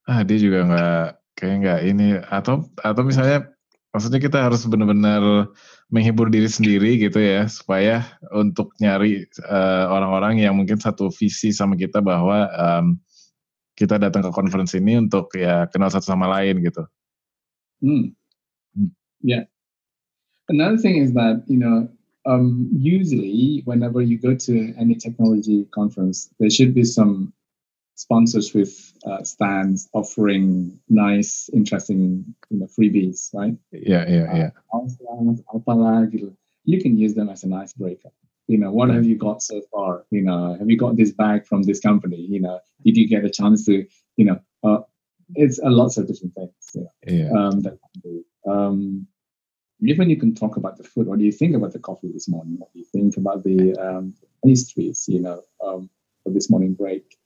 ah 0.06 0.22
dia 0.22 0.38
juga 0.38 0.58
nggak 0.68 1.06
kayak 1.34 1.54
nggak 1.64 1.80
ini. 1.90 2.06
Atau 2.22 2.70
atau 2.78 3.02
misalnya 3.02 3.50
maksudnya 3.90 4.22
kita 4.22 4.46
harus 4.46 4.62
benar-benar 4.66 5.50
menghibur 5.90 6.26
diri 6.26 6.50
sendiri 6.50 6.98
gitu 6.98 7.18
ya 7.22 7.46
supaya 7.46 8.02
untuk 8.34 8.74
nyari 8.82 9.26
uh, 9.46 9.86
orang-orang 9.90 10.42
yang 10.42 10.54
mungkin 10.58 10.78
satu 10.78 11.10
visi 11.14 11.54
sama 11.54 11.78
kita 11.78 12.02
bahwa 12.02 12.50
um, 12.54 12.98
kita 13.74 13.98
datang 13.98 14.22
ke 14.22 14.30
conference 14.30 14.74
ini 14.78 14.98
untuk 14.98 15.34
ya 15.34 15.66
kenal 15.70 15.90
satu 15.90 16.06
sama 16.14 16.30
lain 16.30 16.62
gitu. 16.62 16.82
Hmm. 17.82 18.14
Yeah. 19.24 19.44
Another 20.50 20.76
thing 20.76 20.96
is 20.98 21.14
that 21.14 21.42
you 21.48 21.56
know 21.56 21.88
um, 22.26 22.68
usually 22.72 23.62
whenever 23.64 24.00
you 24.02 24.18
go 24.18 24.34
to 24.34 24.74
any 24.78 24.94
technology 24.94 25.64
conference, 25.74 26.30
there 26.38 26.50
should 26.50 26.74
be 26.74 26.84
some 26.84 27.32
sponsors 27.96 28.52
with 28.52 28.92
uh, 29.06 29.22
stands 29.22 29.88
offering 29.92 30.78
nice, 30.88 31.48
interesting, 31.52 32.34
you 32.50 32.58
know, 32.58 32.66
freebies, 32.66 33.32
right? 33.34 33.56
Yeah, 33.72 34.04
yeah, 34.08 34.36
yeah. 34.36 34.50
Uh, 34.72 36.06
you 36.66 36.80
can 36.82 36.98
use 36.98 37.14
them 37.14 37.28
as 37.28 37.44
an 37.44 37.52
icebreaker. 37.52 38.10
You 38.46 38.58
know, 38.58 38.72
what 38.72 38.90
have 38.90 39.04
you 39.04 39.16
got 39.16 39.42
so 39.42 39.62
far? 39.72 40.04
You 40.10 40.22
know, 40.22 40.56
have 40.58 40.68
you 40.68 40.76
got 40.76 40.96
this 40.96 41.12
bag 41.12 41.46
from 41.46 41.62
this 41.62 41.80
company? 41.80 42.16
You 42.20 42.40
know, 42.40 42.60
did 42.84 42.96
you 42.96 43.08
get 43.08 43.24
a 43.24 43.30
chance 43.30 43.64
to, 43.66 43.86
you 44.16 44.24
know, 44.24 44.40
uh, 44.62 44.82
it's 45.34 45.58
a 45.58 45.70
lots 45.70 45.96
of 45.96 46.06
different 46.06 46.34
things. 46.34 46.52
You 46.74 46.82
know, 46.82 46.90
Iya. 47.08 47.32
um, 47.32 47.60
that 47.60 47.78
can 47.80 48.02
do. 48.02 48.24
Um, 48.50 49.06
even 49.88 50.10
you 50.10 50.16
can 50.16 50.34
talk 50.34 50.56
about 50.56 50.76
the 50.78 50.84
food. 50.84 51.06
What 51.06 51.18
do 51.18 51.24
you 51.24 51.32
think 51.32 51.54
about 51.56 51.72
the 51.72 51.78
coffee 51.78 52.10
this 52.12 52.28
morning? 52.28 52.56
What 52.58 52.72
do 52.72 52.78
you 52.78 52.84
think 52.92 53.16
about 53.16 53.42
the 53.44 53.74
um, 53.76 54.14
pastries? 54.44 55.06
You 55.08 55.20
know, 55.20 55.42
um, 55.64 55.90
for 56.22 56.30
this 56.32 56.48
morning 56.50 56.74
break, 56.74 57.16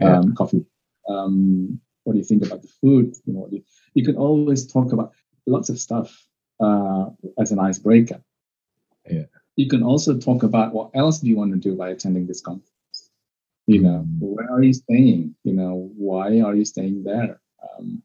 Yeah. 0.00 0.18
um, 0.18 0.34
coffee. 0.34 0.64
Um, 1.08 1.80
what 2.04 2.12
do 2.14 2.18
you 2.18 2.24
think 2.24 2.44
about 2.46 2.62
the 2.62 2.68
food? 2.80 3.14
You 3.26 3.32
know, 3.34 3.48
you, 3.50 3.62
you 3.94 4.04
can 4.04 4.16
always 4.16 4.66
talk 4.66 4.92
about 4.92 5.12
lots 5.46 5.68
of 5.70 5.78
stuff 5.78 6.08
uh, 6.60 7.10
as 7.38 7.52
an 7.52 7.58
icebreaker. 7.58 8.20
Yeah. 9.08 9.26
You 9.56 9.68
can 9.68 9.82
also 9.82 10.16
talk 10.18 10.42
about 10.44 10.72
what 10.72 10.90
else 10.94 11.20
do 11.20 11.28
you 11.28 11.36
want 11.36 11.52
to 11.52 11.58
do 11.58 11.76
by 11.76 11.90
attending 11.90 12.26
this 12.26 12.40
conference. 12.40 12.72
You 13.66 13.82
know, 13.82 14.06
Mm. 14.08 14.20
where 14.20 14.50
are 14.50 14.62
you 14.62 14.72
staying? 14.72 15.34
You 15.44 15.52
know, 15.52 15.90
why 15.96 16.40
are 16.40 16.54
you 16.54 16.64
staying 16.64 17.04
there? 17.04 17.40
Um, 17.60 18.02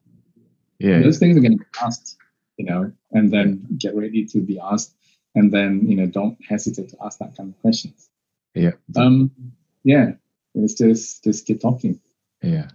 iya. 0.79 0.99
those 1.03 1.19
things 1.19 1.37
are 1.37 1.41
going 1.41 1.57
to 1.57 1.63
be 1.63 1.71
asked, 1.81 2.17
you 2.57 2.65
know, 2.65 2.91
and 3.11 3.33
then 3.33 3.65
get 3.77 3.95
ready 3.95 4.25
to 4.29 4.41
be 4.41 4.59
asked, 4.59 4.93
and 5.33 5.49
then 5.49 5.85
you 5.89 5.97
know, 5.97 6.05
don't 6.05 6.37
hesitate 6.45 6.89
to 6.93 6.97
ask 7.01 7.19
that 7.19 7.33
kind 7.37 7.53
of 7.53 7.57
questions. 7.61 8.09
Betul. 8.53 9.01
Um, 9.01 9.15
yeah, 9.81 10.17
it's 10.53 10.77
just 10.77 11.25
just 11.25 11.45
keep 11.45 11.61
talking. 11.61 11.97
Iya. 12.43 12.69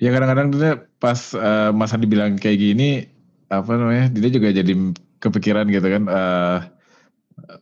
Ya 0.00 0.10
kadang-kadang 0.16 0.56
dia 0.56 0.88
pas 0.96 1.36
eh, 1.36 1.70
Mas 1.76 1.92
Andi 1.92 2.08
bilang 2.08 2.40
kayak 2.40 2.56
gini, 2.56 3.04
apa 3.52 3.76
namanya, 3.76 4.08
dia 4.08 4.32
juga 4.32 4.48
jadi 4.48 4.72
kepikiran 5.20 5.68
gitu 5.68 5.84
kan, 5.84 6.04
eh, 6.08 6.58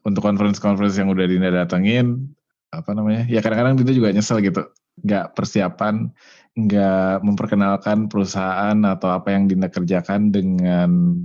untuk 0.06 0.22
conference-conference 0.22 0.94
yang 1.02 1.10
udah 1.10 1.26
Dinda 1.26 1.50
datengin, 1.50 2.30
apa 2.70 2.94
namanya, 2.94 3.26
ya 3.26 3.42
kadang-kadang 3.42 3.82
dia 3.82 3.90
juga 3.90 4.14
nyesel 4.14 4.38
gitu, 4.38 4.70
nggak 5.04 5.34
persiapan, 5.38 6.10
nggak 6.58 7.22
memperkenalkan 7.22 8.10
perusahaan 8.10 8.76
atau 8.82 9.08
apa 9.14 9.34
yang 9.34 9.46
Dinda 9.46 9.70
kerjakan 9.70 10.34
dengan 10.34 11.24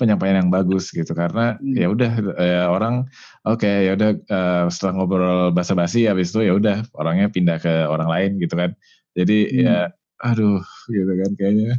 penyampaian 0.00 0.40
yang 0.40 0.48
bagus 0.48 0.88
gitu 0.96 1.12
karena 1.12 1.60
Hmm. 1.60 1.76
ya 1.76 1.86
udah 1.92 2.12
eh, 2.40 2.64
orang 2.64 3.04
oke 3.44 3.68
ya 3.68 3.92
udah 3.92 4.10
eh, 4.16 4.64
setelah 4.72 4.92
ngobrol 4.96 5.52
basa-basi 5.52 6.08
habis 6.08 6.32
itu 6.32 6.48
ya 6.48 6.56
udah 6.56 6.88
orangnya 6.96 7.28
pindah 7.28 7.60
ke 7.60 7.84
orang 7.84 8.08
lain 8.08 8.30
gitu 8.40 8.56
kan 8.56 8.72
jadi 9.12 9.38
Hmm. 9.44 9.60
ya 9.60 9.78
aduh 10.24 10.64
gitu 10.88 11.12
kan 11.12 11.30
kayaknya 11.36 11.76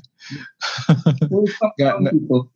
Well, 1.32 1.48
people. 2.12 2.54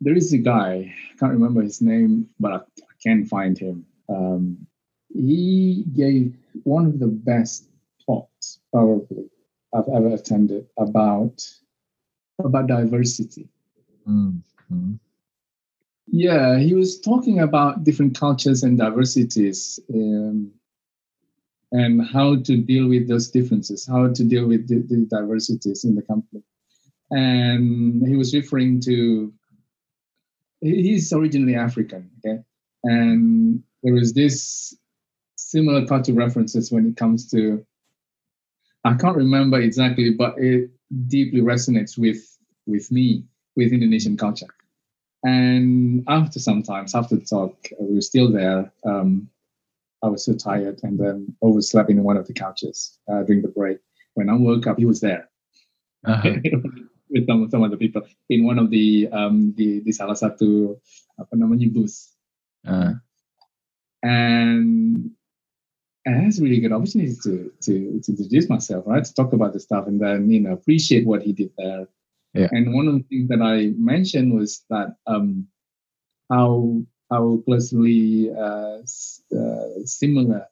There 0.00 0.16
is 0.16 0.32
a 0.32 0.40
guy. 0.40 0.88
Can't 1.20 1.36
remember 1.36 1.60
his 1.60 1.84
name, 1.84 2.32
but 2.40 2.52
I, 2.52 2.60
I 2.64 2.94
can 3.04 3.28
find 3.28 3.52
him. 3.52 3.84
Um, 4.08 4.64
he 5.12 5.84
gave 5.92 6.32
one 6.64 6.88
of 6.88 6.96
the 6.98 7.12
best 7.12 7.69
talks 8.10 8.60
probably 8.72 9.30
I've 9.74 9.88
ever 9.94 10.14
attended 10.14 10.66
about 10.76 11.46
about 12.44 12.66
diversity. 12.66 13.48
Hmm, 14.04 14.38
hmm. 14.68 14.94
Yeah, 16.06 16.58
he 16.58 16.74
was 16.74 17.00
talking 17.00 17.38
about 17.38 17.84
different 17.84 18.18
cultures 18.18 18.62
and 18.64 18.76
diversities 18.76 19.78
um, 19.94 20.50
and 21.70 22.04
how 22.04 22.36
to 22.36 22.56
deal 22.56 22.88
with 22.88 23.06
those 23.06 23.30
differences, 23.30 23.86
how 23.86 24.12
to 24.12 24.24
deal 24.24 24.46
with 24.48 24.66
the, 24.66 24.82
the 24.88 25.06
diversities 25.06 25.84
in 25.84 25.94
the 25.94 26.02
company. 26.02 26.42
And 27.10 28.06
he 28.06 28.16
was 28.16 28.34
referring 28.34 28.80
to, 28.82 29.32
he's 30.60 31.12
originally 31.12 31.54
African, 31.54 32.10
okay? 32.18 32.42
And 32.82 33.62
there 33.82 33.96
is 33.96 34.12
this 34.12 34.76
similar 35.36 35.86
cultural 35.86 36.18
references 36.18 36.72
when 36.72 36.86
it 36.86 36.96
comes 36.96 37.30
to, 37.30 37.64
I 38.84 38.94
can't 38.94 39.16
remember 39.16 39.60
exactly, 39.60 40.10
but 40.10 40.34
it 40.38 40.70
deeply 41.08 41.40
resonates 41.40 41.98
with 41.98 42.24
with 42.66 42.90
me, 42.90 43.24
with 43.56 43.72
Indonesian 43.72 44.16
culture. 44.16 44.48
And 45.22 46.04
after 46.08 46.38
some 46.38 46.62
times, 46.62 46.94
after 46.94 47.16
the 47.16 47.24
talk, 47.26 47.56
uh, 47.72 47.84
we 47.84 47.94
were 47.96 48.00
still 48.00 48.32
there. 48.32 48.72
Um, 48.84 49.28
I 50.02 50.08
was 50.08 50.24
so 50.24 50.34
tired 50.34 50.80
and 50.82 50.98
then 50.98 51.36
overslept 51.42 51.90
in 51.90 52.02
one 52.02 52.16
of 52.16 52.26
the 52.26 52.32
couches 52.32 52.98
uh, 53.10 53.22
during 53.22 53.42
the 53.42 53.48
break. 53.48 53.78
When 54.14 54.30
I 54.30 54.34
woke 54.34 54.66
up, 54.66 54.78
he 54.78 54.86
was 54.86 55.00
there 55.00 55.28
Aha, 56.06 56.40
with 57.10 57.26
some, 57.26 57.50
some 57.50 57.62
other 57.62 57.76
people 57.76 58.02
in 58.30 58.44
one 58.44 58.58
of 58.58 58.70
the 58.70 59.08
um, 59.12 59.52
the, 59.56 59.80
the 59.84 59.92
salah 59.92 60.16
satu 60.16 60.80
apa 61.20 61.36
namanya 61.36 61.68
booth. 61.68 62.16
ah, 62.64 62.96
And 64.02 65.12
and 66.10 66.26
that's 66.26 66.38
a 66.38 66.42
really 66.42 66.60
good 66.60 66.72
opportunity 66.72 67.14
to, 67.22 67.52
to 67.62 68.00
to 68.02 68.08
introduce 68.12 68.48
myself, 68.48 68.84
right? 68.86 69.04
To 69.04 69.14
talk 69.14 69.32
about 69.32 69.52
the 69.52 69.60
stuff 69.60 69.86
and 69.86 70.00
then 70.00 70.30
you 70.30 70.40
know 70.40 70.52
appreciate 70.52 71.06
what 71.06 71.22
he 71.22 71.32
did 71.32 71.50
there. 71.56 71.86
Yeah. 72.34 72.48
And 72.52 72.74
one 72.74 72.86
of 72.86 72.94
the 72.94 73.04
things 73.10 73.28
that 73.28 73.42
I 73.42 73.74
mentioned 73.76 74.32
was 74.34 74.64
that 74.70 74.96
um, 75.06 75.48
how 76.30 76.82
how 77.10 77.42
closely 77.44 78.30
uh, 78.30 78.78
uh, 79.34 79.66
similar 79.84 80.46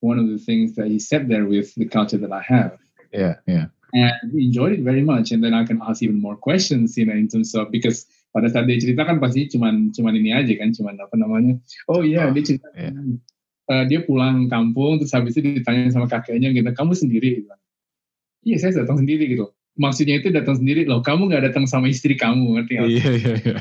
one 0.00 0.18
of 0.18 0.28
the 0.28 0.38
things 0.38 0.74
that 0.76 0.88
he 0.88 0.98
said 0.98 1.28
there 1.28 1.44
with 1.44 1.74
the 1.74 1.86
culture 1.86 2.18
that 2.18 2.32
I 2.32 2.42
have. 2.42 2.78
Yeah, 3.12 3.36
yeah. 3.46 3.66
and 3.92 4.32
he 4.32 4.46
enjoyed 4.46 4.72
it 4.72 4.80
very 4.80 5.02
much 5.02 5.32
and 5.32 5.42
then 5.42 5.54
I 5.54 5.64
can 5.64 5.80
ask 5.82 6.02
even 6.02 6.20
more 6.20 6.36
questions 6.36 6.96
you 6.96 7.06
know 7.06 7.12
in 7.12 7.28
terms 7.28 7.54
of 7.54 7.70
because 7.70 8.06
pada 8.30 8.46
saat 8.46 8.70
dia 8.70 8.78
cerita 8.78 9.02
kan 9.02 9.18
pasti 9.18 9.50
cuman 9.50 9.90
cuman 9.90 10.14
ini 10.14 10.30
aja 10.30 10.54
kan 10.54 10.70
cuman 10.70 10.94
apa 11.02 11.14
namanya 11.18 11.58
oh 11.90 12.06
iya 12.06 12.30
Oh, 12.30 12.32
dia 12.34 12.44
cerita 12.46 12.70
iya. 12.78 12.94
Eh, 13.70 13.84
dia 13.86 14.02
pulang 14.02 14.50
kampung 14.50 14.98
terus 14.98 15.14
habis 15.14 15.38
itu 15.38 15.62
ditanya 15.62 15.94
sama 15.94 16.10
kakeknya 16.10 16.50
gitu 16.50 16.66
kamu 16.74 16.92
sendiri 16.98 17.40
gitu 17.40 17.54
iya 18.44 18.56
saya 18.58 18.82
datang 18.82 18.98
sendiri 19.00 19.30
gitu 19.30 19.54
maksudnya 19.78 20.18
itu 20.18 20.28
datang 20.34 20.58
sendiri 20.58 20.84
loh 20.84 21.00
kamu 21.00 21.30
nggak 21.30 21.52
datang 21.52 21.64
sama 21.70 21.86
istri 21.88 22.18
kamu 22.18 22.58
ngerti 22.58 22.72
nggak? 22.76 22.88
iya 22.90 23.10
iya 23.16 23.32
iya 23.40 23.56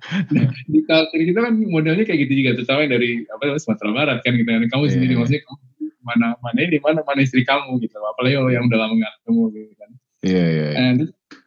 di 0.72 0.80
culture 0.88 1.20
kita 1.20 1.40
kan 1.44 1.54
modelnya 1.60 2.04
kayak 2.08 2.24
gitu 2.26 2.32
juga 2.40 2.50
terutama 2.56 2.88
dari 2.88 3.26
apa 3.28 3.58
Sumatera 3.60 3.90
Barat 3.92 4.18
kan 4.24 4.32
gitu 4.38 4.48
kan 4.48 4.64
kamu 4.70 4.84
Iya. 4.88 4.92
sendiri 4.96 5.12
maksudnya 5.18 5.42
kamu 5.44 5.58
mana 6.00 6.28
mana 6.40 6.58
ini 6.64 6.80
mana 6.80 7.04
mana 7.04 7.20
istri 7.20 7.44
kamu 7.44 7.76
gitu 7.84 8.00
apalagi 8.00 8.40
kalau 8.40 8.50
yang 8.50 8.64
udah 8.66 8.78
lama 8.80 8.94
nggak 8.96 9.14
ketemu 9.20 9.42
gitu 9.52 9.74
kan 9.76 9.90
iya 10.24 10.44
iya 10.48 10.66
iya. 10.72 10.78
and 10.80 10.98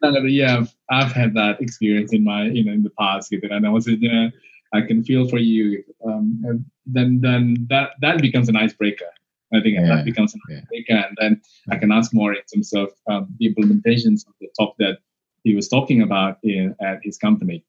uh, 0.05 0.23
yeah 0.29 0.55
I've 0.93 1.11
had 1.11 1.33
that 1.33 1.57
experience 1.57 2.13
in 2.13 2.21
my 2.21 2.45
you 2.53 2.61
know 2.61 2.75
in 2.75 2.85
the 2.85 2.93
past 2.93 3.33
gitu 3.33 3.43
kan 3.49 3.65
maksudnya 3.65 4.29
I 4.73 4.81
can 4.81 5.03
feel 5.03 5.29
for 5.29 5.37
you 5.39 5.83
um, 6.05 6.65
then 6.85 7.21
then 7.21 7.67
that 7.69 7.95
that 8.01 8.21
becomes 8.21 8.49
an 8.49 8.57
icebreaker 8.57 9.11
I 9.53 9.61
think 9.61 9.77
Yeah, 9.77 9.87
that 9.95 10.03
becomes 10.05 10.33
an 10.33 10.41
yeah. 10.49 10.65
icebreaker 10.65 10.97
and 10.97 11.13
then 11.21 11.31
I 11.69 11.77
can 11.77 11.91
ask 11.93 12.13
more 12.13 12.33
in 12.33 12.41
terms 12.51 12.73
of 12.73 12.89
um, 13.09 13.29
the 13.39 13.53
implementations 13.53 14.25
of 14.27 14.33
the 14.41 14.49
talk 14.57 14.73
that 14.81 14.97
he 15.45 15.53
was 15.53 15.69
talking 15.69 16.01
about 16.01 16.41
in, 16.43 16.75
at 16.81 16.99
his 17.05 17.17
company 17.21 17.61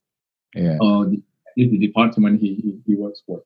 Iya. 0.57 0.79
or 0.81 1.11
the, 1.11 1.65
the 1.69 1.79
department 1.79 2.41
he, 2.41 2.55
he, 2.63 2.71
he 2.87 2.95
works 2.95 3.23
for. 3.27 3.43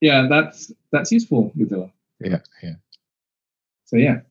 Yeah, 0.00 0.28
that's 0.30 0.70
that's 0.92 1.10
useful 1.10 1.50
gitu. 1.58 1.90
Iya, 2.22 2.40
iya. 2.62 2.74
So 3.88 3.96
yeah. 3.96 4.22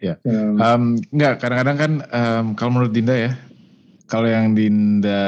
Yeah. 0.00 0.16
Um, 0.24 0.56
Em, 0.56 0.82
enggak, 1.12 1.44
kadang-kadang 1.44 1.76
kan 1.76 1.92
em, 2.08 2.44
kalau 2.56 2.70
menurut 2.72 2.92
Dinda 2.96 3.16
ya, 3.20 3.32
kalau 4.08 4.32
yang 4.32 4.56
Dinda 4.56 5.20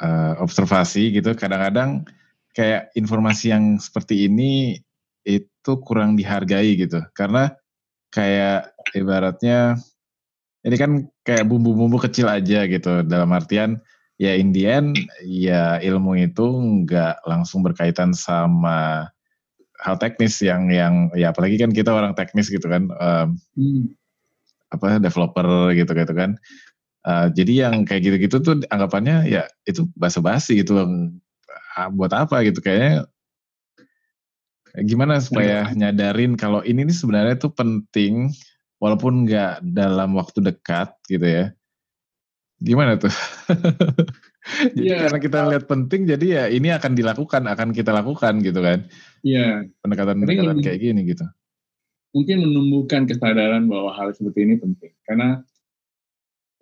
eh, 0.00 0.34
observasi 0.40 1.14
gitu, 1.14 1.36
kadang-kadang 1.36 2.08
kayak 2.54 2.94
informasi 2.94 3.50
yang 3.54 3.78
seperti 3.82 4.30
ini 4.30 4.78
itu 5.26 5.72
kurang 5.82 6.14
dihargai 6.14 6.78
gitu, 6.78 7.02
karena 7.14 7.54
kayak 8.14 8.70
ibaratnya 8.94 9.74
ini 10.64 10.76
kan 10.80 10.92
kayak 11.26 11.44
bumbu-bumbu 11.44 11.98
kecil 12.00 12.30
aja 12.30 12.64
gitu, 12.64 13.04
dalam 13.04 13.30
artian 13.34 13.82
ya 14.18 14.32
in 14.38 14.54
the 14.54 14.64
end 14.70 14.94
ya 15.26 15.82
ilmu 15.82 16.14
itu 16.14 16.46
nggak 16.86 17.26
langsung 17.26 17.66
berkaitan 17.66 18.14
sama 18.14 19.10
hal 19.82 19.98
teknis 19.98 20.38
yang 20.38 20.70
yang 20.70 21.10
ya 21.18 21.34
apalagi 21.34 21.58
kan 21.58 21.74
kita 21.74 21.90
orang 21.90 22.14
teknis 22.14 22.46
gitu 22.46 22.64
kan 22.70 22.88
em, 22.94 23.28
hmm, 23.58 23.82
apa 24.70 25.02
developer 25.02 25.74
gitu 25.74 25.90
gitu 25.92 26.14
kan 26.14 26.38
Eh, 27.04 27.26
jadi 27.36 27.68
yang 27.68 27.84
kayak 27.84 28.00
gitu-gitu 28.00 28.36
tuh 28.40 28.54
anggapannya 28.72 29.28
ya 29.28 29.44
itu 29.68 29.84
basa-basi 29.92 30.64
gitu 30.64 30.80
Ah, 31.74 31.90
buat 31.90 32.14
apa 32.14 32.40
gitu. 32.46 32.62
Kayaknya 32.62 33.04
gimana 34.86 35.18
supaya 35.22 35.70
nyadarin 35.74 36.34
kalau 36.34 36.62
ini 36.66 36.86
nih 36.86 36.96
sebenarnya 36.96 37.34
tuh 37.38 37.50
penting 37.54 38.30
walaupun 38.78 39.26
nggak 39.26 39.62
dalam 39.74 40.14
waktu 40.14 40.38
dekat 40.42 40.94
gitu 41.10 41.26
ya. 41.26 41.44
Gimana 42.62 42.96
tuh? 42.96 43.10
Jadi 44.76 44.86
Iya. 44.86 45.08
karena 45.08 45.18
kita 45.24 45.38
lihat 45.50 45.64
penting 45.64 46.04
jadi 46.04 46.26
ya 46.28 46.44
ini 46.52 46.68
akan 46.68 46.92
dilakukan 46.92 47.48
akan 47.48 47.72
kita 47.72 47.96
lakukan 47.96 48.44
gitu 48.44 48.60
kan. 48.60 48.84
Yeah. 49.24 49.64
pendekatan-pendekatan 49.80 50.60
kayak 50.60 50.80
gini 50.84 51.00
gitu. 51.08 51.24
mungkin 52.14 52.46
menumbuhkan 52.46 53.10
kesadaran 53.10 53.66
bahwa 53.66 53.90
hal 53.96 54.14
seperti 54.14 54.46
ini 54.46 54.54
penting. 54.60 54.94
Karena 55.02 55.42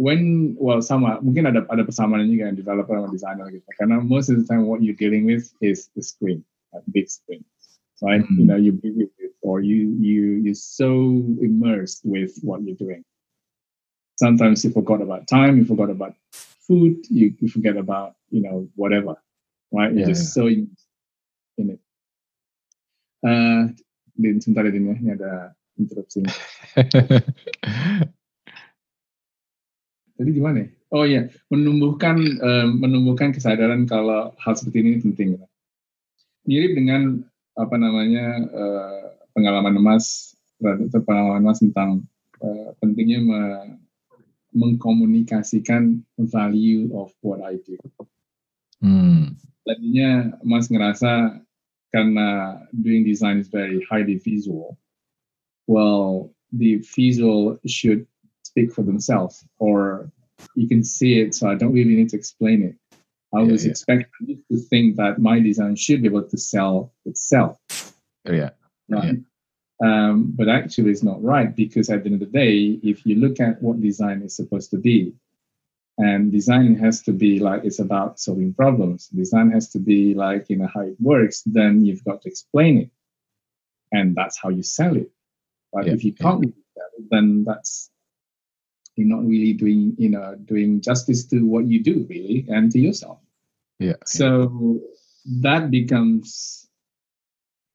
when 0.03 0.59
well 0.59 0.83
sama 0.83 1.23
mungkin 1.23 1.47
ada 1.47 1.63
ada 1.71 1.87
persamaan 1.87 2.27
juga 2.27 2.51
developer 2.51 2.99
sama 2.99 3.15
designer 3.15 3.47
gitu 3.55 3.63
karena 3.79 4.03
most 4.03 4.27
of 4.27 4.35
the 4.35 4.47
time 4.51 4.67
what 4.67 4.83
you're 4.83 4.99
dealing 4.99 5.23
with 5.23 5.55
is 5.63 5.87
the 5.95 6.03
screen 6.03 6.43
at 6.75 6.83
big 6.91 7.09
sprints, 7.09 7.79
right? 8.03 8.23
Mm-hmm. 8.23 8.39
You 8.39 8.47
know, 8.47 8.59
you 8.59 8.73
or 9.43 9.61
you 9.61 9.95
you 10.01 10.43
you're 10.43 10.59
so 10.59 11.23
immersed 11.39 12.03
with 12.05 12.35
what 12.43 12.63
you're 12.63 12.79
doing. 12.79 13.05
Sometimes 14.19 14.65
you 14.65 14.71
forgot 14.71 15.01
about 15.01 15.27
time, 15.27 15.59
you 15.59 15.65
forgot 15.65 15.91
about 15.91 16.15
food, 16.67 16.99
you, 17.11 17.35
you 17.41 17.49
forget 17.49 17.77
about 17.77 18.15
you 18.31 18.43
know 18.43 18.69
whatever, 18.75 19.17
right? 19.73 19.93
You're 19.93 20.09
yeah, 20.09 20.13
just 20.13 20.37
yeah. 20.37 20.43
so 20.43 20.47
in, 20.47 20.71
in 21.59 21.79
it. 21.79 21.81
Uh, 23.23 23.71
sebentar 24.19 24.67
ya 24.67 24.75
ya, 24.75 24.95
ini 24.99 25.11
ada 25.15 25.55
interupsi. 25.79 26.27
Tadi 30.17 30.31
gimana? 30.33 30.65
Ya? 30.65 30.69
Oh 30.93 31.05
iya, 31.09 31.33
menumbuhkan 31.49 32.21
uh, 32.45 32.69
menumbuhkan 32.69 33.33
kesadaran 33.33 33.89
kalau 33.89 34.37
hal 34.37 34.53
seperti 34.53 34.85
ini 34.85 35.01
penting. 35.01 35.41
Mirip 36.45 36.77
dengan 36.77 37.25
apa 37.57 37.77
namanya 37.81 38.45
uh, 38.53 39.05
pengalaman 39.33 39.81
emas, 39.81 40.37
pengalaman 40.61 41.41
emas 41.41 41.65
tentang 41.65 42.05
uh, 42.45 42.77
pentingnya 42.81 43.25
me 43.25 43.41
mengkomunikasikan 44.53 46.05
value 46.29 46.93
of 46.93 47.09
what 47.25 47.41
I 47.41 47.57
do. 47.65 47.81
Hmm. 48.85 49.41
Tadinya 49.65 50.37
Mas 50.45 50.69
ngerasa 50.69 51.41
karena 51.89 52.61
doing 52.77 53.01
design 53.01 53.41
is 53.41 53.49
very 53.49 53.81
highly 53.89 54.21
visual. 54.21 54.77
Well, 55.65 56.37
the 56.53 56.85
visual 56.85 57.57
should 57.65 58.05
speak 58.53 58.73
for 58.73 58.83
themselves 58.83 59.45
or 59.59 60.11
you 60.55 60.69
can 60.69 60.83
see 60.85 61.21
it, 61.21 61.35
so 61.35 61.49
I 61.49 61.55
don't 61.55 61.73
really 61.73 61.95
need 61.95 62.11
to 62.11 62.17
explain 62.17 62.63
it. 62.63 62.77
I 63.35 63.41
yeah, 63.41 63.53
was 63.53 63.65
yeah. 63.65 63.71
expecting 63.71 64.43
to 64.51 64.59
think 64.59 64.97
that 64.97 65.19
my 65.19 65.41
design 65.41 65.77
should 65.77 66.03
be 66.03 66.09
able 66.09 66.29
to 66.29 66.39
sell 66.39 66.93
itself. 67.05 67.57
Oh, 68.27 68.33
yeah. 68.33 68.51
Right. 68.89 69.05
Yeah. 69.05 69.13
Um, 69.83 70.33
but 70.37 70.49
actually, 70.49 70.91
it's 70.91 71.03
not 71.03 71.23
right 71.23 71.55
because 71.55 71.91
at 71.91 72.05
the 72.05 72.11
end 72.11 72.23
of 72.23 72.31
the 72.31 72.39
day, 72.39 72.79
if 72.83 73.05
you 73.07 73.17
look 73.17 73.41
at 73.41 73.61
what 73.63 73.81
design 73.81 74.23
is 74.23 74.37
supposed 74.37 74.71
to 74.71 74.79
be, 74.79 75.15
and 75.99 76.31
design 76.33 76.77
has 76.77 77.03
to 77.03 77.13
be 77.13 77.39
like 77.39 77.65
it's 77.65 77.79
about 77.79 78.21
solving 78.21 78.55
problems, 78.55 79.09
design 79.09 79.51
has 79.51 79.69
to 79.71 79.79
be 79.79 80.15
like, 80.15 80.47
you 80.49 80.57
know, 80.57 80.69
how 80.73 80.83
it 80.83 80.97
works, 81.01 81.43
then 81.47 81.85
you've 81.85 82.05
got 82.05 82.23
to 82.23 82.29
explain 82.29 82.79
it. 82.79 82.91
And 83.91 84.15
that's 84.15 84.39
how 84.39 84.51
you 84.51 84.63
sell 84.63 84.97
it. 84.97 85.11
But 85.73 85.87
yeah, 85.87 85.95
if 85.95 86.05
you 86.05 86.13
can't 86.13 86.45
yeah. 86.45 86.51
it, 86.99 87.11
then 87.11 87.45
that's 87.45 87.91
you're 88.97 89.09
not 89.09 89.25
really 89.25 89.53
doing 89.53 89.95
you 89.99 90.09
know 90.09 90.35
doing 90.45 90.81
justice 90.81 91.25
to 91.27 91.41
what 91.47 91.67
you 91.67 91.83
do 91.83 92.07
really 92.09 92.47
and 92.49 92.71
to 92.73 92.79
yourself. 92.79 93.19
Yeah 93.79 93.95
so 94.07 94.81
that 95.41 95.71
becomes 95.71 96.69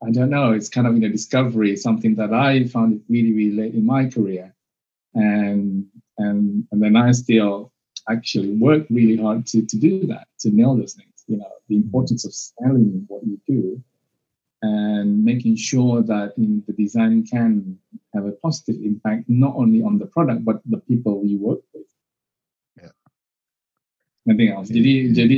i 0.06 0.12
don't 0.12 0.30
know 0.30 0.52
it's 0.52 0.70
kind 0.70 0.86
of 0.86 0.96
in 0.96 1.04
a 1.04 1.10
discovery 1.10 1.76
something 1.76 2.16
that 2.16 2.34
i 2.34 2.66
found 2.66 3.02
really 3.10 3.34
really 3.34 3.56
late 3.56 3.74
in 3.74 3.86
my 3.86 4.06
career. 4.10 4.54
And 5.14 5.88
and 6.18 6.68
and 6.72 6.82
then 6.84 6.96
i 6.96 7.12
still 7.12 7.72
actually 8.10 8.52
work 8.52 8.86
really 8.90 9.18
hard 9.22 9.46
to 9.48 9.66
to 9.66 9.78
do 9.78 10.06
that 10.08 10.28
to 10.40 10.50
nail 10.50 10.76
those 10.76 10.94
things 10.94 11.24
you 11.28 11.38
know 11.38 11.52
the 11.70 11.76
importance 11.76 12.26
of 12.26 12.34
selling 12.34 13.06
what 13.08 13.26
you 13.26 13.40
do 13.48 13.82
and 14.62 15.24
making 15.24 15.56
sure 15.56 16.02
that 16.02 16.34
in 16.38 16.63
the 16.65 16.74
design 16.74 17.26
can 17.26 17.78
have 18.13 18.26
a 18.26 18.32
positive 18.32 18.82
impact 18.82 19.26
not 19.28 19.54
only 19.56 19.84
on 19.84 20.00
the 20.00 20.06
product 20.06 20.43
but 20.43 20.62
the 20.65 20.78
people 20.89 21.22
we 21.22 21.36
work 21.36 21.62
with. 21.74 21.86
Yeah. 22.82 22.93
Nothing 24.26 24.50
else. 24.50 24.70
Yeah. 24.70 24.82
Jadi 24.82 24.93
jadi 25.13 25.38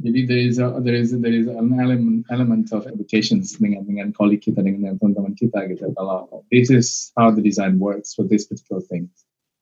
jadi 0.00 0.20
there 0.28 0.38
is 0.38 0.56
a, 0.58 0.80
there 0.80 0.94
is 0.94 1.12
a, 1.12 1.18
there 1.18 1.36
is 1.36 1.46
an 1.46 1.76
element 1.78 2.24
element 2.32 2.72
of 2.72 2.86
educations 2.86 3.60
dengan 3.60 3.84
dengan 3.84 4.16
colleague 4.16 4.40
kita 4.40 4.64
dengan 4.64 4.96
teman-teman 4.96 5.36
kita 5.36 5.68
gitu. 5.68 5.92
Kalau 5.92 6.24
this 6.48 6.72
is 6.72 7.12
how 7.20 7.28
the 7.28 7.44
design 7.44 7.76
works 7.76 8.16
for 8.16 8.24
this 8.24 8.48
particular 8.48 8.80
thing. 8.80 9.10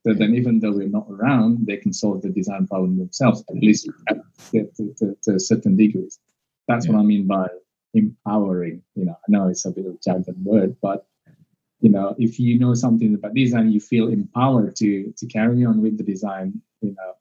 So 0.06 0.14
then 0.14 0.38
even 0.38 0.62
though 0.62 0.70
we're 0.70 0.88
not 0.88 1.10
around, 1.10 1.66
they 1.66 1.76
can 1.76 1.90
solve 1.90 2.22
the 2.22 2.30
design 2.30 2.70
problem 2.70 2.96
themselves, 3.02 3.42
at 3.50 3.58
least 3.58 3.90
at, 4.06 4.22
to, 4.54 4.70
to, 5.02 5.18
to 5.26 5.30
certain 5.42 5.74
degrees. 5.74 6.22
That's 6.70 6.86
yeah. 6.86 6.94
what 6.94 7.02
I 7.02 7.04
mean 7.04 7.26
by 7.26 7.50
empowering. 7.94 8.82
You 8.94 9.06
know, 9.06 9.12
I 9.12 9.26
know 9.28 9.48
it's 9.48 9.64
a 9.64 9.70
bit 9.70 9.86
of 9.86 9.94
a 9.94 9.98
jargon 10.02 10.36
word, 10.44 10.76
but 10.80 11.06
you 11.80 11.90
know, 11.90 12.14
if 12.18 12.40
you 12.40 12.58
know 12.58 12.74
something 12.74 13.14
about 13.14 13.34
design, 13.34 13.70
you 13.70 13.80
feel 13.80 14.08
empowered 14.08 14.74
to 14.76 15.12
to 15.16 15.26
carry 15.26 15.64
on 15.64 15.80
with 15.80 15.96
the 15.96 16.04
design. 16.04 16.60
You 16.80 16.90
know, 16.90 17.14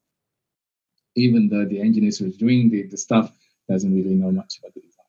even 1.15 1.49
though 1.49 1.65
the 1.65 1.79
engineers 1.79 2.17
who's 2.17 2.37
doing 2.37 2.69
the, 2.69 2.83
the 2.83 2.97
stuff 2.97 3.31
doesn't 3.69 3.93
really 3.93 4.15
know 4.15 4.31
much 4.31 4.59
about 4.59 4.73
the 4.73 4.81
design. 4.81 5.05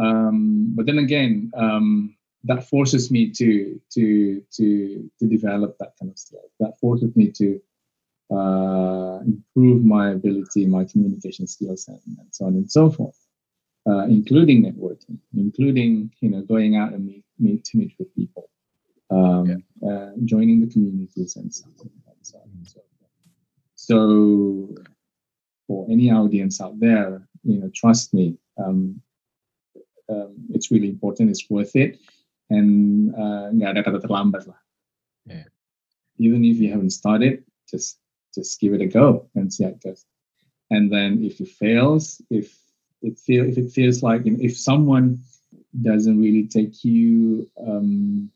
Um, 0.00 0.72
but 0.74 0.86
then 0.86 0.98
again, 0.98 1.50
um, 1.56 2.16
that 2.44 2.68
forces 2.68 3.10
me 3.10 3.30
to 3.30 3.80
to 3.94 4.42
to 4.52 5.10
to 5.18 5.26
develop 5.26 5.76
that 5.78 5.94
kind 5.98 6.12
of 6.12 6.18
skill. 6.18 6.44
That 6.60 6.78
forces 6.78 7.16
me 7.16 7.32
to 7.32 7.60
uh, 8.30 9.20
improve 9.20 9.82
my 9.82 10.10
ability, 10.10 10.66
my 10.66 10.84
communication 10.84 11.46
skills, 11.46 11.88
and, 11.88 11.98
and 12.06 12.28
so 12.32 12.44
on 12.44 12.54
and 12.54 12.70
so 12.70 12.90
forth 12.90 13.27
uh, 13.88 14.04
including 14.04 14.64
networking, 14.64 15.18
including 15.34 16.12
you 16.20 16.30
know 16.30 16.42
going 16.42 16.76
out 16.76 16.92
and 16.92 17.06
meet, 17.06 17.24
meet 17.38 17.64
to 17.64 17.78
meet 17.78 17.94
with 17.98 18.14
people, 18.14 18.50
um, 19.10 19.46
yeah. 19.82 19.88
uh, 19.88 20.10
joining 20.24 20.60
the 20.60 20.66
communities 20.66 21.36
and 21.36 21.52
so 21.52 21.64
on 21.80 21.90
and 22.06 22.16
so 22.22 22.38
on 22.38 22.50
so 22.64 22.80
forth. 22.98 23.10
So 23.74 24.74
for 25.66 25.86
any 25.90 26.10
audience 26.10 26.60
out 26.60 26.78
there, 26.80 27.26
you 27.44 27.58
know, 27.60 27.70
trust 27.74 28.12
me, 28.12 28.36
um, 28.58 29.00
um, 30.08 30.34
it's 30.50 30.70
really 30.70 30.88
important. 30.88 31.30
It's 31.30 31.48
worth 31.48 31.76
it, 31.76 31.98
and 32.50 33.14
uh, 33.14 33.48
ada 33.52 33.82
kata 33.82 34.00
terlambat 34.00 34.48
lah. 34.48 34.60
Yeah. 35.24 35.48
Even 36.18 36.44
if 36.44 36.58
you 36.58 36.72
haven't 36.72 36.90
started, 36.90 37.44
just 37.70 38.00
just 38.34 38.60
give 38.60 38.74
it 38.74 38.82
a 38.82 38.86
go 38.86 39.28
and 39.34 39.52
see 39.52 39.64
how 39.64 39.70
it 39.70 39.80
goes. 39.80 40.04
And 40.70 40.92
then 40.92 41.24
if 41.24 41.40
it 41.40 41.48
fails, 41.48 42.20
if 42.28 42.52
it 43.02 43.18
feel 43.18 43.44
if 43.44 43.58
it 43.58 43.70
feels 43.70 44.02
like 44.02 44.24
you 44.24 44.32
know, 44.32 44.38
if 44.40 44.56
someone 44.56 45.18
doesn't 45.82 46.20
really 46.20 46.46
take 46.46 46.84
you 46.84 47.48
um 47.66 48.30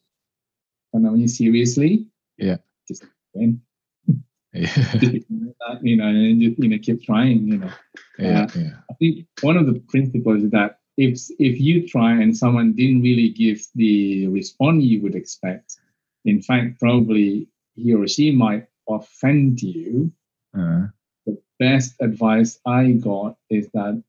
you 0.95 1.29
seriously 1.29 2.07
yeah 2.39 2.57
just 2.87 3.05
win 3.35 3.61
yeah. 4.53 4.69
you 5.83 5.97
know 5.97 6.07
and 6.07 6.43
just 6.43 6.59
you 6.59 6.69
know 6.69 6.79
keep 6.83 7.03
trying 7.03 7.47
you 7.47 7.59
know 7.59 7.71
yeah, 8.19 8.43
uh, 8.43 8.49
yeah. 8.55 8.71
i 8.91 8.95
think 8.95 9.27
one 9.41 9.57
of 9.57 9.67
the 9.67 9.81
principles 9.89 10.43
is 10.43 10.51
that 10.51 10.79
if 10.97 11.19
if 11.39 11.59
you 11.59 11.89
try 11.89 12.13
and 12.13 12.37
someone 12.37 12.75
didn't 12.75 13.03
really 13.03 13.31
give 13.31 13.65
the 13.75 14.27
response 14.29 14.85
you 14.85 15.01
would 15.01 15.15
expect 15.15 15.77
in 16.25 16.43
fact 16.43 16.79
probably 16.79 17.49
he 17.75 17.95
or 17.95 18.07
she 18.07 18.31
might 18.31 18.67
offend 18.89 19.63
you 19.63 20.13
uh-huh. 20.55 20.87
the 21.25 21.39
best 21.59 21.95
advice 22.01 22.61
i 22.67 22.93
got 22.93 23.37
is 23.49 23.69
that 23.73 24.03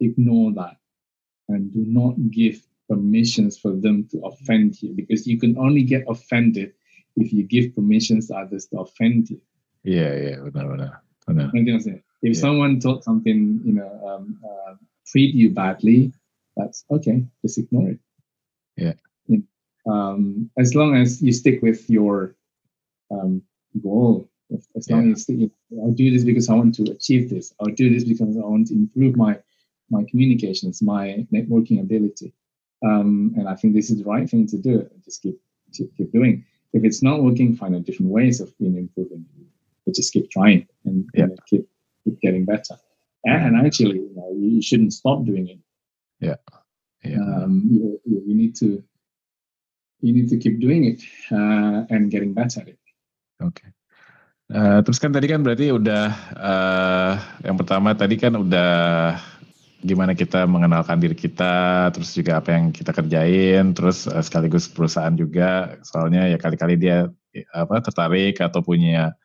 ignore 0.00 0.52
that 0.52 0.76
and 1.48 1.72
do 1.72 1.84
not 1.86 2.14
give 2.30 2.60
permissions 2.88 3.58
for 3.58 3.72
them 3.72 4.06
to 4.10 4.20
offend 4.20 4.82
you 4.82 4.92
because 4.92 5.26
you 5.26 5.38
can 5.38 5.56
only 5.58 5.82
get 5.82 6.04
offended 6.08 6.72
if 7.16 7.32
you 7.32 7.42
give 7.42 7.74
permissions 7.74 8.28
to 8.28 8.36
others 8.36 8.66
to 8.66 8.80
offend 8.80 9.30
you. 9.30 9.40
Yeah, 9.84 10.14
yeah, 10.14 10.36
benar, 10.52 11.02
benar. 11.26 11.50
If 12.22 12.34
yeah. 12.36 12.40
someone 12.40 12.80
told 12.80 13.02
something, 13.04 13.60
you 13.64 13.72
know, 13.72 13.90
um, 14.06 14.38
uh, 14.44 14.74
treat 15.06 15.34
you 15.34 15.50
badly, 15.50 16.12
that's 16.56 16.84
okay. 16.90 17.24
Just 17.42 17.58
ignore 17.58 17.90
it. 17.90 18.00
Yeah. 18.76 18.92
Um, 19.88 20.50
as 20.58 20.74
long 20.74 20.94
as 20.96 21.22
you 21.22 21.32
stick 21.32 21.62
with 21.62 21.88
your 21.88 22.34
um, 23.10 23.42
goal, 23.82 24.28
if, 24.50 24.64
as 24.76 24.90
long 24.90 25.06
yeah. 25.06 25.12
as 25.12 25.28
you, 25.28 25.50
I'll 25.80 25.92
do 25.92 26.10
this 26.10 26.24
because 26.24 26.48
I 26.48 26.54
want 26.54 26.74
to 26.76 26.90
achieve 26.90 27.30
this. 27.30 27.54
I'll 27.60 27.74
do 27.74 27.92
this 27.92 28.04
because 28.04 28.36
I 28.36 28.40
want 28.40 28.68
to 28.68 28.74
improve 28.74 29.16
my 29.16 29.38
my 29.90 30.04
communications, 30.10 30.82
my 30.82 31.26
networking 31.32 31.80
ability. 31.80 32.32
Um, 32.82 33.34
and 33.36 33.48
I 33.48 33.54
think 33.56 33.74
this 33.74 33.90
is 33.90 33.98
the 33.98 34.04
right 34.04 34.28
thing 34.28 34.46
to 34.48 34.58
do. 34.58 34.88
Just 35.04 35.22
keep 35.22 35.38
keep 35.72 36.12
doing. 36.12 36.44
If 36.72 36.84
it's 36.84 37.02
not 37.02 37.22
working, 37.22 37.56
find 37.56 37.74
a 37.74 37.80
different 37.80 38.10
ways 38.12 38.40
of 38.40 38.56
being 38.58 38.76
improving. 38.76 39.26
But 39.84 39.94
just 39.94 40.12
keep 40.12 40.30
trying 40.30 40.66
and, 40.84 41.08
yeah. 41.14 41.24
and 41.24 41.38
keep 41.46 41.68
keep 42.04 42.20
getting 42.20 42.44
better. 42.44 42.76
And, 43.24 43.56
and 43.56 43.66
actually, 43.66 43.96
you, 43.96 44.12
know, 44.16 44.32
you, 44.32 44.62
shouldn't 44.62 44.94
stop 44.94 45.24
doing 45.24 45.48
it. 45.48 45.58
Yeah. 46.20 46.36
yeah. 47.04 47.20
Um, 47.20 47.68
you, 47.70 48.00
you 48.06 48.34
need 48.34 48.56
to 48.56 48.82
you 50.00 50.12
need 50.12 50.28
to 50.30 50.38
keep 50.38 50.60
doing 50.60 50.84
it 50.84 51.02
uh, 51.30 51.84
and 51.90 52.10
getting 52.10 52.32
better 52.32 52.60
at 52.60 52.68
it. 52.68 52.78
Okay. 53.42 53.68
Uh, 54.50 54.82
terus 54.82 54.98
kan 54.98 55.14
tadi 55.14 55.30
kan 55.30 55.46
berarti 55.46 55.70
udah 55.70 56.10
uh, 56.34 57.14
yang 57.46 57.54
pertama 57.54 57.94
tadi 57.94 58.18
kan 58.18 58.34
udah 58.34 59.14
gimana 59.80 60.12
kita 60.12 60.44
mengenalkan 60.44 61.00
diri 61.00 61.16
kita, 61.16 61.88
terus 61.92 62.12
juga 62.12 62.40
apa 62.40 62.52
yang 62.52 62.70
kita 62.70 62.92
kerjain, 62.92 63.72
terus 63.72 64.04
uh, 64.04 64.20
sekaligus 64.20 64.68
perusahaan 64.68 65.12
juga, 65.16 65.80
soalnya 65.84 66.28
ya 66.28 66.36
kali-kali 66.36 66.76
dia 66.76 67.08
apa 67.54 67.80
tertarik 67.80 68.36
atau 68.42 68.60
punya 68.60 69.16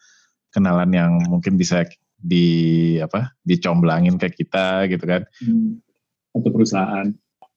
kenalan 0.54 0.92
yang 0.94 1.12
mungkin 1.28 1.60
bisa 1.60 1.84
di 2.16 2.96
apa 3.04 3.36
dicomblangin 3.44 4.16
ke 4.16 4.32
kita 4.32 4.88
gitu 4.88 5.04
kan. 5.04 5.28
Hmm. 5.44 5.84
Atau 6.32 6.52
perusahaan. 6.52 7.08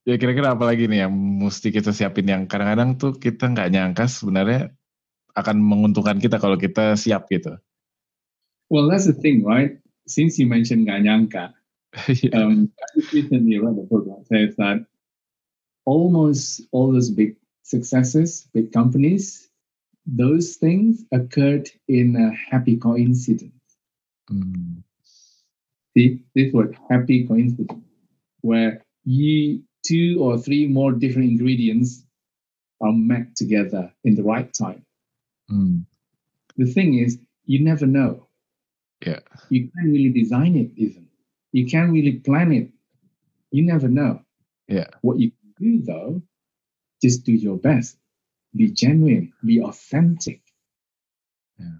Ya 0.08 0.16
kira-kira 0.16 0.56
apa 0.56 0.64
lagi 0.64 0.88
nih 0.88 1.04
yang 1.06 1.12
mesti 1.12 1.68
kita 1.68 1.92
siapin 1.92 2.26
yang 2.26 2.48
kadang-kadang 2.48 2.96
tuh 2.96 3.20
kita 3.20 3.52
nggak 3.52 3.68
nyangka 3.70 4.04
sebenarnya 4.08 4.72
akan 5.36 5.56
menguntungkan 5.60 6.18
kita 6.18 6.40
kalau 6.40 6.56
kita 6.56 6.96
siap 6.98 7.28
gitu. 7.30 7.54
Well, 8.68 8.88
that's 8.90 9.08
the 9.08 9.16
thing, 9.16 9.44
right? 9.44 9.80
Since 10.08 10.40
you 10.40 10.48
mentioned 10.48 10.88
nggak 10.88 11.04
nyangka, 11.04 11.57
um, 12.34 12.70
I 12.80 13.00
recently 13.12 13.58
read 13.58 13.78
a 13.78 13.82
book 13.82 14.04
that 14.06 14.26
says 14.26 14.56
that 14.56 14.84
almost 15.84 16.62
all 16.72 16.92
those 16.92 17.10
big 17.10 17.36
successes, 17.62 18.46
big 18.52 18.72
companies, 18.72 19.48
those 20.06 20.56
things 20.56 21.04
occurred 21.12 21.70
in 21.86 22.16
a 22.16 22.34
happy 22.50 22.76
coincidence. 22.76 23.52
Mm. 24.30 24.82
See, 25.96 26.22
this 26.34 26.52
word 26.52 26.76
happy 26.90 27.26
coincidence, 27.26 27.82
where 28.42 28.84
you 29.04 29.62
two 29.84 30.18
or 30.20 30.38
three 30.38 30.66
more 30.66 30.92
different 30.92 31.30
ingredients 31.30 32.04
are 32.80 32.92
met 32.92 33.34
together 33.36 33.92
in 34.04 34.14
the 34.14 34.22
right 34.22 34.52
time. 34.52 34.84
Mm. 35.50 35.84
The 36.56 36.66
thing 36.66 36.98
is, 36.98 37.18
you 37.44 37.64
never 37.64 37.86
know. 37.86 38.28
Yeah. 39.04 39.20
You 39.48 39.70
can't 39.70 39.92
really 39.92 40.10
design 40.10 40.56
it, 40.56 40.70
even. 40.76 41.07
You 41.52 41.66
can't 41.66 41.92
really 41.92 42.12
plan 42.12 42.52
it. 42.52 42.70
You 43.50 43.64
never 43.64 43.88
know. 43.88 44.22
Yeah. 44.66 44.88
What 45.00 45.18
you 45.18 45.32
do, 45.58 45.82
though, 45.82 46.22
just 47.02 47.24
do 47.24 47.32
your 47.32 47.56
best. 47.56 47.96
Be 48.54 48.68
genuine. 48.70 49.32
Be 49.44 49.60
authentic. 49.62 50.42
Yeah. 51.58 51.78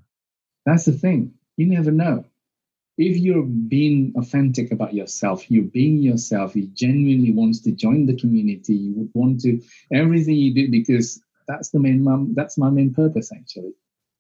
That's 0.65 0.87
the 0.87 0.93
thing. 0.93 1.35
You 1.57 1.67
never 1.67 1.91
know 1.91 2.25
if 2.99 3.17
you're 3.17 3.45
being 3.45 4.13
authentic 4.17 4.73
about 4.73 4.93
yourself, 4.93 5.49
you're 5.49 5.63
being 5.63 5.99
yourself, 5.99 6.57
you 6.57 6.67
genuinely 6.75 7.33
wants 7.33 7.61
to 7.61 7.71
join 7.71 8.07
the 8.07 8.17
community, 8.17 8.75
you 8.75 8.93
would 8.95 9.11
want 9.15 9.41
to 9.41 9.61
everything 9.93 10.35
you 10.35 10.53
do 10.53 10.69
because 10.69 11.23
that's 11.47 11.71
the 11.71 11.79
main 11.79 12.03
mom, 12.03 12.35
that's 12.35 12.59
my 12.59 12.69
main 12.69 12.93
purpose 12.93 13.31
actually. 13.33 13.73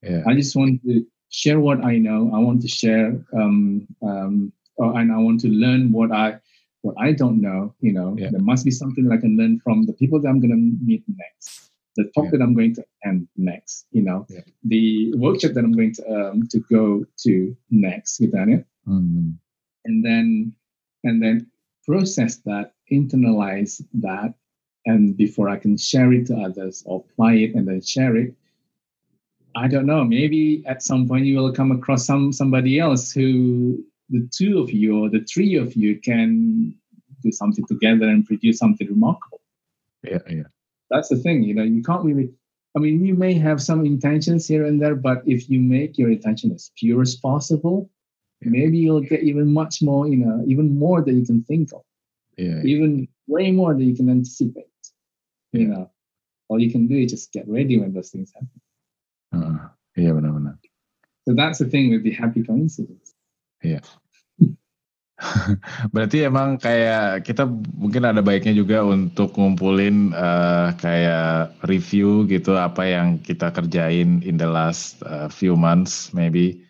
Yeah. 0.02 0.22
I 0.28 0.34
just 0.34 0.54
want 0.54 0.80
to 0.84 1.04
share 1.28 1.58
what 1.58 1.84
I 1.84 1.98
know. 1.98 2.30
I 2.32 2.38
want 2.38 2.62
to 2.62 2.68
share 2.68 3.20
um, 3.34 3.88
um, 4.00 4.52
oh, 4.78 4.94
and 4.96 5.12
I 5.12 5.18
want 5.18 5.40
to 5.40 5.48
learn 5.48 5.92
what 5.92 6.12
I 6.12 6.40
what 6.82 6.94
I 6.98 7.12
don't 7.12 7.40
know. 7.40 7.74
You 7.80 7.92
know, 7.92 8.16
yeah. 8.18 8.30
there 8.30 8.40
must 8.40 8.64
be 8.64 8.70
something 8.70 9.10
I 9.10 9.16
can 9.16 9.36
learn 9.36 9.60
from 9.60 9.86
the 9.86 9.92
people 9.92 10.20
that 10.20 10.28
I'm 10.28 10.40
going 10.40 10.50
to 10.50 10.84
meet 10.84 11.04
next 11.08 11.68
the 11.98 12.04
talk 12.14 12.26
yeah. 12.26 12.30
that 12.32 12.42
I'm 12.42 12.54
going 12.54 12.74
to 12.76 12.84
attend 13.02 13.28
next, 13.36 13.86
you 13.90 14.02
know, 14.02 14.24
yeah. 14.30 14.40
the 14.64 15.12
workshop 15.16 15.52
that 15.52 15.64
I'm 15.64 15.72
going 15.72 15.94
to 15.94 16.02
um, 16.08 16.46
to 16.50 16.60
go 16.70 17.04
to 17.24 17.56
next, 17.70 18.22
kan 18.32 18.48
ya. 18.50 18.58
Mm-hmm. 18.86 19.30
And 19.84 20.04
then 20.04 20.54
and 21.02 21.20
then 21.20 21.50
process 21.84 22.36
that, 22.46 22.72
internalize 22.90 23.82
that, 23.94 24.34
and 24.86 25.16
before 25.16 25.48
I 25.48 25.58
can 25.58 25.76
share 25.76 26.12
it 26.12 26.26
to 26.28 26.36
others 26.38 26.84
or 26.86 27.04
apply 27.04 27.34
it 27.34 27.54
and 27.54 27.66
then 27.66 27.82
share 27.82 28.16
it, 28.16 28.34
I 29.56 29.66
don't 29.66 29.86
know. 29.86 30.04
Maybe 30.04 30.62
at 30.66 30.82
some 30.82 31.08
point 31.08 31.26
you 31.26 31.36
will 31.38 31.52
come 31.52 31.72
across 31.72 32.06
some 32.06 32.32
somebody 32.32 32.78
else 32.78 33.10
who 33.10 33.82
the 34.10 34.28
two 34.32 34.58
of 34.60 34.70
you 34.70 35.04
or 35.04 35.10
the 35.10 35.24
three 35.24 35.56
of 35.56 35.74
you 35.74 36.00
can 36.00 36.74
do 37.22 37.32
something 37.32 37.66
together 37.66 38.08
and 38.08 38.24
produce 38.26 38.58
something 38.58 38.86
remarkable. 38.88 39.40
Yeah, 40.02 40.18
yeah. 40.28 40.44
That's 40.90 41.08
the 41.08 41.16
thing 41.16 41.42
you 41.42 41.54
know 41.54 41.62
you 41.62 41.82
can't 41.82 42.04
really 42.04 42.30
i 42.76 42.78
mean 42.78 43.04
you 43.04 43.14
may 43.14 43.34
have 43.34 43.60
some 43.62 43.84
intentions 43.84 44.46
here 44.46 44.64
and 44.64 44.80
there 44.80 44.94
but 44.94 45.18
if 45.26 45.48
you 45.50 45.60
make 45.60 45.98
your 45.98 46.10
intention 46.10 46.52
as 46.52 46.70
pure 46.76 47.02
as 47.02 47.16
possible 47.16 47.90
maybe 48.40 48.78
you'll 48.78 49.00
get 49.00 49.22
even 49.22 49.52
much 49.52 49.82
more 49.82 50.08
you 50.08 50.16
know 50.16 50.42
even 50.46 50.78
more 50.78 51.02
than 51.02 51.18
you 51.18 51.26
can 51.26 51.42
think 51.44 51.72
of. 51.72 51.82
Yeah 52.36 52.62
even 52.64 53.08
way 53.26 53.50
more 53.50 53.74
than 53.74 53.82
you 53.82 53.96
can 53.96 54.08
anticipate 54.08 54.64
you 55.52 55.66
know. 55.68 55.90
All 56.48 56.58
you 56.58 56.70
can 56.70 56.86
do 56.86 56.96
is 56.96 57.10
just 57.10 57.32
get 57.32 57.46
ready 57.46 57.78
when 57.78 57.92
those 57.92 58.10
things 58.10 58.32
happen. 58.32 58.60
Uh, 59.36 59.68
yeah 59.96 60.12
benar-benar 60.12 60.58
so 61.26 61.34
that's 61.34 61.58
the 61.58 61.66
thing 61.66 61.90
with 61.90 62.02
the 62.02 62.12
happy 62.12 62.42
coincidence 62.42 63.07
yeah 63.62 63.82
Berarti 65.94 66.22
emang 66.22 66.62
kayak 66.62 67.26
kita 67.26 67.50
mungkin 67.74 68.06
ada 68.06 68.22
baiknya 68.22 68.54
juga 68.54 68.86
untuk 68.86 69.34
ngumpulin 69.34 70.14
uh, 70.14 70.70
kayak 70.78 71.58
review 71.66 72.22
gitu 72.30 72.54
apa 72.54 72.86
yang 72.86 73.18
kita 73.18 73.50
kerjain 73.50 74.22
in 74.22 74.38
the 74.38 74.46
last 74.46 75.02
uh, 75.02 75.26
few 75.26 75.58
months 75.58 76.14
maybe. 76.14 76.62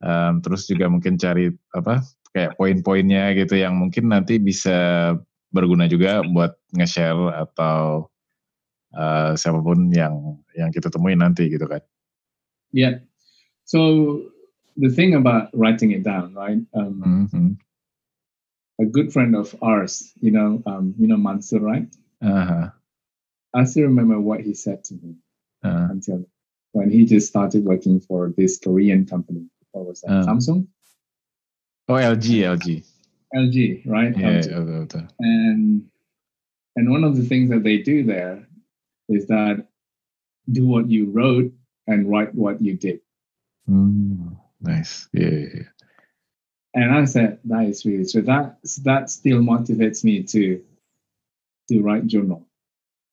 Um, 0.00 0.40
terus 0.40 0.64
juga 0.64 0.88
mungkin 0.88 1.20
cari 1.20 1.52
apa 1.76 2.00
kayak 2.32 2.56
poin-poinnya 2.56 3.36
gitu 3.36 3.60
yang 3.60 3.76
mungkin 3.76 4.08
nanti 4.08 4.40
bisa 4.40 5.12
berguna 5.52 5.84
juga 5.84 6.24
buat 6.24 6.56
nge-share 6.72 7.36
atau 7.36 8.08
uh, 8.96 9.36
siapa 9.36 9.60
pun 9.60 9.92
yang 9.92 10.40
yang 10.56 10.72
kita 10.72 10.88
temuin 10.88 11.20
nanti 11.20 11.52
gitu 11.52 11.68
kan. 11.68 11.84
Yeah. 12.72 13.04
So 13.68 14.16
the 14.76 14.90
thing 14.90 15.14
about 15.14 15.50
writing 15.52 15.92
it 15.92 16.02
down, 16.02 16.34
right? 16.34 16.60
Um, 16.74 17.02
mm 17.04 17.26
-hmm 17.26 17.56
a 18.80 18.86
good 18.86 19.12
friend 19.12 19.36
of 19.36 19.54
ours, 19.62 20.12
you 20.20 20.30
know, 20.30 20.62
um, 20.66 20.94
you 20.98 21.06
know 21.06 21.16
Mansur, 21.16 21.60
right? 21.60 21.86
Uh-huh. 22.22 22.70
I 23.54 23.64
still 23.64 23.84
remember 23.84 24.18
what 24.20 24.40
he 24.40 24.54
said 24.54 24.84
to 24.84 24.94
me 24.94 25.16
uh-huh. 25.62 25.88
until 25.90 26.24
when 26.72 26.90
he 26.90 27.04
just 27.04 27.28
started 27.28 27.64
working 27.64 28.00
for 28.00 28.32
this 28.36 28.58
Korean 28.58 29.06
company. 29.06 29.46
What 29.72 29.86
was 29.86 30.00
that? 30.00 30.10
Uh-huh. 30.10 30.32
Samsung? 30.32 30.66
Oh, 31.88 31.94
LG, 31.94 32.40
LG. 32.56 32.86
LG, 33.34 33.82
right? 33.86 34.16
Yeah, 34.16 34.40
LG. 34.40 35.08
And 35.18 35.84
and 36.76 36.90
one 36.90 37.04
of 37.04 37.16
the 37.16 37.24
things 37.24 37.50
that 37.50 37.62
they 37.62 37.78
do 37.78 38.04
there 38.04 38.46
is 39.08 39.26
that 39.26 39.66
do 40.50 40.66
what 40.66 40.88
you 40.88 41.10
wrote 41.10 41.52
and 41.86 42.10
write 42.10 42.34
what 42.34 42.62
you 42.62 42.74
did. 42.76 43.00
Mm, 43.68 44.29
nice. 44.60 45.08
Yeah, 45.12 45.28
yeah, 45.28 45.48
yeah. 45.54 45.62
and 46.74 46.92
I 46.92 47.04
said 47.04 47.38
that 47.44 47.64
is 47.64 47.84
really 47.84 48.06
true. 48.06 48.22
That 48.22 48.58
that 48.84 49.10
still 49.10 49.40
motivates 49.40 50.04
me 50.04 50.22
to 50.24 50.62
to 51.68 51.82
write 51.82 52.06
journal. 52.06 52.46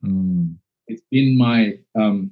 Mm. 0.04 0.56
It's 0.88 1.04
been 1.12 1.38
my 1.38 1.80
um, 1.96 2.32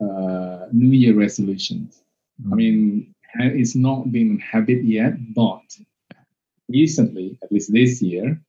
uh, 0.00 0.66
New 0.72 0.92
Year 0.92 1.14
resolutions. 1.14 2.02
Mm. 2.42 2.52
I 2.52 2.56
mean, 2.56 3.14
it's 3.34 3.74
not 3.74 4.10
been 4.12 4.38
a 4.38 4.42
habit 4.42 4.84
yet, 4.84 5.14
but 5.34 5.62
recently, 6.68 7.38
at 7.42 7.52
least 7.52 7.72
this 7.72 8.00
year, 8.00 8.40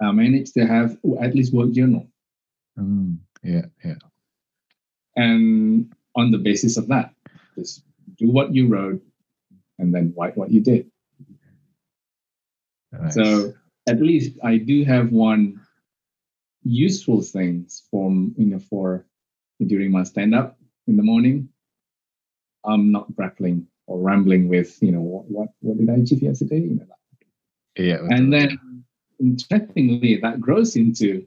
I 0.00 0.12
managed 0.12 0.54
to 0.54 0.66
have 0.66 0.98
at 1.20 1.34
least 1.34 1.54
work 1.54 1.72
journal. 1.72 2.06
Mm. 2.78 3.18
Yeah, 3.42 3.66
yeah. 3.84 3.94
And 5.16 5.92
on 6.14 6.30
the 6.30 6.38
basis 6.38 6.76
of 6.76 6.88
that, 6.88 7.14
just 7.56 7.82
do 8.18 8.30
what 8.30 8.54
you 8.54 8.68
wrote 8.68 9.02
and 9.78 9.94
then 9.94 10.14
write 10.16 10.36
what 10.36 10.50
you 10.50 10.60
did. 10.60 10.90
Nice. 12.92 13.14
So 13.14 13.52
at 13.88 14.00
least 14.00 14.38
I 14.42 14.58
do 14.58 14.84
have 14.84 15.12
one 15.12 15.60
useful 16.64 17.22
things 17.22 17.84
from 17.90 18.34
you 18.36 18.46
know 18.46 18.58
for 18.58 19.06
during 19.64 19.90
my 19.90 20.02
stand 20.02 20.34
up 20.34 20.58
in 20.86 20.96
the 20.96 21.02
morning. 21.02 21.48
I'm 22.64 22.90
not 22.90 23.14
grappling 23.14 23.66
or 23.86 24.00
rambling 24.00 24.48
with 24.48 24.82
you 24.82 24.92
know 24.92 25.00
what 25.00 25.30
what, 25.30 25.48
what 25.60 25.78
did 25.78 25.90
I 25.90 25.94
achieve 26.02 26.22
yesterday? 26.22 26.60
You 26.60 26.76
know 26.76 26.86
that. 26.88 27.82
Yeah. 27.82 27.98
And 28.08 28.32
then 28.32 28.84
interestingly, 29.20 30.18
that 30.22 30.40
grows 30.40 30.76
into 30.76 31.26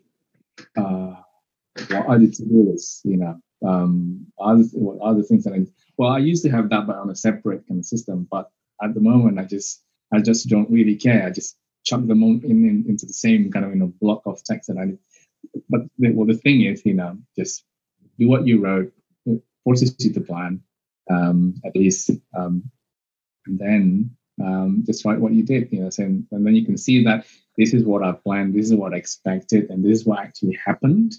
uh, 0.77 1.15
what 1.89 2.07
are 2.07 2.19
the 2.19 2.29
to-do 2.29 2.71
lists? 2.71 3.01
You 3.03 3.17
know, 3.17 3.41
um, 3.65 4.27
other 4.39 4.63
what 4.73 4.99
other 5.05 5.23
things 5.23 5.43
that 5.45 5.53
I 5.53 5.65
well, 5.99 6.11
I 6.11 6.19
used 6.19 6.43
to 6.45 6.49
have 6.49 6.69
that, 6.69 6.87
but 6.87 6.95
on 6.95 7.09
a 7.09 7.15
separate 7.15 7.67
kind 7.67 7.81
of 7.81 7.85
system. 7.85 8.25
But 8.31 8.49
at 8.81 8.93
the 8.93 9.01
moment, 9.01 9.37
I 9.37 9.43
just 9.43 9.83
I 10.13 10.21
just 10.21 10.47
don't 10.47 10.71
really 10.71 10.95
care. 10.95 11.25
I 11.25 11.29
just 11.29 11.57
chuck 11.83 12.07
them 12.07 12.23
in, 12.23 12.41
in, 12.45 12.85
into 12.87 13.05
the 13.05 13.13
same 13.13 13.51
kind 13.51 13.65
of 13.65 13.71
you 13.71 13.79
know 13.79 13.93
block 13.99 14.21
of 14.25 14.41
text 14.45 14.69
that 14.69 14.77
I 14.77 14.85
need. 14.85 14.99
But 15.69 15.81
the, 15.97 16.13
well, 16.13 16.25
the 16.25 16.35
thing 16.35 16.61
is, 16.61 16.85
you 16.85 16.93
know, 16.93 17.17
just 17.37 17.65
do 18.17 18.29
what 18.29 18.47
you 18.47 18.63
wrote. 18.63 18.93
It 19.25 19.43
forces 19.65 19.93
you 19.99 20.13
to 20.13 20.21
plan, 20.21 20.61
um, 21.11 21.55
at 21.65 21.75
least, 21.75 22.11
um, 22.33 22.63
and 23.45 23.59
then 23.59 24.15
um, 24.41 24.83
just 24.85 25.03
write 25.03 25.19
what 25.19 25.33
you 25.33 25.43
did. 25.43 25.67
You 25.69 25.81
know, 25.81 25.89
and 25.97 26.25
then 26.31 26.55
you 26.55 26.65
can 26.65 26.77
see 26.77 27.03
that 27.03 27.27
this 27.57 27.73
is 27.73 27.83
what 27.83 28.03
I 28.03 28.13
planned, 28.13 28.55
this 28.55 28.67
is 28.67 28.73
what 28.73 28.93
I 28.93 28.97
expected, 28.97 29.69
and 29.69 29.83
this 29.83 29.99
is 29.99 30.05
what 30.05 30.19
actually 30.19 30.57
happened. 30.65 31.15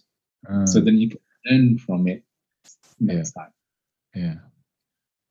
Uh, 0.50 0.64
so 0.64 0.80
then 0.80 0.96
you 0.96 1.10
can 1.10 1.20
learn 1.44 1.78
from 1.78 2.08
it 2.08 2.24
next 2.98 3.34
yeah. 3.36 3.42
time. 3.42 3.52
Yeah. 4.14 4.34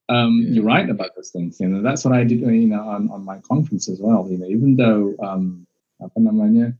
Um, 0.10 0.42
Yeah. 0.42 0.60
You're 0.60 0.66
right 0.66 0.90
about 0.90 1.16
those 1.16 1.30
things. 1.30 1.60
You 1.60 1.70
know, 1.70 1.82
that's 1.82 2.04
what 2.04 2.14
I 2.14 2.24
did. 2.26 2.42
You 2.42 2.68
know, 2.68 2.82
on, 2.82 3.10
on 3.12 3.24
my 3.24 3.40
conference 3.46 3.88
as 3.88 4.02
well. 4.02 4.28
You 4.30 4.38
know, 4.38 4.50
even 4.50 4.76
though 4.76 5.14
um, 5.22 5.68
apa 6.02 6.18
namanya 6.18 6.74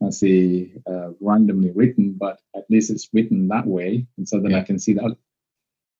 masih 0.00 0.72
uh, 0.88 1.12
randomly 1.20 1.70
written, 1.70 2.16
but 2.16 2.40
at 2.56 2.64
least 2.72 2.90
it's 2.90 3.12
written 3.12 3.46
that 3.48 3.68
way, 3.68 4.08
and 4.16 4.26
so 4.26 4.40
then 4.40 4.56
I 4.56 4.64
can 4.64 4.80
see 4.80 4.96
that 4.96 5.14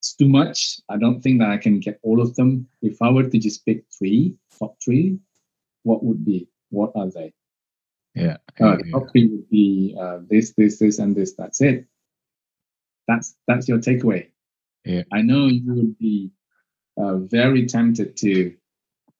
it's 0.02 0.18
too 0.18 0.26
much. 0.26 0.80
I 0.88 0.98
don't 0.98 1.22
think 1.22 1.38
that 1.38 1.54
I 1.54 1.58
can 1.62 1.78
get 1.78 2.00
all 2.02 2.18
of 2.18 2.34
them. 2.34 2.66
If 2.82 2.98
I 2.98 3.10
were 3.14 3.28
to 3.28 3.38
just 3.38 3.62
pick 3.62 3.84
three, 3.94 4.34
top 4.58 4.74
three, 4.82 5.20
what 5.84 6.02
would 6.02 6.24
be? 6.24 6.48
What 6.70 6.90
are 6.96 7.06
they? 7.06 7.30
Yeah. 8.14 8.42
Uh, 8.58 8.76
yeah, 8.76 8.76
the 8.82 9.10
yeah. 9.14 9.26
would 9.30 9.48
be 9.48 9.94
uh, 9.94 10.18
this, 10.26 10.52
this, 10.58 10.78
this, 10.82 10.98
and 10.98 11.14
this. 11.14 11.34
That's 11.38 11.60
it. 11.60 11.86
That's 13.06 13.36
that's 13.46 13.68
your 13.68 13.78
takeaway. 13.78 14.34
Yeah. 14.84 15.02
I 15.12 15.22
know 15.22 15.46
you 15.46 15.74
would 15.74 15.98
be 15.98 16.32
uh, 16.96 17.16
very 17.18 17.66
tempted 17.66 18.16
to 18.18 18.54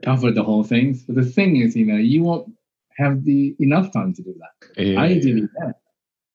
cover 0.04 0.30
the 0.30 0.42
whole 0.42 0.64
thing, 0.64 0.98
but 1.06 1.16
the 1.16 1.24
thing 1.24 1.56
is, 1.56 1.76
you 1.76 1.86
know, 1.86 1.96
you 1.96 2.22
won't 2.22 2.52
have 2.98 3.24
the 3.24 3.54
enough 3.60 3.92
time 3.92 4.12
to 4.14 4.22
do 4.22 4.34
that. 4.40 4.82
Yeah, 4.82 5.00
I 5.00 5.06
yeah. 5.08 5.20
did 5.22 5.48
that. 5.58 5.74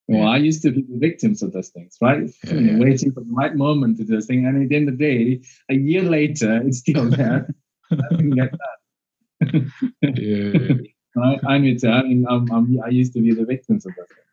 Well, 0.07 0.21
Yeah. 0.21 0.29
I 0.29 0.37
used 0.37 0.61
to 0.63 0.71
be 0.71 0.81
the 0.83 0.97
victims 0.97 1.43
of 1.43 1.51
those 1.51 1.69
things, 1.69 1.97
right? 2.01 2.23
Yeah, 2.45 2.53
You 2.53 2.61
know, 2.61 2.73
yeah. 2.73 2.79
Waiting 2.79 3.11
for 3.11 3.21
the 3.21 3.31
right 3.31 3.55
moment 3.55 3.97
to 3.97 4.05
do 4.05 4.15
this 4.15 4.25
thing, 4.25 4.45
and 4.45 4.61
at 4.63 4.69
the 4.69 4.75
end 4.75 4.89
of 4.89 4.97
the 4.97 5.03
day, 5.05 5.41
a 5.69 5.75
year 5.75 6.03
later, 6.03 6.61
it's 6.65 6.79
still 6.79 7.09
there. 7.19 7.53
I 7.91 7.95
didn't 8.11 8.35
get 8.35 8.51
that. 8.51 9.71
Yeah, 10.01 10.11
yeah, 10.21 10.73
right? 11.15 11.39
I 11.47 11.55
admit 11.57 11.83
it. 11.83 11.87
I 11.89 12.03
mean, 12.03 12.25
I'm, 12.29 12.51
I'm, 12.51 12.79
I 12.83 12.89
used 12.89 13.13
to 13.13 13.21
be 13.21 13.33
the 13.33 13.45
victims 13.45 13.85
of 13.85 13.93
those 13.95 14.07
things, 14.07 14.27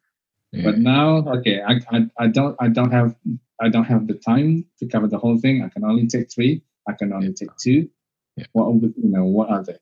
yeah. 0.53 0.63
but 0.71 0.79
now, 0.79 1.19
okay, 1.39 1.61
I, 1.63 1.81
I, 1.91 2.07
I 2.19 2.27
don't, 2.29 2.57
I 2.61 2.69
don't 2.69 2.91
have, 2.93 3.15
I 3.61 3.69
don't 3.69 3.85
have 3.85 4.07
the 4.07 4.15
time 4.15 4.65
to 4.79 4.87
cover 4.87 5.09
the 5.09 5.19
whole 5.19 5.39
thing. 5.39 5.63
I 5.63 5.69
can 5.69 5.85
only 5.85 6.07
take 6.07 6.31
three. 6.33 6.63
I 6.89 6.93
can 6.93 7.13
only 7.13 7.33
take 7.33 7.57
two. 7.57 7.89
Yeah. 8.37 8.47
What, 8.53 8.83
you 8.83 8.93
know, 9.11 9.25
what 9.25 9.51
are 9.51 9.63
they? 9.65 9.79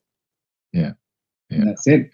Yeah. 0.71 0.93
And 1.49 1.67
that's 1.67 1.87
it. 1.87 2.11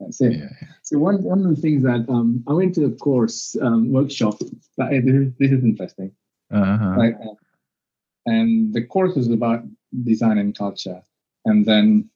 That's 0.00 0.20
it. 0.20 0.32
yeah, 0.32 0.48
yeah. 0.60 0.68
So 0.82 0.98
one 0.98 1.22
one 1.22 1.44
of 1.44 1.54
the 1.54 1.60
things 1.60 1.82
that 1.84 2.06
um, 2.08 2.42
I 2.48 2.52
went 2.52 2.74
to 2.74 2.84
a 2.86 2.90
course 2.90 3.56
um, 3.62 3.92
workshop. 3.92 4.34
But 4.76 4.86
uh, 4.88 5.00
this 5.04 5.14
is, 5.14 5.32
this 5.38 5.50
is 5.52 5.64
interesting, 5.64 6.12
Uh-huh. 6.50 6.94
right? 6.96 7.14
Uh, 7.14 7.34
and 8.26 8.74
the 8.74 8.82
course 8.82 9.14
was 9.14 9.30
about 9.30 9.62
design 10.02 10.38
and 10.38 10.56
culture, 10.56 11.00
and 11.44 11.64
then 11.64 12.10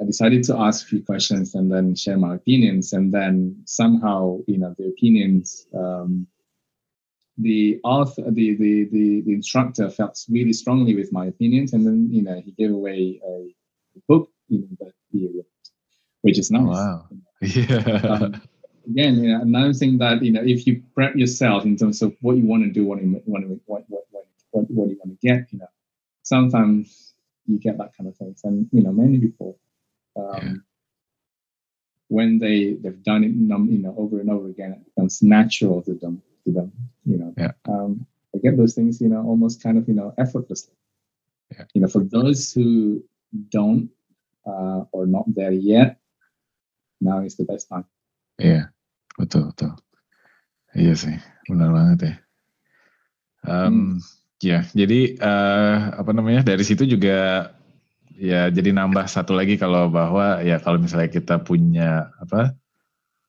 I 0.00 0.04
decided 0.04 0.42
to 0.44 0.58
ask 0.58 0.84
a 0.84 0.88
few 0.88 1.02
questions 1.04 1.54
and 1.54 1.70
then 1.70 1.94
share 1.94 2.18
my 2.18 2.34
opinions, 2.34 2.92
and 2.92 3.12
then 3.12 3.62
somehow 3.66 4.40
you 4.46 4.58
know 4.58 4.74
the 4.76 4.88
opinions. 4.88 5.66
Um, 5.74 6.26
the 7.38 7.80
author, 7.84 8.22
the, 8.30 8.56
the 8.56 8.84
the 8.92 9.22
the 9.22 9.32
instructor 9.34 9.90
felt 9.90 10.24
really 10.28 10.52
strongly 10.52 10.94
with 10.94 11.12
my 11.12 11.26
opinions, 11.26 11.72
and 11.72 11.86
then 11.86 12.08
you 12.10 12.22
know 12.22 12.40
he 12.40 12.52
gave 12.52 12.70
away 12.72 13.20
a 13.26 13.52
book, 14.08 14.30
you 14.48 14.60
know, 14.60 14.68
that 14.80 14.92
he 15.12 15.26
wrote, 15.26 15.46
which 16.22 16.38
is 16.38 16.50
nice 16.50 16.64
Wow. 16.66 17.08
Yeah. 17.40 18.00
um, 18.08 18.42
again, 18.88 19.16
you 19.22 19.32
know, 19.32 19.42
announcing 19.42 19.98
that 19.98 20.22
you 20.22 20.32
know 20.32 20.42
if 20.44 20.66
you 20.66 20.82
prep 20.94 21.16
yourself 21.16 21.64
in 21.64 21.76
terms 21.76 22.02
of 22.02 22.14
what 22.20 22.36
you 22.36 22.44
want 22.46 22.64
to 22.64 22.70
do, 22.70 22.84
what 22.84 23.02
you 23.02 23.20
want 23.26 23.44
to, 23.44 23.60
what, 23.66 23.84
what, 23.88 24.04
what, 24.10 24.24
what, 24.52 24.70
what 24.70 24.88
you 24.90 24.98
want 25.04 25.20
to 25.20 25.26
get, 25.26 25.52
you 25.52 25.58
know, 25.58 25.68
sometimes 26.22 27.14
you 27.46 27.58
get 27.58 27.78
that 27.78 27.96
kind 27.96 28.08
of 28.08 28.16
things, 28.16 28.40
and 28.44 28.68
you 28.72 28.82
know, 28.82 28.92
many 28.92 29.18
people, 29.18 29.58
um, 30.16 30.24
Yeah. 30.42 30.52
when 32.08 32.38
they 32.38 32.74
they've 32.74 33.02
done 33.02 33.24
it, 33.24 33.32
num- 33.34 33.70
you 33.70 33.78
know, 33.78 33.94
over 33.98 34.20
and 34.20 34.30
over 34.30 34.48
again, 34.48 34.72
it 34.72 34.84
becomes 34.94 35.22
natural 35.22 35.82
to 35.82 35.94
them, 35.94 36.22
to 36.44 36.52
them, 36.52 36.72
you 37.04 37.18
know. 37.18 37.32
Yeah. 37.36 37.52
Um, 37.68 38.06
they 38.32 38.40
get 38.40 38.56
those 38.56 38.74
things, 38.74 39.00
you 39.00 39.08
know, 39.08 39.24
almost 39.24 39.62
kind 39.62 39.78
of, 39.78 39.88
you 39.88 39.94
know, 39.94 40.14
effortlessly. 40.18 40.74
Yeah. 41.50 41.64
You 41.74 41.80
know, 41.82 41.88
for 41.88 42.04
those 42.04 42.52
who 42.52 43.02
don't 43.50 43.90
uh, 44.46 44.84
or 44.92 45.06
not 45.06 45.24
there 45.28 45.52
yet, 45.52 45.98
now 47.00 47.20
is 47.20 47.36
the 47.36 47.44
best 47.44 47.68
time. 47.68 47.84
Iya, 48.40 48.72
betul 49.16 49.54
betul. 49.54 49.78
Iya 50.74 50.94
sih, 50.98 51.16
benar 51.46 51.70
banget 51.70 51.98
ya. 52.02 52.14
Em, 53.44 54.02
Ya, 54.44 54.60
jadi 54.76 55.16
eh, 55.16 55.76
apa 55.96 56.12
namanya 56.12 56.44
dari 56.44 56.60
situ 56.68 56.84
juga 56.84 57.48
ya 58.12 58.52
jadi 58.52 58.76
nambah 58.76 59.08
satu 59.08 59.32
lagi 59.32 59.56
kalau 59.56 59.88
bahwa 59.88 60.44
ya 60.44 60.60
kalau 60.60 60.76
misalnya 60.76 61.08
kita 61.08 61.40
punya 61.40 62.12
apa 62.20 62.52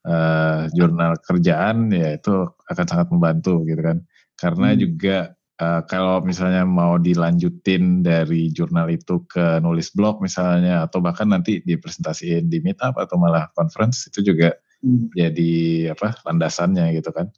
eh, 0.06 0.62
jurnal 0.78 1.18
kerjaan 1.26 1.90
ya 1.90 2.16
itu 2.16 2.46
akan 2.70 2.86
sangat 2.86 3.08
membantu 3.10 3.66
gitu 3.66 3.82
kan. 3.82 4.06
Karena 4.38 4.74
Hmm. 4.74 4.80
juga 4.80 5.18
eh, 5.56 5.82
kalau 5.88 6.20
misalnya 6.20 6.68
mau 6.68 7.00
dilanjutin 7.00 8.04
dari 8.04 8.52
jurnal 8.52 8.92
itu 8.92 9.24
ke 9.26 9.64
nulis 9.64 9.96
blog 9.96 10.20
misalnya 10.20 10.84
atau 10.84 11.00
bahkan 11.00 11.32
nanti 11.32 11.64
dipresentasiin 11.64 12.52
di 12.52 12.60
meetup 12.60 13.00
atau 13.00 13.16
malah 13.16 13.48
conference 13.56 14.12
itu 14.12 14.36
juga 14.36 14.52
Hmm. 14.84 15.10
jadi 15.16 15.54
apa 15.96 16.20
landasannya 16.28 16.94
gitu 17.00 17.10
kan 17.16 17.32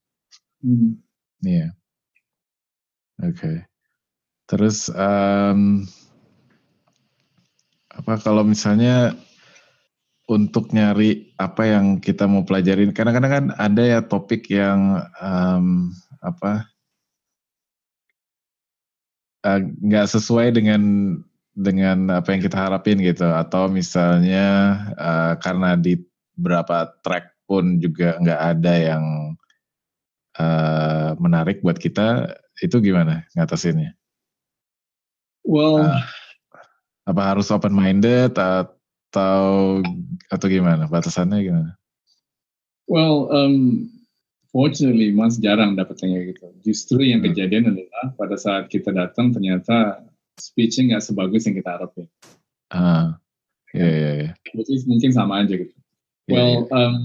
Hmm. 0.59 0.97
iya 1.45 1.72
oke 3.22 3.63
terus 4.49 4.89
em, 4.91 5.86
apa 7.93 8.13
kalau 8.20 8.41
misalnya 8.43 9.13
untuk 10.28 10.75
nyari 10.75 11.32
apa 11.39 11.63
yang 11.63 12.03
kita 12.03 12.28
mau 12.28 12.43
pelajarin 12.43 12.91
kadang-kadang 12.91 13.32
kan 13.32 13.45
ada 13.55 13.84
ya 13.84 13.99
topik 14.03 14.51
yang 14.51 14.99
em, 15.23 15.95
apa 16.19 16.67
eh, 19.47 19.59
nggak 19.63 20.07
sesuai 20.11 20.51
dengan 20.55 20.82
dengan 21.57 22.21
apa 22.21 22.36
yang 22.36 22.41
kita 22.45 22.57
harapin 22.59 23.01
gitu 23.01 23.25
atau 23.25 23.65
misalnya 23.71 24.45
eh, 24.99 25.34
karena 25.41 25.73
di 25.80 25.97
beberapa 26.38 26.91
track 27.01 27.34
pun 27.49 27.80
juga 27.82 28.19
nggak 28.21 28.41
ada 28.57 28.73
yang 28.78 29.03
eh, 30.38 31.09
menarik 31.17 31.63
buat 31.63 31.80
kita 31.80 32.36
itu 32.61 32.78
gimana 32.84 33.25
ngatasinnya 33.38 33.95
Well, 35.47 35.80
Ah. 35.80 36.03
apa 37.07 37.21
harus 37.23 37.47
open 37.55 37.71
minded 37.71 38.36
atau 39.18 39.82
atau 40.30 40.47
gimana 40.47 40.86
batasannya 40.86 41.41
gimana 41.41 41.72
well, 42.88 43.28
um, 43.34 43.89
fortunately 44.47 45.11
Mas 45.11 45.36
jarang 45.36 45.76
dapat 45.76 45.99
yang 46.07 46.11
kayak 46.15 46.28
gitu. 46.34 46.45
Justru 46.63 47.03
yang 47.03 47.20
Hmm. 47.20 47.36
kejadian 47.36 47.76
adalah 47.76 48.15
pada 48.15 48.39
saat 48.39 48.72
kita 48.72 48.95
datang 48.95 49.36
ternyata 49.36 50.07
speeching 50.39 50.93
nggak 50.95 51.03
sebagus 51.03 51.43
yang 51.49 51.59
kita 51.59 51.76
harapin. 51.76 52.07
ah 52.72 53.20
iya 53.76 54.32
Which 54.55 54.72
is 54.72 54.88
mungkin 54.88 55.11
sama 55.11 55.43
aja 55.43 55.59
gitu. 55.59 55.76
Iya, 56.28 56.32
Well, 56.32 56.53
iya. 56.63 56.80
um, 56.80 56.95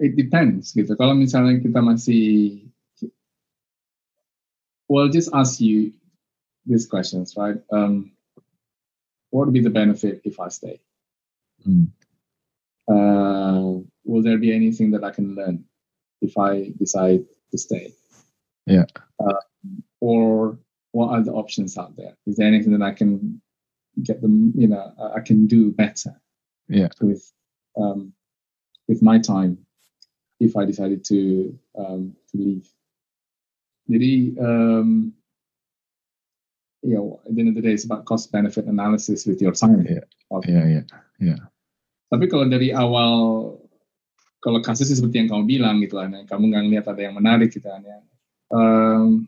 it 0.00 0.16
depends 0.16 0.72
gitu. 0.72 0.96
Kalau 0.96 1.12
misalnya 1.12 1.60
kita 1.60 1.84
masih, 1.84 2.64
well, 4.88 5.08
just 5.12 5.28
ask 5.36 5.60
you 5.60 5.92
these 6.64 6.88
questions, 6.88 7.36
right? 7.36 7.60
Um, 7.68 8.15
what 9.36 9.44
would 9.46 9.52
be 9.52 9.60
the 9.60 9.78
benefit 9.82 10.22
if 10.24 10.40
I 10.40 10.48
stay? 10.48 10.80
Hmm. 11.62 11.84
Uh, 12.88 13.84
will 14.08 14.22
there 14.22 14.38
be 14.38 14.54
anything 14.54 14.92
that 14.92 15.04
I 15.04 15.10
can 15.10 15.34
learn 15.34 15.64
if 16.22 16.38
I 16.38 16.72
decide 16.78 17.22
to 17.50 17.58
stay? 17.58 17.92
Yeah. 18.64 18.86
Uh, 19.20 19.42
or 20.00 20.58
what 20.92 21.10
are 21.10 21.22
the 21.22 21.32
options 21.32 21.76
out 21.76 21.96
there? 21.98 22.16
Is 22.26 22.36
there 22.36 22.46
anything 22.48 22.72
that 22.72 22.80
I 22.80 22.92
can 22.92 23.42
get 24.02 24.22
them? 24.22 24.54
You 24.56 24.68
know, 24.68 24.90
I 24.98 25.18
I 25.18 25.20
can 25.20 25.46
do 25.46 25.70
better. 25.70 26.18
Yeah. 26.68 26.88
With 27.02 27.30
um, 27.76 28.14
with 28.88 29.02
my 29.02 29.18
time, 29.18 29.58
if 30.40 30.56
I 30.56 30.64
decided 30.64 31.04
to 31.12 31.58
um, 31.76 32.16
to 32.30 32.38
leave. 32.38 32.66
Jadi, 33.90 34.16
um, 34.40 35.12
you 36.86 36.94
know, 36.94 37.18
at 37.26 37.34
the 37.34 37.40
end 37.42 37.50
of 37.50 37.56
the 37.58 37.64
day, 37.66 37.74
it's 37.74 37.82
about 37.82 38.06
cost 38.06 38.30
benefit 38.30 38.70
analysis 38.70 39.26
with 39.26 39.42
your 39.42 39.50
time. 39.52 39.82
Yeah. 39.82 40.06
Okay. 40.30 40.54
iya 40.54 40.82
iya 41.18 41.36
Tapi 42.06 42.30
kalau 42.30 42.46
dari 42.46 42.70
awal, 42.70 43.12
kalau 44.38 44.62
kasusnya 44.62 44.94
seperti 44.94 45.18
yang 45.18 45.28
kamu 45.34 45.44
bilang 45.50 45.82
gitu 45.82 45.98
yang 45.98 46.22
kamu 46.30 46.54
nggak 46.54 46.62
ngeliat 46.62 46.86
ada 46.86 47.02
yang 47.02 47.18
menarik 47.18 47.50
gitu 47.50 47.66
kan 47.66 47.82
ya, 47.82 47.98
um, 48.54 49.26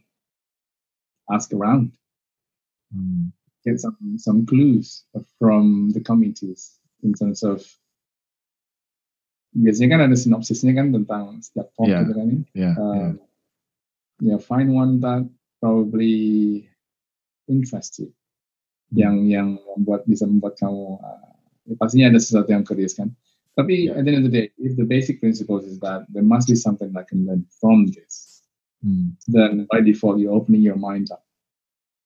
ask 1.27 1.51
around, 1.51 1.91
Hmm. 2.89 3.35
get 3.67 3.77
some 3.77 3.99
some 4.17 4.47
clues 4.49 5.05
from 5.37 5.93
the 5.93 6.01
communities 6.01 6.81
in 7.05 7.13
terms 7.13 7.45
of 7.45 7.61
biasanya 9.53 9.99
kan 9.99 10.01
ada 10.09 10.17
sinopsisnya 10.17 10.73
kan 10.73 10.89
tentang 10.95 11.37
setiap 11.45 11.69
talk 11.77 11.85
Yeah. 11.85 12.01
gitu 12.07 12.13
kan 12.15 12.27
ya. 12.31 12.39
iya 12.57 12.71
iya 12.73 12.73
Um, 12.79 13.13
yeah, 14.25 14.39
find 14.41 14.73
one 14.73 15.03
that 15.05 15.27
probably 15.61 16.65
interests 17.49 17.99
you, 17.99 18.13
yang 18.95 19.27
yang 19.29 19.59
membuat 19.77 20.05
bisa 20.09 20.25
membuat 20.25 20.57
kamu 20.61 20.97
uh, 21.01 21.33
ya 21.69 21.75
pastinya 21.77 22.09
ada 22.13 22.21
sesuatu 22.21 22.49
yang 22.53 22.65
curious 22.65 22.97
kan. 22.97 23.13
Tapi 23.59 23.91
Yeah. 23.91 23.99
at 23.99 24.07
the 24.07 24.15
end 24.15 24.19
of 24.23 24.27
the 24.31 24.35
day, 24.35 24.47
if 24.63 24.79
the 24.79 24.87
basic 24.87 25.19
principles 25.19 25.67
is 25.67 25.83
that 25.83 26.07
there 26.15 26.23
must 26.25 26.47
be 26.47 26.55
something 26.55 26.95
that 26.95 27.11
can 27.11 27.27
learn 27.27 27.43
from 27.59 27.91
this, 27.91 28.39
Hmm. 28.79 29.19
then 29.27 29.67
by 29.67 29.83
default 29.83 30.23
you're 30.23 30.31
opening 30.31 30.63
your 30.63 30.79
mind 30.79 31.11
up, 31.11 31.27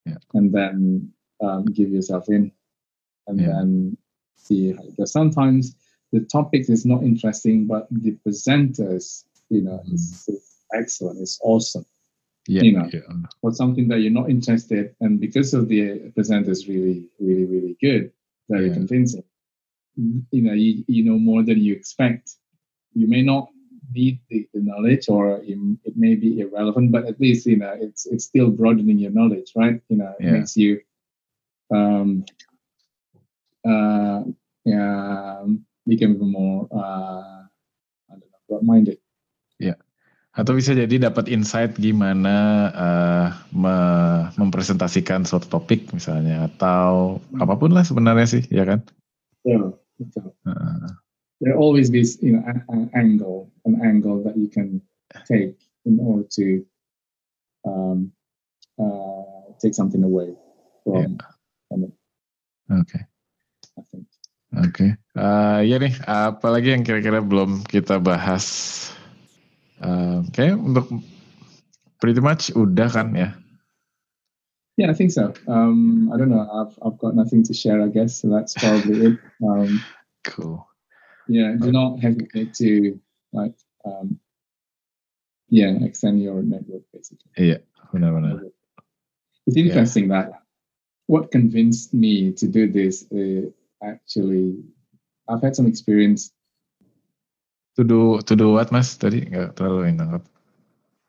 Yeah. 0.09 0.17
and 0.33 0.49
then 0.49 1.13
um, 1.37 1.69
give 1.69 1.93
yourself 1.93 2.25
in, 2.33 2.49
and 3.29 3.37
Yeah. 3.37 3.53
then 3.61 3.93
see 4.33 4.73
because. 4.73 5.13
Sometimes 5.13 5.77
the 6.09 6.25
topic 6.25 6.65
is 6.73 6.89
not 6.89 7.05
interesting, 7.05 7.69
but 7.69 7.85
the 7.93 8.17
presenters, 8.25 9.29
you 9.53 9.61
know, 9.61 9.85
is, 9.93 10.25
is 10.25 10.65
excellent. 10.73 11.21
It's 11.21 11.37
awesome 11.45 11.85
iya 12.47 12.61
you 12.63 12.73
know. 12.75 12.87
iya. 12.91 13.01
or 13.41 13.51
something 13.53 13.87
that 13.87 13.99
you're 14.01 14.17
not 14.21 14.29
interested 14.29 14.95
and 14.99 15.19
because 15.19 15.53
of 15.53 15.67
the 15.71 16.11
presenter 16.15 16.51
is 16.51 16.67
really 16.67 17.07
really 17.19 17.45
really 17.45 17.75
good 17.79 18.11
very 18.49 18.67
Yeah. 18.67 18.77
convincing 18.79 19.23
you 19.95 20.41
know 20.41 20.53
you, 20.53 20.83
you 20.87 21.03
know 21.03 21.17
more 21.17 21.43
than 21.43 21.59
you 21.59 21.73
expect. 21.73 22.35
You 22.93 23.07
may 23.07 23.21
not 23.21 23.49
need 23.91 24.19
the, 24.29 24.47
the 24.53 24.61
knowledge, 24.61 25.09
or 25.09 25.37
it, 25.43 25.57
it, 25.83 25.95
may 25.95 26.15
be 26.15 26.39
irrelevant, 26.39 26.91
but 26.91 27.05
at 27.05 27.19
least 27.19 27.45
you 27.45 27.57
know 27.57 27.75
it's 27.79 28.05
it's 28.05 28.25
still 28.25 28.49
broadening 28.49 28.97
your 28.97 29.11
knowledge, 29.11 29.51
right? 29.55 29.81
You 29.89 29.97
know, 29.97 30.13
it 30.19 30.25
yeah. 30.25 30.31
makes 30.31 30.57
you 30.57 30.81
um, 31.73 32.25
uh, 33.67 34.23
yeah, 34.65 35.45
become 35.87 36.15
even 36.15 36.31
more 36.31 36.67
uh, 36.71 37.45
I 38.09 38.11
don't 38.11 38.19
know, 38.21 38.41
broad-minded. 38.49 38.97
Yeah. 39.59 39.75
Atau 40.33 40.57
bisa 40.57 40.73
jadi 40.73 40.97
dapat 40.97 41.29
insight 41.29 41.77
gimana 41.77 42.35
uh, 42.73 43.27
me 43.53 43.77
mempresentasikan 44.41 45.29
suatu 45.29 45.45
topik 45.45 45.93
misalnya 45.93 46.49
atau 46.49 47.21
hmm. 47.21 47.37
apa 47.45 47.53
pun 47.53 47.69
lah 47.69 47.85
sebenarnya 47.85 48.25
sih, 48.25 48.43
ya 48.49 48.65
kan? 48.65 48.81
Yeah, 49.45 49.77
betul. 50.01 50.33
Uh. 50.49 50.89
There 51.37 51.53
always 51.53 51.93
be 51.93 52.01
you 52.25 52.39
know 52.39 52.43
an 52.49 52.89
angle, 52.97 53.53
an 53.69 53.77
angle 53.85 54.25
that 54.25 54.33
you 54.33 54.49
can 54.49 54.81
take 55.29 55.59
in 55.85 56.01
order 56.01 56.25
to 56.39 56.65
um, 57.67 58.09
uh, 58.81 59.53
take 59.61 59.75
something 59.75 60.01
away 60.01 60.33
from, 60.81 61.19
yeah. 61.19 61.29
from 61.69 61.79
it. 61.85 61.93
Okay. 62.71 63.03
Oke. 63.77 64.01
Okay. 64.53 64.89
Uh, 65.17 65.61
ya 65.65 65.77
nih, 65.81 65.93
apalagi 66.05 66.73
yang 66.73 66.81
kira-kira 66.85 67.21
belum 67.21 67.65
kita 67.65 67.97
bahas 67.97 68.45
Kayak 70.31 70.57
untuk 70.57 70.87
pretty 71.99 72.23
much 72.23 72.55
udah 72.55 72.89
kan 72.89 73.11
ya? 73.15 73.35
Yeah, 74.75 74.89
I 74.89 74.97
think 74.97 75.13
so. 75.13 75.37
Um, 75.45 76.09
I 76.09 76.17
don't 76.17 76.33
know. 76.33 76.41
I've 76.49 76.73
I've 76.81 76.97
got 76.97 77.13
nothing 77.13 77.45
to 77.45 77.53
share. 77.53 77.77
I 77.77 77.93
guess 77.93 78.25
so. 78.25 78.33
That's 78.33 78.57
probably 78.57 79.13
it. 79.13 79.15
Um, 79.45 79.83
cool. 80.25 80.65
Yeah, 81.29 81.55
do 81.61 81.71
not 81.71 82.01
hesitate 82.01 82.53
to 82.59 82.99
like, 83.31 83.55
um, 83.85 84.19
yeah, 85.47 85.71
extend 85.85 86.21
your 86.21 86.41
network 86.41 86.83
basically. 86.91 87.31
Yeah, 87.37 87.61
benar-benar. 87.93 88.49
It's 89.47 89.57
interesting 89.57 90.09
yeah. 90.09 90.27
that 90.27 90.43
what 91.07 91.31
convinced 91.31 91.93
me 91.93 92.31
to 92.33 92.47
do 92.47 92.67
this 92.67 93.05
uh, 93.11 93.51
actually, 93.85 94.57
I've 95.29 95.41
had 95.41 95.55
some 95.55 95.67
experience 95.67 96.31
To 97.73 97.83
do 97.83 98.21
to 98.29 98.33
do 98.37 98.53
what 98.53 98.69
mas 98.69 98.93
tadi 99.01 99.25
nggak 99.25 99.57
terlalu 99.57 99.97
nangkap. 99.97 100.23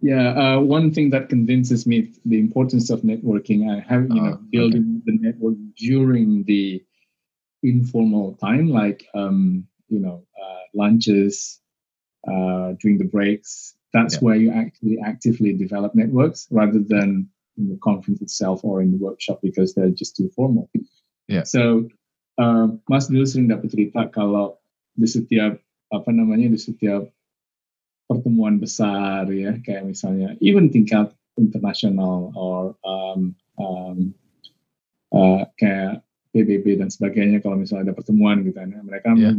Yeah, 0.05 0.37
uh, 0.37 0.59
one 0.61 0.93
thing 0.93 1.09
that 1.17 1.33
convinces 1.33 1.89
me 1.89 2.12
the 2.29 2.37
importance 2.37 2.93
of 2.93 3.01
networking, 3.01 3.73
I 3.73 3.81
have 3.89 4.09
you 4.12 4.21
oh, 4.21 4.25
know 4.25 4.37
building 4.53 5.01
okay. 5.01 5.05
the 5.09 5.15
network 5.21 5.57
during 5.81 6.45
the 6.45 6.85
informal 7.65 8.37
time, 8.37 8.69
like 8.69 9.09
um, 9.17 9.65
you 9.89 10.01
know 10.01 10.25
uh, 10.37 10.62
lunches, 10.77 11.61
uh, 12.29 12.77
during 12.81 12.99
the 12.99 13.09
breaks. 13.09 13.77
That's 13.93 14.15
yeah. 14.17 14.21
where 14.21 14.37
you 14.37 14.53
actually 14.53 14.99
actively 15.01 15.57
develop 15.57 15.95
networks 15.95 16.49
rather 16.51 16.81
than 16.85 17.29
in 17.57 17.69
the 17.69 17.79
conference 17.81 18.21
itself 18.21 18.61
or 18.65 18.83
in 18.83 18.91
the 18.91 18.99
workshop 18.99 19.41
because 19.41 19.73
they're 19.73 19.89
just 19.89 20.17
too 20.17 20.29
formal. 20.37 20.69
Yeah. 21.29 21.45
So, 21.45 21.89
uh, 22.37 22.77
Mas 22.91 23.09
dulu 23.09 23.25
sering 23.25 23.49
dapat 23.49 23.73
cerita 23.73 24.12
kalau 24.12 24.61
di 25.01 25.09
setiap 25.09 25.64
apa 25.95 26.11
namanya 26.11 26.51
di 26.51 26.59
setiap 26.59 27.07
pertemuan 28.11 28.61
besar 28.61 29.30
ya 29.32 29.57
kayak 29.64 29.88
misalnya 29.88 30.36
even 30.45 30.68
tingkat 30.68 31.14
internasional 31.40 32.30
or 32.36 32.76
um, 32.84 33.32
um, 33.57 34.12
uh, 35.14 35.47
kayak 35.57 36.05
PBB 36.34 36.82
dan 36.82 36.90
sebagainya 36.90 37.38
kalau 37.40 37.62
misalnya 37.62 37.90
ada 37.90 37.97
pertemuan 37.97 38.42
gitu 38.42 38.59
ya, 38.59 38.82
mereka 38.82 39.14
yeah. 39.14 39.34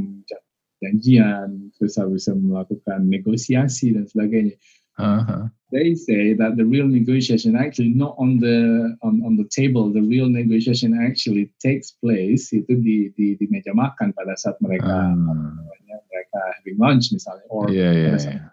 janjian 0.80 1.72
terus 1.76 2.00
bisa 2.00 2.32
melakukan 2.34 3.04
negosiasi 3.06 3.92
dan 3.94 4.08
sebagainya 4.08 4.56
Uh-huh. 4.96 5.52
They 5.72 5.92
say 5.96 6.32
that 6.40 6.56
the 6.56 6.64
real 6.64 6.88
negotiation 6.88 7.60
actually 7.60 7.92
not 7.92 8.16
on 8.16 8.40
the 8.40 8.96
on, 9.04 9.20
on 9.28 9.36
the 9.36 9.44
table. 9.52 9.92
The 9.92 10.02
real 10.02 10.32
negotiation 10.32 10.96
actually 10.96 11.52
takes 11.60 11.92
place 12.00 12.56
itu 12.56 12.80
di 12.80 13.12
di, 13.20 13.36
di 13.36 13.46
meja 13.52 13.76
makan 13.76 14.16
pada 14.16 14.40
saat 14.40 14.56
mereka 14.64 15.12
uh. 15.12 15.52
Mereka 16.36 16.56
having 16.60 16.78
lunch 16.78 17.06
misalnya, 17.16 17.46
or 17.48 17.72
yeah, 17.72 17.92
yeah, 17.92 18.06
pada 18.12 18.20
saat 18.20 18.36
yeah. 18.36 18.52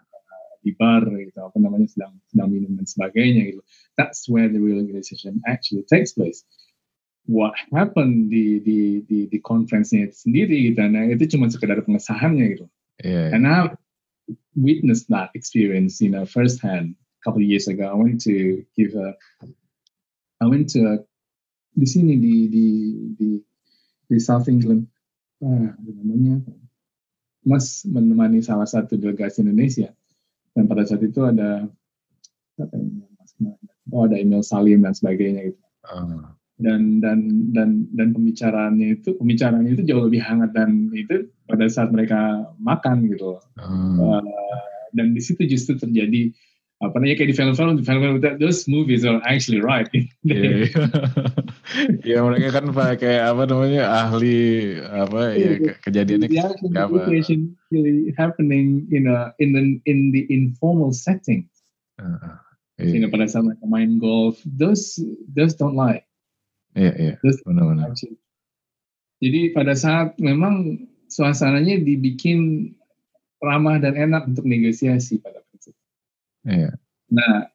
di 0.63 0.71
bar 0.79 1.03
gitu 1.03 1.39
apa 1.43 1.57
namanya 1.59 1.87
sedang 1.91 2.13
sedang 2.31 2.47
minum 2.47 2.71
dan 2.79 2.87
sebagainya 2.87 3.41
gitu. 3.51 3.61
That's 3.99 4.25
where 4.31 4.47
the 4.47 4.63
real 4.63 4.79
negotiation 4.79 5.43
actually 5.43 5.83
takes 5.83 6.15
place. 6.15 6.47
What 7.27 7.55
happened 7.71 8.31
di 8.31 8.59
di 8.63 9.03
di 9.03 9.27
di 9.31 9.39
conference-nya 9.39 10.11
itu 10.11 10.15
sendiri 10.27 10.71
gitu, 10.71 10.79
nah 10.87 11.07
itu 11.07 11.23
cuma 11.35 11.47
sekedar 11.51 11.79
pengesahannya 11.83 12.45
gitu. 12.55 12.65
Yeah, 13.03 13.31
yeah. 13.31 13.35
And 13.35 13.43
now 13.43 13.61
witnessed 14.55 15.11
that 15.11 15.35
experience, 15.35 15.99
you 15.99 16.11
know, 16.11 16.23
firsthand 16.23 16.95
a 16.95 17.21
couple 17.23 17.43
of 17.43 17.47
years 17.47 17.67
ago. 17.67 17.87
I 17.91 17.95
went 17.95 18.23
to 18.27 18.63
give 18.75 18.95
a, 18.95 19.15
I 20.39 20.45
went 20.47 20.71
to 20.75 20.79
a, 20.83 20.95
di 21.73 21.87
sini 21.87 22.19
di 22.19 22.47
di 22.51 22.67
di 23.17 23.29
di 24.07 24.17
South 24.19 24.45
England, 24.51 24.87
ah, 25.41 25.73
namanya 25.79 26.43
Mas 27.43 27.83
menemani 27.87 28.39
salah 28.39 28.67
satu 28.67 28.95
delegasi 28.95 29.43
Indonesia. 29.43 29.91
Dan 30.53 30.69
pada 30.69 30.87
saat 30.87 31.03
itu 31.03 31.23
ada 31.23 31.67
apa 32.61 32.75
oh 33.91 34.03
ada 34.05 34.15
Emil 34.15 34.45
Salim 34.45 34.85
dan 34.85 34.93
sebagainya 34.95 35.51
gitu. 35.51 35.61
Uh 35.83 36.33
dan 36.61 37.01
dan 37.01 37.19
dan 37.49 37.89
dan 37.97 38.13
pembicaraannya 38.13 39.01
itu 39.01 39.17
pembicaraannya 39.17 39.73
itu 39.73 39.83
jauh 39.89 40.05
lebih 40.05 40.21
hangat 40.21 40.53
dan 40.53 40.93
itu 40.93 41.27
pada 41.49 41.65
saat 41.65 41.89
mereka 41.89 42.45
makan 42.61 43.09
gitu 43.09 43.41
uh, 43.57 44.21
dan 44.93 45.17
di 45.17 45.21
situ 45.21 45.49
justru 45.49 45.81
terjadi 45.81 46.29
apa 46.83 46.95
namanya 46.99 47.23
kayak 47.23 47.29
di 47.31 47.37
film-film 47.37 47.73
di 47.79 47.83
film-film 47.87 48.19
those 48.39 48.67
movies 48.67 49.07
are 49.07 49.23
actually 49.23 49.63
right 49.63 49.87
yeah, 50.27 50.67
yeah. 50.67 50.87
ya 52.03 52.17
mereka 52.21 52.59
kan 52.59 52.69
pakai 52.75 53.23
apa 53.23 53.47
namanya 53.47 53.87
ahli 54.07 54.75
apa 54.83 55.33
ya 55.33 55.51
iya. 55.57 55.73
kejadiannya 55.81 56.27
yeah, 56.29 56.51
apa 56.83 57.09
really 57.71 58.11
happening 58.19 58.83
in 58.91 59.07
a 59.07 59.31
in 59.39 59.55
the 59.55 59.63
in 59.87 60.11
the 60.11 60.27
informal 60.27 60.91
setting 60.91 61.47
uh, 61.97 62.37
yeah. 62.77 62.91
you 62.91 62.99
know 62.99 63.07
pada 63.07 63.25
saat 63.25 63.47
mereka 63.47 63.65
main 63.65 63.97
golf 63.97 64.37
those 64.45 64.99
those 65.31 65.55
don't 65.55 65.73
lie 65.79 66.03
Iya, 66.73 66.93
iya. 66.97 67.13
Benar-benar. 67.21 67.93
Jadi 69.23 69.41
pada 69.55 69.73
saat 69.77 70.17
memang 70.19 70.83
suasananya 71.07 71.79
dibikin 71.79 72.73
ramah 73.39 73.77
dan 73.79 73.95
enak 73.95 74.27
untuk 74.27 74.43
negosiasi 74.43 75.21
pada. 75.21 75.42
Iya. 76.43 76.71
Nah, 77.13 77.47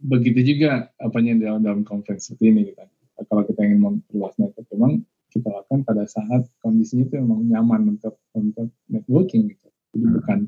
begitu 0.00 0.54
juga 0.54 0.92
apanya 1.00 1.34
dalam 1.36 1.60
dalam 1.64 1.82
conference 1.82 2.30
seperti 2.30 2.44
ini 2.52 2.62
kita. 2.72 2.84
Kalau 3.28 3.44
kita 3.44 3.60
ingin 3.68 3.80
memperluas 3.84 4.32
network, 4.40 4.68
memang 4.72 5.04
kita 5.30 5.48
lakukan 5.50 5.86
pada 5.86 6.04
saat 6.08 6.48
kondisinya 6.64 7.06
itu 7.06 7.14
memang 7.20 7.46
nyaman 7.46 7.98
untuk 7.98 8.18
untuk 8.32 8.72
networking 8.90 9.52
gitu. 9.52 9.68
Jadi 9.94 10.04
hmm. 10.06 10.14
bukan 10.18 10.38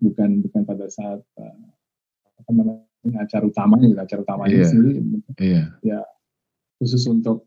bukan 0.00 0.30
bukan 0.44 0.62
pada 0.64 0.86
saat 0.88 1.20
uh, 1.38 1.66
apa 2.40 2.50
namanya 2.50 3.20
acara 3.20 3.44
utamanya, 3.48 3.86
gitu. 3.88 4.00
acara 4.00 4.20
utamanya 4.24 4.56
yeah. 4.56 4.68
sendiri. 4.68 5.00
Yeah. 5.40 5.66
Ya 5.84 6.00
khusus 6.80 7.04
untuk 7.08 7.44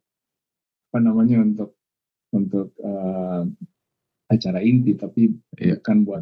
apa 0.93 1.01
namanya 1.01 1.41
untuk 1.41 1.73
untuk 2.33 2.73
uh, 2.81 3.45
acara 4.29 4.61
inti 4.61 4.93
tapi 4.97 5.33
yeah. 5.57 5.77
bukan 5.81 5.97
buat 6.05 6.21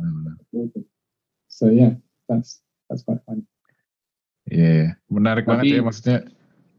itu. 0.55 0.81
So 1.51 1.67
yeah, 1.71 1.99
that's 2.27 2.63
that's 2.87 3.03
quite 3.03 3.23
fun. 3.27 3.43
Iya, 4.51 4.67
yeah, 4.67 4.85
menarik 5.07 5.47
tapi, 5.47 5.51
banget 5.55 5.79
ya 5.79 5.81
maksudnya. 5.81 6.19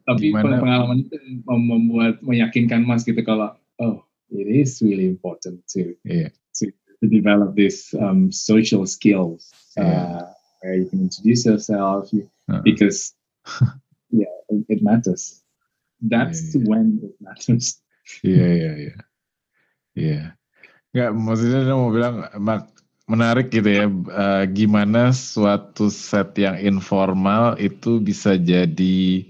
Tapi 0.04 0.26
gimana? 0.28 0.60
pengalaman 0.60 0.98
itu 1.08 1.16
membuat 1.48 2.20
meyakinkan 2.20 2.84
Mas 2.84 3.08
gitu 3.08 3.24
kalau 3.24 3.56
oh 3.80 4.04
it 4.28 4.44
is 4.44 4.84
really 4.84 5.08
important 5.08 5.64
to 5.72 5.96
yeah. 6.04 6.28
to, 6.58 6.68
to 7.00 7.06
develop 7.08 7.56
this 7.56 7.96
um, 7.96 8.28
social 8.28 8.84
skills 8.84 9.48
yeah. 9.78 10.20
uh, 10.20 10.24
where 10.60 10.76
you 10.76 10.86
can 10.90 11.08
introduce 11.08 11.48
yourself 11.48 12.12
you, 12.12 12.28
uh-huh. 12.50 12.60
because 12.60 13.16
yeah 14.12 14.28
it, 14.52 14.68
it 14.68 14.80
matters. 14.84 15.40
That's 16.02 16.52
yeah, 16.52 16.60
yeah. 16.60 16.68
when 16.68 16.86
it 17.00 17.14
matters. 17.22 17.80
Iya 18.20 18.46
iya 18.52 18.72
iya. 18.74 18.96
Iya. 19.96 20.22
Enggak 20.92 21.10
maksudnya 21.16 21.60
dia 21.64 21.76
mau 21.78 21.88
bilang 21.94 22.26
menarik 23.10 23.50
gitu 23.50 23.66
ya 23.66 23.86
uh, 23.90 24.44
gimana 24.46 25.10
suatu 25.10 25.90
set 25.90 26.38
yang 26.38 26.56
informal 26.62 27.58
itu 27.58 27.98
bisa 27.98 28.38
jadi 28.38 29.26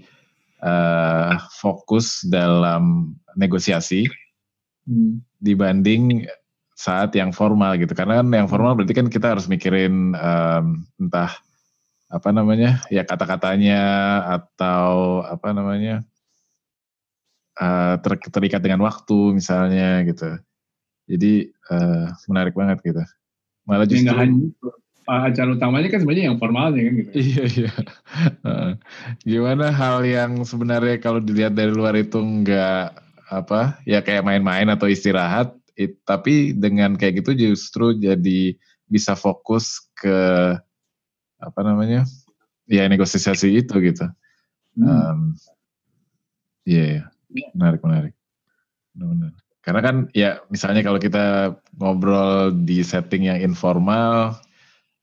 uh, 0.61 1.41
fokus 1.57 2.21
dalam 2.25 3.15
negosiasi 3.33 4.05
hmm. 4.85 5.25
dibanding 5.41 6.29
saat 6.73 7.13
yang 7.17 7.33
formal 7.33 7.77
gitu 7.77 7.93
karena 7.97 8.21
kan 8.21 8.27
yang 8.29 8.49
formal 8.49 8.77
berarti 8.77 8.93
kan 8.93 9.07
kita 9.09 9.37
harus 9.37 9.49
mikirin 9.49 10.13
um, 10.17 10.85
entah 11.01 11.33
apa 12.13 12.29
namanya 12.29 12.77
ya 12.93 13.01
kata-katanya 13.01 13.81
atau 14.37 15.25
apa 15.25 15.49
namanya 15.49 16.05
uh, 17.57 17.97
ter, 18.01 18.21
terikat 18.29 18.61
dengan 18.61 18.85
waktu 18.85 19.33
misalnya 19.33 20.01
gitu. 20.05 20.37
Jadi 21.09 21.51
uh, 21.73 22.07
menarik 22.29 22.53
banget 22.55 22.79
gitu. 22.85 23.03
Malah 23.63 23.87
justru 23.87 24.11
ya, 24.11 24.27
acara 25.07 25.55
utamanya 25.55 25.87
kan 25.91 25.99
sebenarnya 26.03 26.25
yang 26.31 26.39
formalnya 26.39 26.81
kan 26.83 26.93
gitu. 26.99 27.09
Iya 27.15 27.43
iya. 27.51 27.73
Uh, 28.43 28.71
gimana 29.27 29.71
hal 29.71 30.03
yang 30.07 30.43
sebenarnya 30.47 30.99
kalau 30.99 31.19
dilihat 31.19 31.55
dari 31.55 31.71
luar 31.71 31.95
itu 31.99 32.19
enggak 32.19 32.95
apa 33.27 33.79
ya 33.87 33.99
kayak 34.03 34.23
main-main 34.23 34.67
atau 34.71 34.87
istirahat, 34.87 35.55
it, 35.75 35.99
tapi 36.07 36.55
dengan 36.55 36.95
kayak 36.95 37.23
gitu 37.23 37.35
justru 37.49 37.97
jadi 37.97 38.55
bisa 38.87 39.17
fokus 39.17 39.81
ke 39.97 40.53
apa 41.41 41.59
namanya 41.65 42.07
ya 42.67 42.87
negosiasi 42.87 43.59
itu 43.59 43.75
gitu. 43.83 44.07
Hmm. 44.79 44.87
Um, 44.87 45.19
iya, 46.63 47.07
yeah, 47.29 47.47
menarik 47.51 47.83
menarik. 47.83 48.13
Benar-benar. 48.95 49.33
Karena 49.63 49.79
kan 49.79 50.11
ya 50.11 50.43
misalnya 50.51 50.83
kalau 50.83 50.99
kita 50.99 51.55
ngobrol 51.79 52.51
di 52.51 52.83
setting 52.83 53.31
yang 53.31 53.39
informal, 53.39 54.35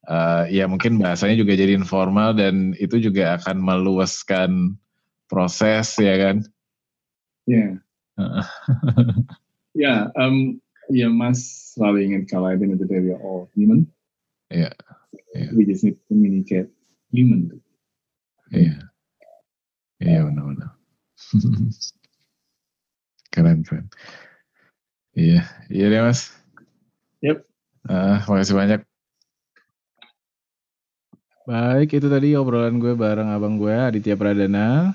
uh, 0.05 0.45
ya 0.53 0.69
mungkin 0.69 1.01
bahasanya 1.01 1.41
juga 1.41 1.57
jadi 1.57 1.73
informal 1.73 2.37
dan 2.37 2.77
itu 2.77 3.01
juga 3.01 3.41
akan 3.41 3.57
meluaskan 3.57 4.77
proses 5.33 5.97
ya 5.97 6.13
kan? 6.21 6.37
Ya. 7.49 7.57
Yeah. 7.57 7.73
ya, 9.89 9.95
um, 10.21 10.61
ya 10.93 11.09
Mas 11.09 11.41
selalu 11.73 12.13
ingat 12.13 12.29
kalau 12.29 12.53
at 12.53 12.61
the 12.61 12.69
end 12.69 12.77
of 12.77 12.85
the 12.85 12.85
day 12.85 13.01
we 13.01 13.17
are 13.17 13.23
all 13.25 13.49
human. 13.57 13.89
Iya. 14.53 14.77
Yeah. 15.33 15.49
Yeah. 15.49 15.51
We 15.57 15.65
just 15.65 15.89
need 15.89 15.97
to 15.97 16.05
communicate 16.13 16.69
human. 17.09 17.49
Iya. 18.53 18.93
Iya 20.05 20.21
benar-benar. 20.29 20.77
keren 23.33 23.63
keren. 23.63 23.87
Iya, 25.15 25.43
iya 25.67 25.85
deh 25.91 26.03
mas. 26.07 26.31
Yep. 27.21 27.43
Uh, 27.89 28.17
makasih 28.31 28.57
banyak. 28.57 28.81
Baik, 31.51 31.99
itu 31.99 32.07
tadi 32.07 32.39
obrolan 32.39 32.79
gue 32.79 32.95
bareng 32.95 33.27
abang 33.33 33.59
gue 33.59 33.75
Aditya 33.75 34.15
Pradana. 34.15 34.95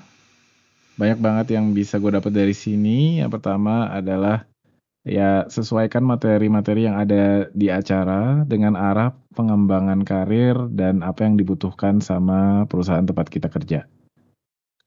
Banyak 0.96 1.20
banget 1.20 1.46
yang 1.52 1.76
bisa 1.76 2.00
gue 2.00 2.08
dapat 2.16 2.32
dari 2.32 2.56
sini. 2.56 3.20
Yang 3.20 3.36
pertama 3.36 3.92
adalah 3.92 4.48
ya 5.04 5.44
sesuaikan 5.52 6.00
materi-materi 6.00 6.88
yang 6.88 6.96
ada 6.96 7.52
di 7.52 7.68
acara 7.68 8.40
dengan 8.48 8.72
arah 8.72 9.12
pengembangan 9.36 10.00
karir 10.02 10.56
dan 10.72 11.04
apa 11.04 11.28
yang 11.28 11.36
dibutuhkan 11.36 12.00
sama 12.00 12.64
perusahaan 12.66 13.04
tempat 13.04 13.28
kita 13.28 13.52
kerja. 13.52 13.84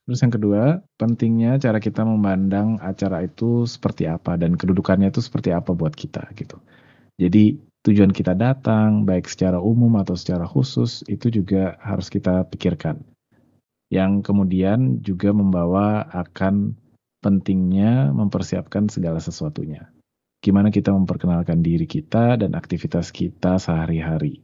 Terus 0.10 0.26
yang 0.26 0.34
kedua, 0.34 0.82
pentingnya 0.98 1.62
cara 1.62 1.78
kita 1.78 2.02
memandang 2.02 2.82
acara 2.82 3.22
itu 3.30 3.70
seperti 3.70 4.10
apa 4.10 4.42
dan 4.42 4.58
kedudukannya 4.58 5.14
itu 5.14 5.22
seperti 5.22 5.54
apa 5.54 5.70
buat 5.78 5.94
kita 5.94 6.34
gitu. 6.34 6.58
Jadi 7.22 7.62
tujuan 7.86 8.10
kita 8.10 8.34
datang 8.34 9.06
baik 9.06 9.30
secara 9.30 9.62
umum 9.62 10.02
atau 10.02 10.18
secara 10.18 10.50
khusus 10.50 11.06
itu 11.06 11.30
juga 11.30 11.78
harus 11.78 12.10
kita 12.10 12.42
pikirkan. 12.50 13.06
Yang 13.94 14.26
kemudian 14.26 14.98
juga 15.06 15.30
membawa 15.30 16.10
akan 16.10 16.74
pentingnya 17.22 18.10
mempersiapkan 18.10 18.90
segala 18.90 19.22
sesuatunya. 19.22 19.94
Gimana 20.42 20.74
kita 20.74 20.90
memperkenalkan 20.90 21.62
diri 21.62 21.86
kita 21.86 22.34
dan 22.34 22.58
aktivitas 22.58 23.14
kita 23.14 23.62
sehari-hari. 23.62 24.42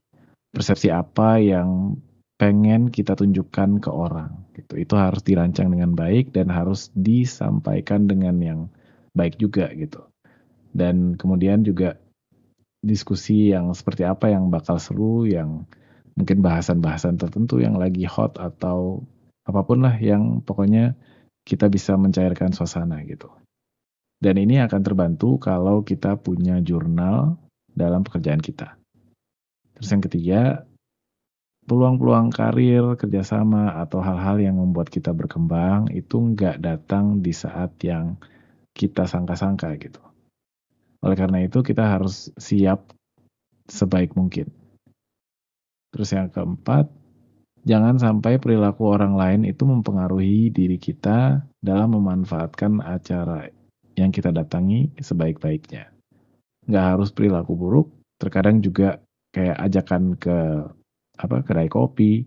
Persepsi 0.53 0.93
apa 0.93 1.41
yang 1.41 1.97
pengen 2.35 2.91
kita 2.91 3.15
tunjukkan 3.15 3.79
ke 3.79 3.89
orang 3.91 4.43
gitu. 4.55 4.75
Itu 4.79 4.99
harus 4.99 5.23
dirancang 5.23 5.71
dengan 5.71 5.95
baik 5.95 6.35
dan 6.35 6.51
harus 6.51 6.91
disampaikan 6.91 8.07
dengan 8.07 8.35
yang 8.43 8.59
baik 9.15 9.39
juga 9.39 9.71
gitu. 9.71 10.03
Dan 10.75 11.15
kemudian 11.15 11.63
juga 11.63 11.95
diskusi 12.83 13.55
yang 13.55 13.71
seperti 13.71 14.03
apa 14.03 14.29
yang 14.29 14.51
bakal 14.51 14.77
seru 14.77 15.23
yang 15.23 15.63
mungkin 16.15 16.43
bahasan-bahasan 16.43 17.15
tertentu 17.15 17.63
yang 17.63 17.79
lagi 17.79 18.03
hot 18.03 18.35
atau 18.37 19.03
apa 19.47 19.61
pun 19.63 19.83
lah 19.83 19.95
yang 19.97 20.43
pokoknya 20.43 20.95
kita 21.47 21.71
bisa 21.71 21.95
mencairkan 21.95 22.51
suasana 22.51 22.99
gitu. 23.07 23.31
Dan 24.19 24.35
ini 24.41 24.59
akan 24.59 24.81
terbantu 24.83 25.37
kalau 25.39 25.83
kita 25.83 26.19
punya 26.19 26.59
jurnal 26.59 27.37
dalam 27.71 28.03
pekerjaan 28.03 28.39
kita. 28.39 28.79
Terus 29.75 29.89
yang 29.91 30.03
ketiga 30.03 30.39
peluang-peluang 31.65 32.29
karir, 32.29 32.93
kerjasama, 32.95 33.77
atau 33.81 34.01
hal-hal 34.01 34.37
yang 34.37 34.55
membuat 34.61 34.89
kita 34.89 35.11
berkembang 35.11 35.89
itu 35.93 36.17
nggak 36.21 36.61
datang 36.61 37.19
di 37.25 37.33
saat 37.33 37.73
yang 37.81 38.17
kita 38.77 39.09
sangka-sangka 39.09 39.73
gitu. 39.81 40.01
Oleh 41.01 41.17
karena 41.17 41.45
itu 41.45 41.61
kita 41.65 41.85
harus 41.85 42.29
siap 42.37 42.93
sebaik 43.65 44.13
mungkin. 44.13 44.49
Terus 45.89 46.11
yang 46.13 46.29
keempat, 46.29 46.89
jangan 47.65 47.97
sampai 47.97 48.37
perilaku 48.37 48.89
orang 48.89 49.17
lain 49.17 49.41
itu 49.47 49.65
mempengaruhi 49.65 50.53
diri 50.53 50.77
kita 50.77 51.41
dalam 51.63 51.97
memanfaatkan 51.97 52.83
acara 52.83 53.49
yang 53.95 54.11
kita 54.11 54.29
datangi 54.29 54.91
sebaik-baiknya. 54.99 55.89
Nggak 56.67 56.85
harus 56.93 57.09
perilaku 57.15 57.55
buruk, 57.55 57.87
terkadang 58.19 58.59
juga 58.59 58.99
kayak 59.31 59.57
ajakan 59.71 60.19
ke 60.19 60.37
apa 61.19 61.43
kedai 61.45 61.71
kopi 61.71 62.25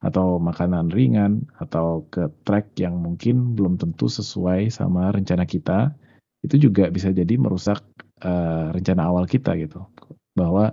atau 0.00 0.40
makanan 0.40 0.88
ringan 0.88 1.44
atau 1.60 2.08
ke 2.08 2.32
track 2.48 2.72
yang 2.80 2.96
mungkin 2.96 3.52
belum 3.52 3.76
tentu 3.76 4.08
sesuai 4.08 4.72
sama 4.72 5.12
rencana 5.12 5.44
kita 5.44 5.92
itu 6.40 6.56
juga 6.56 6.88
bisa 6.88 7.12
jadi 7.12 7.36
merusak 7.36 7.84
uh, 8.24 8.72
rencana 8.72 9.12
awal 9.12 9.28
kita 9.28 9.52
gitu. 9.60 9.84
Bahwa 10.32 10.72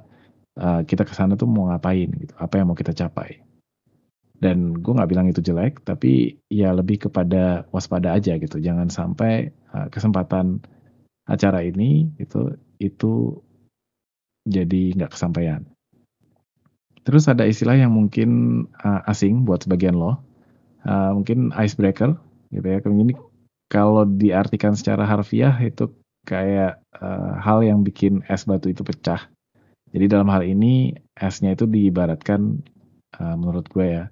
uh, 0.56 0.82
kita 0.88 1.04
ke 1.04 1.12
sana 1.12 1.36
tuh 1.36 1.48
mau 1.52 1.68
ngapain 1.68 2.08
gitu 2.08 2.34
apa 2.40 2.56
yang 2.56 2.72
mau 2.72 2.78
kita 2.80 2.96
capai. 2.96 3.44
Dan 4.38 4.80
gue 4.80 4.94
nggak 4.96 5.10
bilang 5.12 5.28
itu 5.28 5.44
jelek 5.44 5.84
tapi 5.84 6.40
ya 6.48 6.72
lebih 6.72 7.12
kepada 7.12 7.68
waspada 7.76 8.16
aja 8.16 8.40
gitu. 8.40 8.64
Jangan 8.64 8.88
sampai 8.88 9.52
uh, 9.76 9.92
kesempatan 9.92 10.64
acara 11.28 11.68
ini 11.68 12.16
itu 12.16 12.56
itu 12.80 13.44
jadi 14.48 14.96
nggak 14.96 15.12
kesampaian 15.12 15.68
Terus 17.08 17.24
ada 17.32 17.48
istilah 17.48 17.80
yang 17.80 17.96
mungkin 17.96 18.30
uh, 18.84 19.08
asing 19.08 19.48
buat 19.48 19.64
sebagian 19.64 19.96
lo, 19.96 20.20
uh, 20.84 21.16
mungkin 21.16 21.56
icebreaker, 21.56 22.20
gitu 22.52 22.68
ya. 22.68 22.84
Ini 22.84 23.16
kalau 23.72 24.04
diartikan 24.04 24.76
secara 24.76 25.08
harfiah 25.08 25.56
itu 25.64 25.88
kayak 26.28 26.84
uh, 27.00 27.40
hal 27.40 27.64
yang 27.64 27.88
bikin 27.88 28.28
es 28.28 28.44
batu 28.44 28.68
itu 28.68 28.84
pecah. 28.84 29.32
Jadi 29.96 30.06
dalam 30.12 30.28
hal 30.28 30.44
ini 30.44 30.92
esnya 31.16 31.56
itu 31.56 31.64
diibaratkan 31.64 32.60
uh, 33.16 33.36
menurut 33.40 33.72
gue 33.72 33.88
ya, 33.88 34.04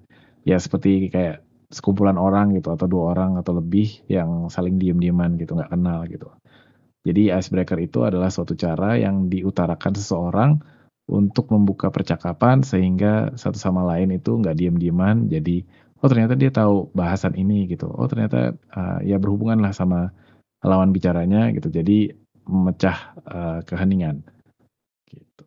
ya 0.48 0.56
seperti 0.56 1.12
kayak 1.12 1.44
sekumpulan 1.68 2.16
orang 2.16 2.56
gitu 2.56 2.72
atau 2.72 2.88
dua 2.88 3.12
orang 3.12 3.36
atau 3.36 3.60
lebih 3.60 4.00
yang 4.08 4.48
saling 4.48 4.80
diem-dieman 4.80 5.36
gitu 5.36 5.52
nggak 5.52 5.68
kenal 5.68 6.08
gitu. 6.08 6.32
Jadi 7.04 7.28
icebreaker 7.28 7.76
itu 7.76 8.08
adalah 8.08 8.32
suatu 8.32 8.56
cara 8.56 8.96
yang 8.96 9.28
diutarakan 9.28 9.92
seseorang 9.94 10.50
untuk 11.06 11.54
membuka 11.54 11.88
percakapan 11.94 12.66
sehingga 12.66 13.30
satu 13.38 13.56
sama 13.56 13.86
lain 13.86 14.18
itu 14.18 14.34
nggak 14.34 14.58
diem-dieman. 14.58 15.30
Jadi 15.30 15.62
oh 16.02 16.08
ternyata 16.10 16.34
dia 16.34 16.50
tahu 16.50 16.90
bahasan 16.92 17.38
ini 17.38 17.70
gitu. 17.70 17.86
Oh 17.86 18.10
ternyata 18.10 18.58
uh, 18.74 18.98
ya 19.06 19.16
berhubungan 19.22 19.62
lah 19.62 19.70
sama 19.70 20.10
lawan 20.66 20.90
bicaranya 20.90 21.54
gitu. 21.54 21.70
Jadi 21.70 22.10
memecah 22.46 23.14
uh, 23.22 23.58
keheningan. 23.62 24.26
Gitu. 25.06 25.46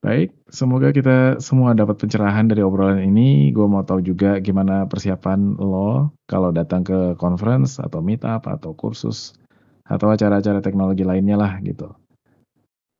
Baik 0.00 0.32
semoga 0.48 0.96
kita 0.96 1.36
semua 1.44 1.76
dapat 1.76 2.00
pencerahan 2.00 2.48
dari 2.48 2.64
obrolan 2.64 3.04
ini. 3.04 3.52
Gue 3.52 3.68
mau 3.68 3.84
tahu 3.84 4.00
juga 4.00 4.40
gimana 4.40 4.88
persiapan 4.88 5.60
lo 5.60 6.16
kalau 6.24 6.48
datang 6.56 6.88
ke 6.88 7.20
conference 7.20 7.76
atau 7.76 8.00
meetup 8.00 8.48
atau 8.48 8.72
kursus 8.72 9.36
atau 9.84 10.08
acara-acara 10.08 10.64
teknologi 10.64 11.04
lainnya 11.04 11.36
lah 11.36 11.60
gitu 11.60 11.99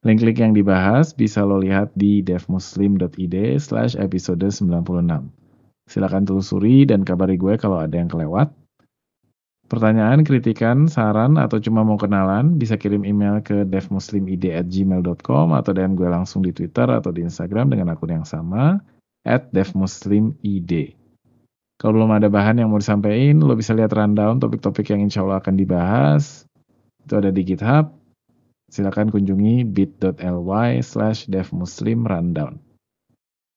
Link-link 0.01 0.40
yang 0.40 0.57
dibahas 0.57 1.12
bisa 1.12 1.44
lo 1.44 1.61
lihat 1.61 1.92
di 1.92 2.24
devmuslim.id 2.24 3.36
slash 3.61 4.01
episode 4.01 4.40
96. 4.48 4.88
Silahkan 5.84 6.24
telusuri 6.24 6.88
dan 6.88 7.05
kabari 7.05 7.36
gue 7.36 7.61
kalau 7.61 7.84
ada 7.84 8.01
yang 8.01 8.09
kelewat. 8.09 8.48
Pertanyaan, 9.68 10.24
kritikan, 10.24 10.88
saran, 10.88 11.36
atau 11.36 11.61
cuma 11.61 11.84
mau 11.84 12.01
kenalan, 12.01 12.57
bisa 12.57 12.80
kirim 12.80 13.05
email 13.05 13.44
ke 13.44 13.68
devmuslimid@gmail.com 13.68 15.46
atau 15.53 15.70
DM 15.76 15.94
gue 15.94 16.09
langsung 16.09 16.40
di 16.42 16.57
Twitter 16.57 16.88
atau 16.88 17.12
di 17.12 17.20
Instagram 17.20 17.68
dengan 17.68 17.92
akun 17.92 18.11
yang 18.11 18.26
sama, 18.26 18.80
at 19.28 19.53
devmuslimid. 19.53 20.96
Kalau 21.76 21.92
belum 21.92 22.16
ada 22.16 22.32
bahan 22.32 22.57
yang 22.57 22.72
mau 22.72 22.80
disampaikan, 22.80 23.44
lo 23.44 23.53
bisa 23.53 23.76
lihat 23.76 23.92
rundown 23.92 24.40
topik-topik 24.40 24.88
yang 24.96 25.05
insya 25.05 25.28
Allah 25.28 25.44
akan 25.44 25.55
dibahas. 25.61 26.48
Itu 27.05 27.20
ada 27.20 27.28
di 27.28 27.44
GitHub, 27.44 27.99
silakan 28.70 29.10
kunjungi 29.10 29.66
bit.ly 29.66 30.80
slash 30.80 31.26
devmuslim 31.26 32.06
rundown 32.06 32.62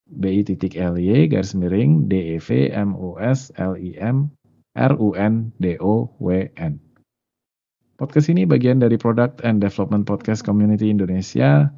bit.ly 0.10 1.30
garis 1.30 1.54
miring 1.54 2.10
dev 2.10 2.48
mus 2.90 3.54
r 3.58 4.94
u 4.98 5.10
n 5.14 5.36
d 5.62 5.66
o 5.78 6.10
w 6.18 6.50
n 6.58 6.82
Podcast 7.94 8.34
ini 8.34 8.44
bagian 8.44 8.82
dari 8.82 8.98
Product 8.98 9.46
and 9.46 9.62
Development 9.62 10.02
Podcast 10.04 10.42
Community 10.42 10.90
Indonesia. 10.90 11.70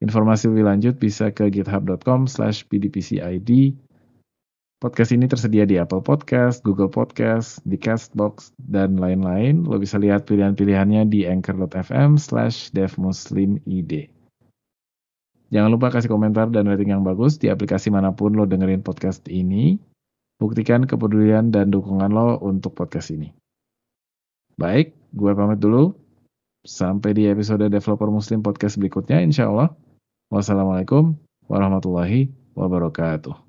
Informasi 0.00 0.48
lebih 0.48 0.70
lanjut 0.70 0.94
bisa 1.02 1.34
ke 1.34 1.50
github.com 1.50 2.30
slash 2.30 2.62
pdpcid. 2.70 3.50
Podcast 4.84 5.16
ini 5.16 5.24
tersedia 5.24 5.64
di 5.64 5.80
Apple 5.80 6.04
Podcast, 6.04 6.60
Google 6.60 6.92
Podcast, 6.92 7.56
di 7.64 7.80
Castbox, 7.80 8.52
dan 8.60 9.00
lain-lain. 9.00 9.64
Lo 9.64 9.80
bisa 9.80 9.96
lihat 9.96 10.28
pilihan-pilihannya 10.28 11.08
di 11.08 11.24
anchor.fm 11.24 12.20
slash 12.20 12.68
devmuslimid. 12.76 14.12
Jangan 15.48 15.70
lupa 15.72 15.88
kasih 15.88 16.12
komentar 16.12 16.52
dan 16.52 16.68
rating 16.68 16.92
yang 16.92 17.00
bagus 17.00 17.40
di 17.40 17.48
aplikasi 17.48 17.88
mana 17.88 18.12
pun 18.12 18.36
lo 18.36 18.44
dengerin 18.44 18.84
podcast 18.84 19.24
ini. 19.32 19.80
Buktikan 20.36 20.84
kepedulian 20.84 21.48
dan 21.48 21.72
dukungan 21.72 22.12
lo 22.12 22.36
untuk 22.44 22.76
podcast 22.76 23.08
ini. 23.08 23.32
Baik, 24.60 24.92
gue 25.16 25.32
pamit 25.32 25.64
dulu. 25.64 25.96
Sampai 26.60 27.16
di 27.16 27.24
episode 27.24 27.72
Developer 27.72 28.12
Muslim 28.12 28.44
Podcast 28.44 28.76
berikutnya 28.76 29.24
insya 29.24 29.48
Allah. 29.48 29.72
Wassalamualaikum 30.28 31.16
warahmatullahi 31.48 32.28
wabarakatuh. 32.52 33.43